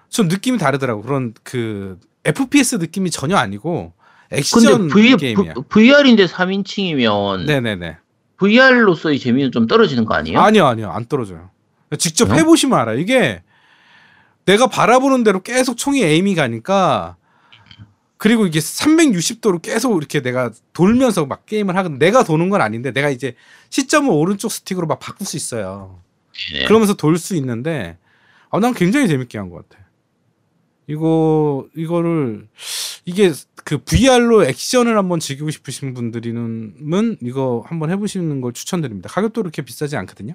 좀 0.08 0.28
느낌이 0.28 0.58
다르더라고 0.58 1.02
그런 1.02 1.34
그 1.42 1.98
FPS 2.24 2.76
느낌이 2.76 3.10
전혀 3.10 3.36
아니고 3.36 3.92
액션 4.30 4.88
근데 4.88 4.94
v, 4.94 5.16
게임이야 5.16 5.54
VR인데 5.68 6.26
3인칭이면 6.26 7.46
네네네 7.46 7.96
VR로서의 8.36 9.18
재미는 9.18 9.50
좀 9.50 9.66
떨어지는 9.66 10.04
거 10.04 10.14
아니에요? 10.14 10.38
아니요 10.38 10.66
아니요 10.66 10.90
안 10.90 11.06
떨어져요 11.06 11.50
직접 11.98 12.30
어? 12.30 12.34
해보시면 12.34 12.78
알아 12.78 12.94
이게 12.94 13.42
내가 14.46 14.66
바라보는 14.68 15.24
대로 15.24 15.42
계속 15.42 15.76
총이 15.76 16.02
에임이 16.02 16.34
가니까 16.34 17.16
그리고 18.16 18.46
이게 18.46 18.58
360도로 18.60 19.60
계속 19.60 19.96
이렇게 19.98 20.22
내가 20.22 20.50
돌면서 20.72 21.26
막 21.26 21.44
게임을 21.44 21.76
하거든. 21.76 21.98
내가 21.98 22.24
도는 22.24 22.48
건 22.48 22.62
아닌데 22.62 22.92
내가 22.92 23.10
이제 23.10 23.34
시점을 23.70 24.10
오른쪽 24.10 24.50
스틱으로 24.50 24.86
막 24.86 24.98
바꿀 25.00 25.26
수 25.26 25.36
있어요. 25.36 26.00
네. 26.52 26.64
그러면서 26.64 26.94
돌 26.94 27.18
수 27.18 27.36
있는데 27.36 27.98
아, 28.50 28.58
난 28.58 28.72
굉장히 28.72 29.08
재밌게 29.08 29.36
한 29.36 29.50
것 29.50 29.68
같아. 29.68 29.84
이거 30.86 31.66
이거를 31.76 32.48
이게 33.04 33.32
그 33.64 33.78
VR로 33.78 34.44
액션을 34.44 34.96
한번 34.96 35.18
즐기고 35.20 35.50
싶으신 35.50 35.92
분들이는 35.94 37.18
이거 37.22 37.64
한번 37.66 37.90
해보시는 37.90 38.40
걸 38.40 38.52
추천드립니다. 38.52 39.08
가격도 39.10 39.42
그렇게 39.42 39.62
비싸지 39.62 39.96
않거든요. 39.96 40.34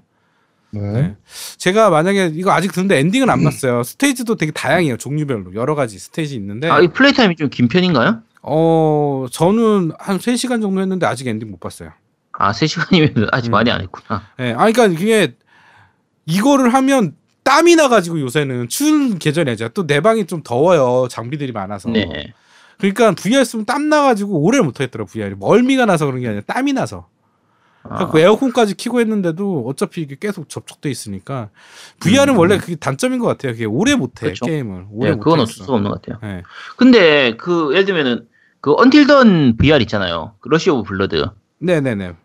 네. 0.72 0.80
네. 0.80 1.16
제가 1.58 1.90
만약에 1.90 2.32
이거 2.34 2.52
아직 2.52 2.72
듣는데 2.72 3.00
엔딩은 3.00 3.30
안 3.30 3.44
봤어요. 3.44 3.84
스테이지도 3.84 4.36
되게 4.36 4.52
다양해요. 4.52 4.98
종류별로 4.98 5.54
여러 5.56 5.76
가지 5.76 6.00
스테이지 6.00 6.36
있는데 6.36 6.70
아, 6.70 6.80
이 6.80 6.88
플레이 6.88 7.14
타임이 7.14 7.36
좀 7.36 7.50
긴 7.50 7.68
편인가요? 7.68 8.22
어 8.44 9.26
저는 9.32 9.92
한 10.00 10.18
3시간 10.18 10.62
정도 10.62 10.82
했는데 10.82 11.06
아직 11.06 11.28
엔딩 11.28 11.52
못 11.52 11.60
봤어요. 11.60 11.92
아, 12.34 12.52
3시간이면 12.52 13.30
아직 13.34 13.50
음. 13.50 13.52
많이 13.52 13.70
안 13.70 13.82
했구나. 13.82 14.24
예. 14.40 14.52
아 14.54 14.72
그러니까 14.72 14.86
이게 14.88 15.36
이거를 16.26 16.74
하면 16.74 17.16
땀이 17.44 17.76
나 17.76 17.90
가지고 17.90 18.20
요새는 18.22 18.70
추운 18.70 19.18
계절이죠. 19.20 19.70
또 19.70 19.85
내 19.85 20.00
방이 20.00 20.26
좀 20.26 20.42
더워요. 20.44 21.08
장비들이 21.10 21.52
많아서. 21.52 21.90
네. 21.90 22.34
그러니까 22.78 23.12
VR 23.12 23.44
쓰면 23.44 23.66
땀 23.66 23.90
나 23.90 24.04
가지고 24.04 24.40
오래 24.42 24.60
못 24.60 24.80
하겠더라. 24.80 25.06
VR이. 25.06 25.36
멀미가 25.38 25.86
나서 25.86 26.06
그런 26.06 26.22
게 26.22 26.28
아니라 26.28 26.44
땀이 26.48 26.74
나서. 26.74 27.08
아, 27.84 28.08
그 28.10 28.20
에어컨까지 28.20 28.76
키고 28.76 29.00
했는데도 29.00 29.66
어차피 29.68 30.02
이게 30.02 30.16
계속 30.20 30.50
접촉돼 30.50 30.90
있으니까 30.90 31.50
VR은 32.00 32.36
음. 32.36 32.38
원래 32.38 32.58
그게 32.58 32.76
단점인 32.76 33.20
것 33.20 33.28
같아요. 33.28 33.54
그게 33.54 33.66
오래 33.66 33.96
못해 33.96 34.30
그쵸. 34.30 34.46
게임을 34.46 34.86
오래 34.92 35.10
네, 35.12 35.16
못 35.16 35.24
그건. 35.24 35.40
어쩔 35.42 35.54
수가 35.54 35.74
없는 35.74 35.90
것 35.92 36.02
같아요. 36.02 36.20
네. 36.22 36.44
근데 36.78 37.36
그 37.38 37.70
예를 37.74 37.86
들면은 37.86 38.28
그 38.62 38.74
Until 38.78 39.22
Dawn 39.22 39.58
VR 39.58 39.82
있잖아요. 39.82 40.36
그 40.40 40.50
Rush 40.50 40.70
of 40.70 40.84
Blood. 40.88 41.26
네네네. 41.60 42.16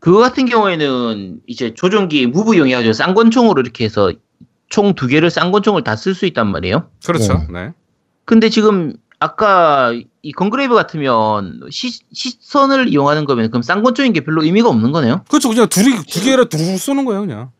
그거 0.00 0.18
같은 0.18 0.44
경우에는 0.46 1.40
이제 1.46 1.72
조종기 1.74 2.26
Move 2.26 2.54
이용해가지고 2.56 2.92
쌍권총으로 2.92 3.60
이렇게 3.62 3.84
해서 3.84 4.12
총 4.68 4.94
두 4.94 5.06
개를 5.06 5.30
쌍권총을 5.30 5.84
다 5.84 5.94
쓸 5.94 6.14
수 6.14 6.26
있단 6.26 6.50
말이에요. 6.50 6.88
그렇죠. 7.06 7.46
네. 7.52 7.72
근데 8.24 8.48
지금 8.48 8.94
아까 9.18 9.92
이 10.22 10.32
건그레이브 10.32 10.74
같으면 10.74 11.60
시, 11.70 11.98
시선을 12.12 12.88
이용하는 12.88 13.24
거면 13.24 13.50
그럼 13.50 13.62
쌍권총인 13.62 14.12
게 14.12 14.20
별로 14.20 14.42
의미가 14.42 14.68
없는 14.68 14.92
거네요. 14.92 15.22
그렇죠. 15.28 15.48
그냥 15.48 15.68
둘이 15.68 15.96
두 16.06 16.20
개라 16.22 16.44
두루 16.44 16.76
쏘는 16.76 17.04
거예요, 17.04 17.20
그냥. 17.22 17.50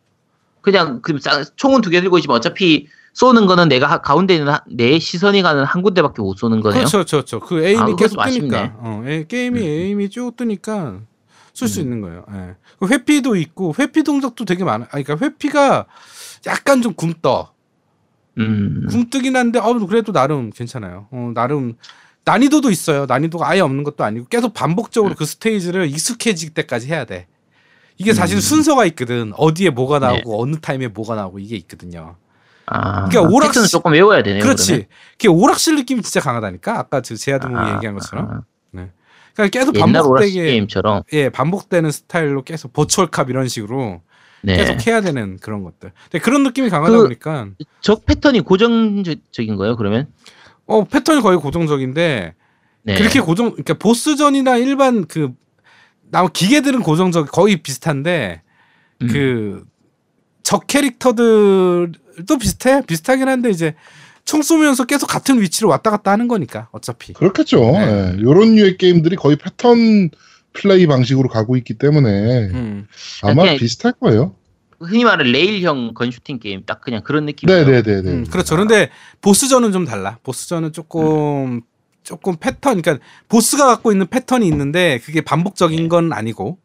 그냥 0.60 1.00
그 1.02 1.18
쌍- 1.20 1.44
총은 1.56 1.80
두 1.82 1.90
개 1.90 2.00
들고 2.00 2.18
있지만 2.18 2.36
어차피 2.38 2.86
쏘는 3.12 3.46
거는 3.46 3.68
내가 3.68 3.86
하- 3.86 3.98
가운데 4.02 4.34
있는 4.34 4.52
한- 4.52 4.60
내 4.66 4.98
시선이 4.98 5.42
가는 5.42 5.62
한 5.64 5.82
군데밖에 5.82 6.20
못 6.22 6.36
쏘는 6.36 6.60
거네요. 6.60 6.80
그렇죠, 6.80 6.98
그렇죠, 6.98 7.16
그렇죠. 7.18 7.40
그 7.40 7.64
에임이 7.64 7.80
아, 7.92 7.96
계속. 7.96 8.22
뜨니까. 8.22 8.74
어, 8.78 9.02
에, 9.06 9.24
게임이 9.26 9.60
음. 9.60 9.64
에임이 9.64 10.10
쭉 10.10 10.36
뜨니까 10.36 10.98
쓸수 11.52 11.80
음. 11.80 11.84
있는 11.84 12.00
거예요. 12.00 12.24
예. 12.34 12.56
그 12.80 12.88
회피도 12.88 13.36
있고 13.36 13.74
회피 13.78 14.02
동작도 14.02 14.44
되게 14.44 14.64
많아. 14.64 14.86
아, 14.90 15.00
그러니까 15.00 15.16
회피가 15.24 15.86
약간 16.46 16.82
좀 16.82 16.94
굼떠. 16.94 17.52
음. 18.38 18.86
굼뜨긴 18.90 19.36
한데 19.36 19.58
어 19.58 19.72
그래도 19.86 20.12
나름 20.12 20.50
괜찮아요. 20.50 21.06
어, 21.10 21.32
나름 21.34 21.74
난이도도 22.24 22.70
있어요. 22.70 23.06
난이도가 23.06 23.48
아예 23.48 23.60
없는 23.60 23.84
것도 23.84 24.02
아니고 24.04 24.26
계속 24.28 24.54
반복적으로 24.54 25.14
그 25.14 25.24
스테이지를 25.24 25.86
익숙해질 25.88 26.50
때까지 26.54 26.88
해야 26.88 27.04
돼. 27.04 27.26
이게 27.96 28.12
사실 28.12 28.38
음. 28.38 28.40
순서가 28.40 28.86
있거든. 28.86 29.32
어디에 29.36 29.70
뭐가 29.70 29.98
네. 30.00 30.06
나오고 30.06 30.42
어느 30.42 30.56
타임에 30.56 30.88
뭐가 30.88 31.14
나오고 31.14 31.38
이게 31.38 31.56
있거든요. 31.56 32.16
아, 32.66 33.08
그러니까 33.08 33.22
오락실- 33.32 33.48
패턴을 33.48 33.68
조금 33.68 33.92
외워야 33.92 34.22
되네요. 34.22 34.42
그렇지. 34.42 34.66
그러면. 34.68 34.86
그게 35.12 35.28
오락실 35.28 35.76
느낌이 35.76 36.02
진짜 36.02 36.20
강하다니까. 36.20 36.78
아까 36.78 37.02
저 37.02 37.14
제아드mov이 37.14 37.58
아, 37.70 37.74
얘기한 37.76 37.94
것처럼. 37.94 38.26
아, 38.30 38.40
그러니까 39.34 39.58
계속 39.58 39.74
오락실 39.76 39.92
반복되게 39.92 40.42
게임처럼. 40.44 41.02
예 41.12 41.28
반복되는 41.28 41.90
스타일로 41.90 42.42
계속 42.44 42.72
버추얼 42.72 43.08
캅 43.08 43.28
이런 43.30 43.48
식으로 43.48 44.00
네. 44.44 44.56
계속 44.58 44.86
해야 44.86 45.00
되는 45.00 45.38
그런 45.38 45.62
것들. 45.62 45.92
근데 46.10 46.22
그런 46.22 46.42
느낌이 46.42 46.68
강하다 46.70 46.96
그- 46.96 47.02
보니까 47.04 47.48
적 47.80 48.04
패턴이 48.04 48.40
고정적인 48.40 49.56
거예요, 49.56 49.76
그러면? 49.76 50.06
어 50.66 50.84
패턴이 50.84 51.20
거의 51.22 51.38
고정적인데 51.38 52.34
네. 52.82 52.94
그렇게 52.94 53.20
고정 53.20 53.50
그러니까 53.50 53.74
보스전이나 53.74 54.56
일반 54.56 55.06
그 55.06 55.30
나무 56.10 56.28
기계들은 56.32 56.80
고정적 56.82 57.30
거의 57.32 57.56
비슷한데 57.56 58.42
음. 59.02 59.64
그적 60.42 60.66
캐릭터들도 60.66 62.38
비슷해 62.40 62.82
비슷하긴 62.86 63.28
한데 63.28 63.50
이제 63.50 63.74
총 64.24 64.42
쏘면서 64.42 64.84
계속 64.84 65.06
같은 65.06 65.40
위치로 65.40 65.68
왔다 65.68 65.90
갔다 65.90 66.10
하는 66.10 66.28
거니까 66.28 66.68
어차피 66.72 67.12
그렇겠죠. 67.12 67.60
네. 67.60 68.14
예, 68.18 68.22
요런 68.22 68.54
류의 68.54 68.76
게임들이 68.78 69.16
거의 69.16 69.36
패턴 69.36 70.10
플레이 70.54 70.86
방식으로 70.86 71.28
가고 71.28 71.56
있기 71.56 71.74
때문에 71.74 72.48
음. 72.48 72.86
아마 73.22 73.54
비슷할 73.56 73.92
거예요. 74.00 74.34
흔히 74.80 75.04
말하는 75.04 75.32
레일형 75.32 75.94
gun 75.94 76.06
shooting 76.06 76.38
게임 76.38 76.64
딱 76.64 76.80
그냥 76.80 77.02
그런 77.02 77.26
느낌이에요. 77.26 77.64
네네네네. 77.64 78.10
음, 78.10 78.24
그렇죠. 78.24 78.54
그런데 78.54 78.90
보스전은 79.20 79.72
좀 79.72 79.84
달라. 79.84 80.18
보스전은 80.22 80.72
조금 80.72 81.62
조금 82.02 82.36
패턴, 82.36 82.80
그러니까 82.80 83.04
보스가 83.28 83.66
갖고 83.66 83.90
있는 83.90 84.06
패턴이 84.06 84.46
있는데 84.46 85.00
그게 85.04 85.22
반복적인 85.22 85.88
건 85.88 86.12
아니고, 86.12 86.58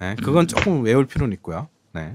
네, 0.00 0.16
그건 0.22 0.48
조금 0.48 0.82
외울 0.82 1.06
필요는 1.06 1.32
있고요. 1.34 1.68
네. 1.92 2.14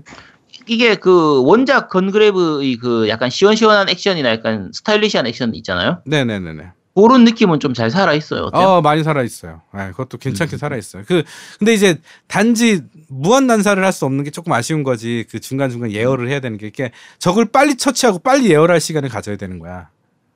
이게 0.67 0.95
그 0.95 1.43
원작 1.43 1.89
Gungrave의 1.89 2.75
그 2.77 3.07
약간 3.07 3.29
시원시원한 3.29 3.87
액션이나 3.89 4.29
약간 4.29 4.71
스타일리시한 4.73 5.25
액션 5.27 5.55
있잖아요. 5.55 6.01
네네네네. 6.05 6.71
그런 6.95 7.25
느낌은 7.25 7.59
좀 7.59 7.73
잘 7.73 7.91
살아 7.91 8.13
있어요. 8.13 8.49
어, 8.53 8.81
많이 8.81 9.03
살아 9.03 9.21
있어요. 9.21 9.61
네, 9.73 9.91
그것도 9.91 10.17
괜찮게 10.17 10.55
음. 10.55 10.57
살아 10.57 10.77
있어요. 10.77 11.03
그 11.05 11.23
근데 11.59 11.73
이제 11.73 11.99
단지 12.27 12.81
무한 13.09 13.47
난사를 13.47 13.83
할 13.83 13.91
수 13.91 14.05
없는 14.05 14.23
게 14.23 14.31
조금 14.31 14.53
아쉬운 14.53 14.83
거지. 14.83 15.25
그 15.29 15.39
중간 15.41 15.69
중간 15.69 15.91
예열을 15.91 16.29
해야 16.29 16.39
되는 16.39 16.57
게 16.57 16.67
이게 16.67 16.91
적을 17.19 17.45
빨리 17.45 17.75
처치하고 17.75 18.19
빨리 18.19 18.49
예열할 18.49 18.79
시간을 18.79 19.09
가져야 19.09 19.35
되는 19.35 19.59
거야. 19.59 19.89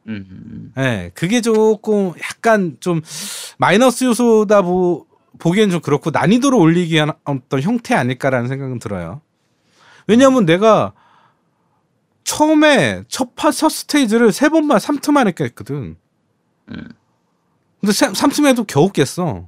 음, 0.07 0.25
음, 0.29 0.71
네, 0.75 1.11
그게 1.13 1.39
조금 1.41 2.13
약간 2.23 2.77
좀 2.79 3.01
마이너스 3.57 4.03
요소다 4.05 4.63
보, 4.63 5.05
보기엔 5.37 5.69
좀 5.69 5.81
그렇고 5.81 6.09
난이도를 6.09 6.57
올리기 6.57 6.93
위한 6.95 7.11
어떤 7.25 7.61
형태 7.61 7.95
아닐까라는 7.95 8.47
생각은 8.49 8.79
들어요. 8.79 9.21
왜냐면 10.07 10.45
내가 10.45 10.93
처음에 12.23 13.03
첫, 13.07 13.35
파, 13.35 13.51
첫 13.51 13.69
스테이지를 13.69 14.31
세 14.31 14.49
번만, 14.49 14.79
삼트만 14.79 15.27
했거든. 15.27 15.95
음. 16.71 16.87
근데 17.81 17.93
삼 17.93 18.13
3틈 18.13 18.45
해도 18.45 18.63
겨우 18.65 18.91
깼어. 18.91 19.47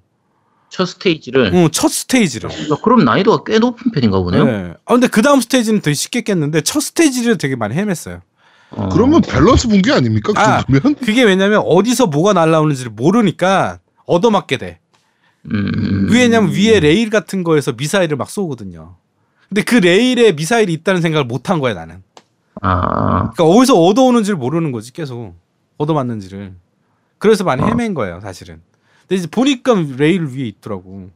첫 0.69 0.85
스테이지를. 0.85 1.53
어, 1.53 1.68
첫 1.69 1.89
스테이지를. 1.89 2.49
야, 2.49 2.76
그럼 2.81 3.03
난이도가 3.03 3.43
꽤 3.45 3.60
높은 3.60 3.91
편인가 3.91 4.22
보네요. 4.22 4.45
네. 4.45 4.73
아, 4.85 4.93
근데 4.93 5.07
그 5.07 5.22
다음 5.22 5.41
스테이지는 5.41 5.81
되게 5.81 5.93
쉽게 5.93 6.22
깼는데 6.22 6.61
첫 6.61 6.80
스테이지를 6.80 7.38
되게 7.38 7.57
많이 7.57 7.76
헤맸어요. 7.76 8.22
어. 8.72 8.88
그러면 8.89 9.19
밸런스 9.22 9.68
붕괴 9.68 9.91
아닙니까? 9.91 10.31
그 10.31 10.39
아. 10.39 10.64
정도면? 10.64 10.95
그게 10.95 11.23
왜냐면 11.23 11.61
어디서 11.65 12.07
뭐가 12.07 12.31
날라오는지를 12.31 12.91
모르니까 12.93 13.80
얻어맞게 14.06 14.57
돼. 14.57 14.80
음, 15.52 16.07
왜냐면 16.10 16.52
위에 16.53 16.80
레일 16.80 17.10
같은 17.10 17.43
거에서 17.43 17.73
미사일을 17.73 18.15
막 18.15 18.30
쏘거든요. 18.30 18.95
근데 19.49 19.64
그 19.64 19.76
레일에 19.76 20.31
미사일이 20.31 20.72
있다는 20.72 21.02
생각을 21.02 21.26
못 21.26 21.49
한 21.49 21.60
거야 21.60 21.73
나는. 21.73 22.02
아, 22.61 23.31
그러니까 23.34 23.43
어디서 23.43 23.76
얻어오는지를 23.77 24.38
모르는 24.38 24.72
거지 24.72 24.93
계속 24.93 25.35
얻어맞는지를. 25.77 26.53
그래서 27.22 27.43
많이 27.43 27.61
어. 27.61 27.68
헤맨 27.68 27.93
거예요 27.93 28.19
사실은. 28.22 28.61
근데 29.02 29.15
이제 29.15 29.27
보니까 29.30 29.76
레일 29.98 30.26
위에 30.26 30.45
있더라고. 30.48 31.10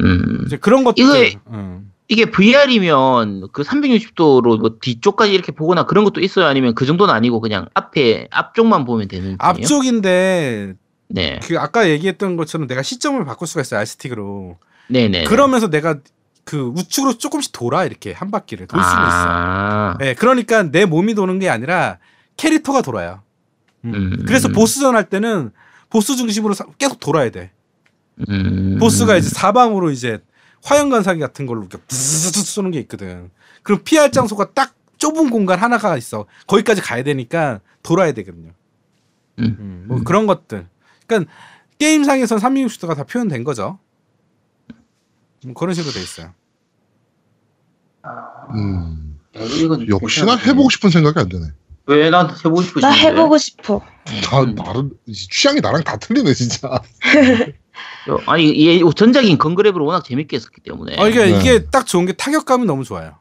음. 0.00 0.42
이제 0.46 0.56
그런 0.56 0.82
것들. 0.84 1.04
이거에- 1.04 1.38
응. 1.52 1.90
이게 2.08 2.24
VR이면 2.24 3.48
그 3.52 3.62
360도로 3.62 4.58
뭐 4.58 4.76
뒤쪽까지 4.80 5.32
이렇게 5.32 5.52
보거나 5.52 5.84
그런 5.84 6.02
것도 6.04 6.20
있어요? 6.20 6.46
아니면 6.46 6.74
그 6.74 6.84
정도는 6.84 7.14
아니고 7.14 7.40
그냥 7.40 7.66
앞에 7.74 8.26
앞쪽만 8.32 8.84
보면 8.84 9.06
되는 9.06 9.36
편이에요? 9.38 9.38
앞쪽인데 9.40 10.74
네, 11.08 11.40
그 11.44 11.58
아까 11.60 11.88
얘기했던 11.88 12.36
것처럼 12.36 12.66
내가 12.66 12.82
시점을 12.82 13.24
바꿀 13.24 13.46
수가 13.46 13.60
있어요 13.60 13.78
알스틱으로. 13.80 14.58
네네. 14.88 15.24
그러면서 15.24 15.68
내가 15.70 15.98
그 16.44 16.72
우측으로 16.76 17.18
조금씩 17.18 17.52
돌아 17.52 17.84
이렇게 17.84 18.12
한 18.12 18.30
바퀴를 18.32 18.66
돌 18.66 18.82
수는 18.82 18.92
있어. 18.92 19.06
아, 19.06 19.96
네, 20.00 20.14
그러니까 20.14 20.64
내 20.64 20.86
몸이 20.86 21.14
도는 21.14 21.38
게 21.38 21.48
아니라 21.48 21.98
캐릭터가 22.36 22.82
돌아요. 22.82 23.20
음. 23.84 23.94
음. 23.94 24.24
그래서 24.26 24.48
보스전 24.48 24.94
할 24.96 25.08
때는 25.08 25.50
보스 25.88 26.16
중심으로 26.16 26.54
사- 26.54 26.66
계속 26.78 27.00
돌아야 27.00 27.30
돼. 27.30 27.50
음. 28.28 28.78
보스가 28.78 29.16
이제 29.16 29.28
사방으로 29.28 29.90
이제 29.90 30.20
화염관사기 30.62 31.20
같은 31.20 31.46
걸로 31.46 31.60
이렇게 31.62 31.78
부스스 31.88 32.42
쏘는 32.44 32.70
게 32.70 32.80
있거든. 32.80 33.30
그럼 33.62 33.80
피할 33.84 34.12
장소가 34.12 34.52
딱 34.52 34.74
좁은 34.98 35.30
공간 35.30 35.58
하나가 35.58 35.96
있어. 35.96 36.26
거기까지 36.46 36.82
가야 36.82 37.02
되니까 37.02 37.60
돌아야 37.82 38.12
되거든요. 38.12 38.52
음. 39.38 39.56
음, 39.58 39.84
뭐 39.88 40.02
그런 40.04 40.26
것들. 40.26 40.68
그러니까 41.06 41.32
게임상에선 41.78 42.38
360도가 42.38 42.94
다 42.94 43.04
표현된 43.04 43.42
거죠. 43.44 43.78
뭐 45.46 45.54
그런 45.54 45.74
식으로 45.74 45.92
돼 45.94 46.02
있어요. 46.02 46.34
음. 48.54 49.18
역시나. 49.88 50.36
해보고 50.36 50.68
싶은 50.70 50.90
생각이 50.90 51.18
안 51.18 51.28
되네. 51.28 51.46
왜 51.90 52.10
난 52.10 52.28
해보고 52.30 52.62
싶으신데? 52.62 52.86
나 52.86 52.92
해보고 52.92 53.38
싶어. 53.38 53.80
다 54.24 54.40
음. 54.42 54.54
나름 54.54 54.90
취향이 55.12 55.60
나랑 55.60 55.82
다 55.84 55.96
틀리네 55.96 56.32
진짜. 56.34 56.68
어, 56.68 58.16
아니 58.26 58.48
이 58.48 58.82
전작인 58.96 59.38
건그랩을 59.38 59.84
워낙 59.84 60.04
재밌게 60.04 60.36
했었기 60.36 60.60
때문에. 60.62 60.96
어, 61.00 61.08
이게 61.08 61.26
네. 61.26 61.38
이게 61.38 61.64
딱 61.66 61.86
좋은 61.86 62.06
게 62.06 62.12
타격감이 62.12 62.64
너무 62.66 62.84
좋아요. 62.84 63.16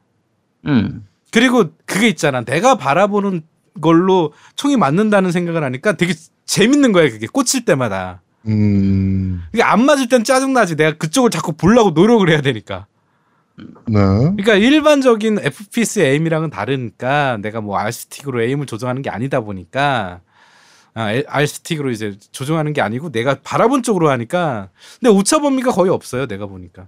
음. 0.66 1.06
그리고 1.32 1.66
그게 1.86 2.08
있잖아. 2.08 2.42
내가 2.42 2.76
바라보는 2.76 3.44
걸로 3.82 4.34
총이 4.56 4.78
맞는다는 4.78 5.32
생각을 5.32 5.64
하니까 5.64 5.94
되게 5.94 6.14
재밌는 6.46 6.92
거야. 6.92 7.10
그게 7.10 7.28
꽂힐 7.28 7.66
때마다. 7.66 8.22
음. 8.48 9.44
이게 9.54 9.62
안 9.64 9.86
맞을 9.86 10.10
땐 10.10 10.24
짜증나지. 10.24 10.76
내가 10.76 10.98
그쪽을 10.98 11.30
자꾸 11.30 11.54
보려고 11.54 11.92
노력을 11.92 12.28
해야 12.30 12.42
되니까. 12.42 12.88
네. 13.88 13.94
그러니까 13.94 14.56
일반적인 14.56 15.40
FPS 15.40 16.00
에임이랑은 16.00 16.50
다르니까 16.50 17.38
내가 17.42 17.62
뭐 17.62 17.78
R스틱으로 17.78 18.42
에임을 18.42 18.66
조정하는 18.66 19.02
게 19.02 19.10
아니다 19.10 19.42
보니까 19.42 20.22
아, 20.94 21.12
에- 21.14 21.24
R스틱으로 21.28 21.92
이제 21.92 22.18
조정하는 22.32 22.74
게 22.74 22.82
아니고 22.82 23.12
내가 23.12 23.36
바라본 23.42 23.84
쪽으로 23.84 24.10
하니까 24.10 24.70
근데 25.00 25.10
오차 25.12 25.40
범위가 25.40 25.72
거의 25.72 25.92
없어요. 25.92 26.26
내가 26.28 26.46
보니까. 26.48 26.88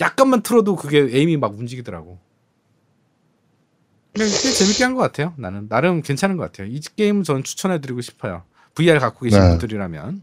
약간만 0.00 0.42
틀어도 0.42 0.76
그게 0.76 0.98
에임이 1.10 1.36
막 1.38 1.54
움직이더라고. 1.58 2.18
근데 4.14 4.24
꽤 4.30 4.50
재밌게 4.52 4.84
한 4.84 4.94
것 4.94 5.00
같아요. 5.02 5.32
나는 5.36 5.68
나름 5.68 6.02
괜찮은 6.02 6.36
것 6.36 6.44
같아요. 6.44 6.68
이 6.68 6.80
게임은 6.96 7.22
저는 7.24 7.42
추천해드리고 7.44 8.00
싶어요. 8.00 8.42
VR 8.74 8.98
갖고 9.00 9.24
계신 9.24 9.40
네. 9.40 9.48
분들이라면. 9.50 10.22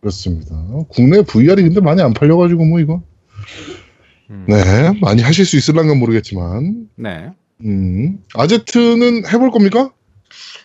그렇습니다. 0.00 0.54
국내 0.88 1.22
VR이 1.22 1.62
근데 1.62 1.80
많이 1.80 2.02
안 2.02 2.12
팔려가지고 2.14 2.64
뭐 2.64 2.80
이거. 2.80 3.02
음. 4.30 4.44
네, 4.48 4.92
많이 5.00 5.22
하실 5.22 5.44
수 5.44 5.56
있을랑간 5.56 5.98
모르겠지만. 5.98 6.88
네. 6.96 7.30
음. 7.64 8.18
아제트는 8.34 9.26
해볼 9.28 9.50
겁니까? 9.50 9.90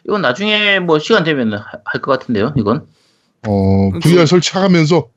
이건 0.05 0.21
나중에 0.21 0.79
뭐 0.79 0.99
시간 0.99 1.23
되면 1.23 1.53
할 1.85 2.01
것 2.01 2.11
같은데요. 2.19 2.53
이건 2.57 2.87
어, 3.47 3.91
그- 3.91 3.99
VR 3.99 4.25
설치하면서. 4.25 5.07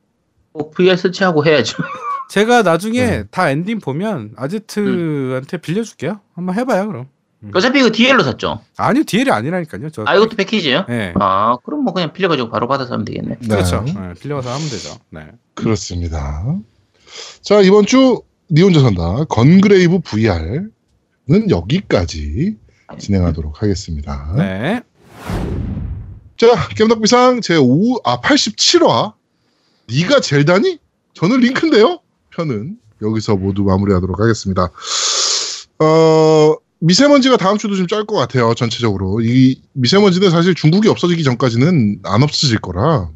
꼭 0.53 0.73
VR 0.73 0.95
설치하고 0.95 1.45
해야죠. 1.45 1.75
제가 2.29 2.61
나중에 2.63 3.05
네. 3.05 3.23
다 3.29 3.49
엔딩 3.49 3.79
보면 3.79 4.31
아제트한테 4.37 5.57
빌려줄게요. 5.57 6.19
한번 6.33 6.55
해봐요 6.55 6.87
그럼. 6.87 7.07
어차피 7.53 7.79
이거 7.79 7.91
DL로 7.91 8.23
샀죠. 8.23 8.61
아니요 8.77 9.03
DL이 9.05 9.29
아니라니까요. 9.29 9.89
저. 9.91 10.03
아 10.07 10.15
이것도 10.15 10.35
패키지예요? 10.35 10.85
네. 10.87 11.13
아 11.19 11.57
그럼 11.63 11.83
뭐 11.83 11.93
그냥 11.93 12.13
빌려가지고 12.13 12.49
바로 12.49 12.67
받아서 12.67 12.93
하면 12.93 13.05
되겠네. 13.05 13.35
네, 13.41 13.47
그렇죠. 13.47 13.83
네, 13.85 14.13
빌려가서 14.19 14.49
하면 14.51 14.69
되죠. 14.69 14.95
네. 15.11 15.27
그렇습니다. 15.53 16.43
자, 17.41 17.61
이번 17.61 17.85
주 17.85 18.21
니 18.51 18.61
혼자 18.61 18.79
산다. 18.79 19.23
건그레이브 19.25 19.99
VR는 19.99 20.69
여기까지 21.49 22.57
진행하도록 22.99 23.61
하겠습니다. 23.61 24.33
네. 24.37 24.81
자, 26.37 26.47
겜덕비상 26.75 27.39
제5, 27.39 28.01
아, 28.03 28.19
87화. 28.21 29.13
니가 29.89 30.19
젤다니? 30.19 30.79
저는 31.13 31.39
링크인데요? 31.39 31.99
편은 32.31 32.77
여기서 33.01 33.35
모두 33.35 33.63
마무리하도록 33.63 34.19
하겠습니다. 34.19 34.69
어, 35.79 36.55
미세먼지가 36.79 37.37
다음 37.37 37.57
주도 37.57 37.75
좀 37.75 37.87
짤 37.87 38.05
것 38.05 38.15
같아요, 38.17 38.53
전체적으로. 38.53 39.21
이 39.21 39.61
미세먼지는 39.73 40.29
사실 40.29 40.53
중국이 40.53 40.87
없어지기 40.89 41.23
전까지는 41.23 41.99
안 42.03 42.21
없어질 42.23 42.59
거라, 42.59 43.09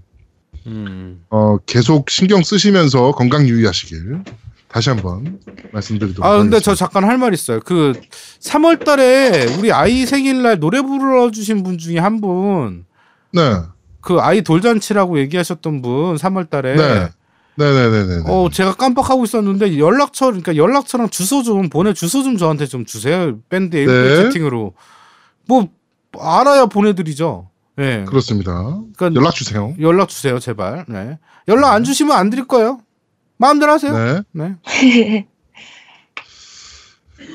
음. 0.65 1.23
어, 1.29 1.57
계속 1.65 2.09
신경 2.09 2.41
쓰시면서 2.43 3.11
건강 3.11 3.47
유의하시길 3.47 4.23
다시 4.69 4.89
한번 4.89 5.39
말씀드리도록 5.73 6.23
아 6.25 6.37
근데 6.37 6.55
하겠습니다. 6.57 6.59
저 6.61 6.75
잠깐 6.75 7.03
할 7.03 7.17
말 7.17 7.33
있어요. 7.33 7.59
그 7.65 7.93
3월 8.41 8.83
달에 8.85 9.45
우리 9.57 9.71
아이 9.73 10.05
생일날 10.05 10.59
노래 10.59 10.81
불러주신 10.81 11.63
분 11.63 11.77
중에 11.77 11.97
한 11.97 12.21
분. 12.21 12.85
네. 13.33 13.41
그 14.01 14.19
아이 14.19 14.41
돌잔치라고 14.41 15.19
얘기하셨던 15.19 15.81
분 15.81 16.15
3월 16.15 16.49
달에 16.49 16.75
네. 16.75 17.09
네네네네. 17.55 18.23
어 18.27 18.49
제가 18.49 18.75
깜빡하고 18.75 19.25
있었는데 19.25 19.77
연락처 19.79 20.27
그러니까 20.27 20.55
연락처랑 20.55 21.09
주소 21.09 21.43
좀 21.43 21.67
보내 21.69 21.93
주소 21.93 22.23
좀 22.23 22.37
저한테 22.37 22.65
좀 22.67 22.85
주세요 22.85 23.37
밴드 23.49 23.75
에 23.75 23.85
네. 23.85 24.15
채팅으로 24.23 24.73
뭐 25.47 25.67
알아야 26.17 26.67
보내드리죠. 26.67 27.49
예. 27.79 28.05
그렇습니다. 28.07 28.79
그러니까 28.95 29.19
연락 29.19 29.33
주세요. 29.33 29.73
연락 29.81 30.09
주세요 30.09 30.39
제발. 30.39 30.85
네. 30.87 31.17
연락 31.47 31.73
안 31.73 31.83
주시면 31.83 32.15
안 32.15 32.29
드릴 32.29 32.45
거예요. 32.47 32.79
마음대로 33.39 33.71
하세요. 33.71 34.23
네. 34.33 34.41
네. 34.73 35.25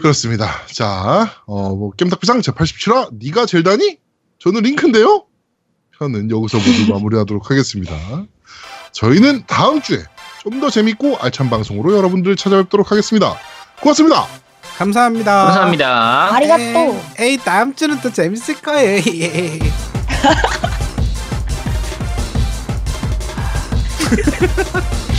그렇습니다. 0.00 0.50
자, 0.66 1.30
어, 1.46 1.74
뭐, 1.74 1.90
겜덕비상 1.96 2.40
제87화, 2.40 3.08
니가 3.18 3.46
젤다니? 3.46 3.98
저는 4.38 4.62
링크인데요? 4.62 5.24
편은 5.98 6.30
여기서 6.30 6.58
모두 6.58 6.86
마무리하도록 6.92 7.50
하겠습니다. 7.50 7.94
저희는 8.92 9.44
다음 9.46 9.80
주에 9.80 10.04
좀 10.42 10.60
더 10.60 10.68
재밌고 10.68 11.16
알찬 11.16 11.48
방송으로 11.48 11.96
여러분들 11.96 12.36
찾아뵙도록 12.36 12.90
하겠습니다. 12.92 13.34
고맙습니다. 13.80 14.26
감사합니다. 14.76 15.44
감사합니다. 15.46 16.34
아리가또. 16.34 17.00
에이 17.18 17.38
다음 17.38 17.74
주는 17.74 17.98
또 18.02 18.12
재밌을 18.12 18.60
거예요. 18.60 19.00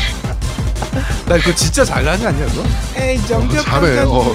나 1.28 1.36
이거 1.38 1.54
진짜 1.56 1.84
잘하지 1.84 2.28
않냐 2.28 2.46
너? 2.54 2.64
에이 3.02 3.20
정겹 3.28 3.62
잘해, 3.64 4.00
어. 4.02 4.34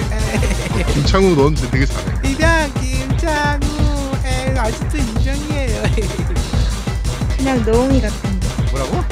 김창우 0.93 1.35
넌 1.35 1.55
되게 1.55 1.85
잘해. 1.85 2.29
이장 2.29 2.71
김창우 2.75 3.59
에이 4.25 4.57
아직도 4.57 4.97
인정이에요. 4.97 5.83
그냥 7.37 7.63
노웅이 7.65 8.01
같은데. 8.01 8.47
뭐라고? 8.71 9.03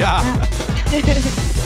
야. 0.00 0.22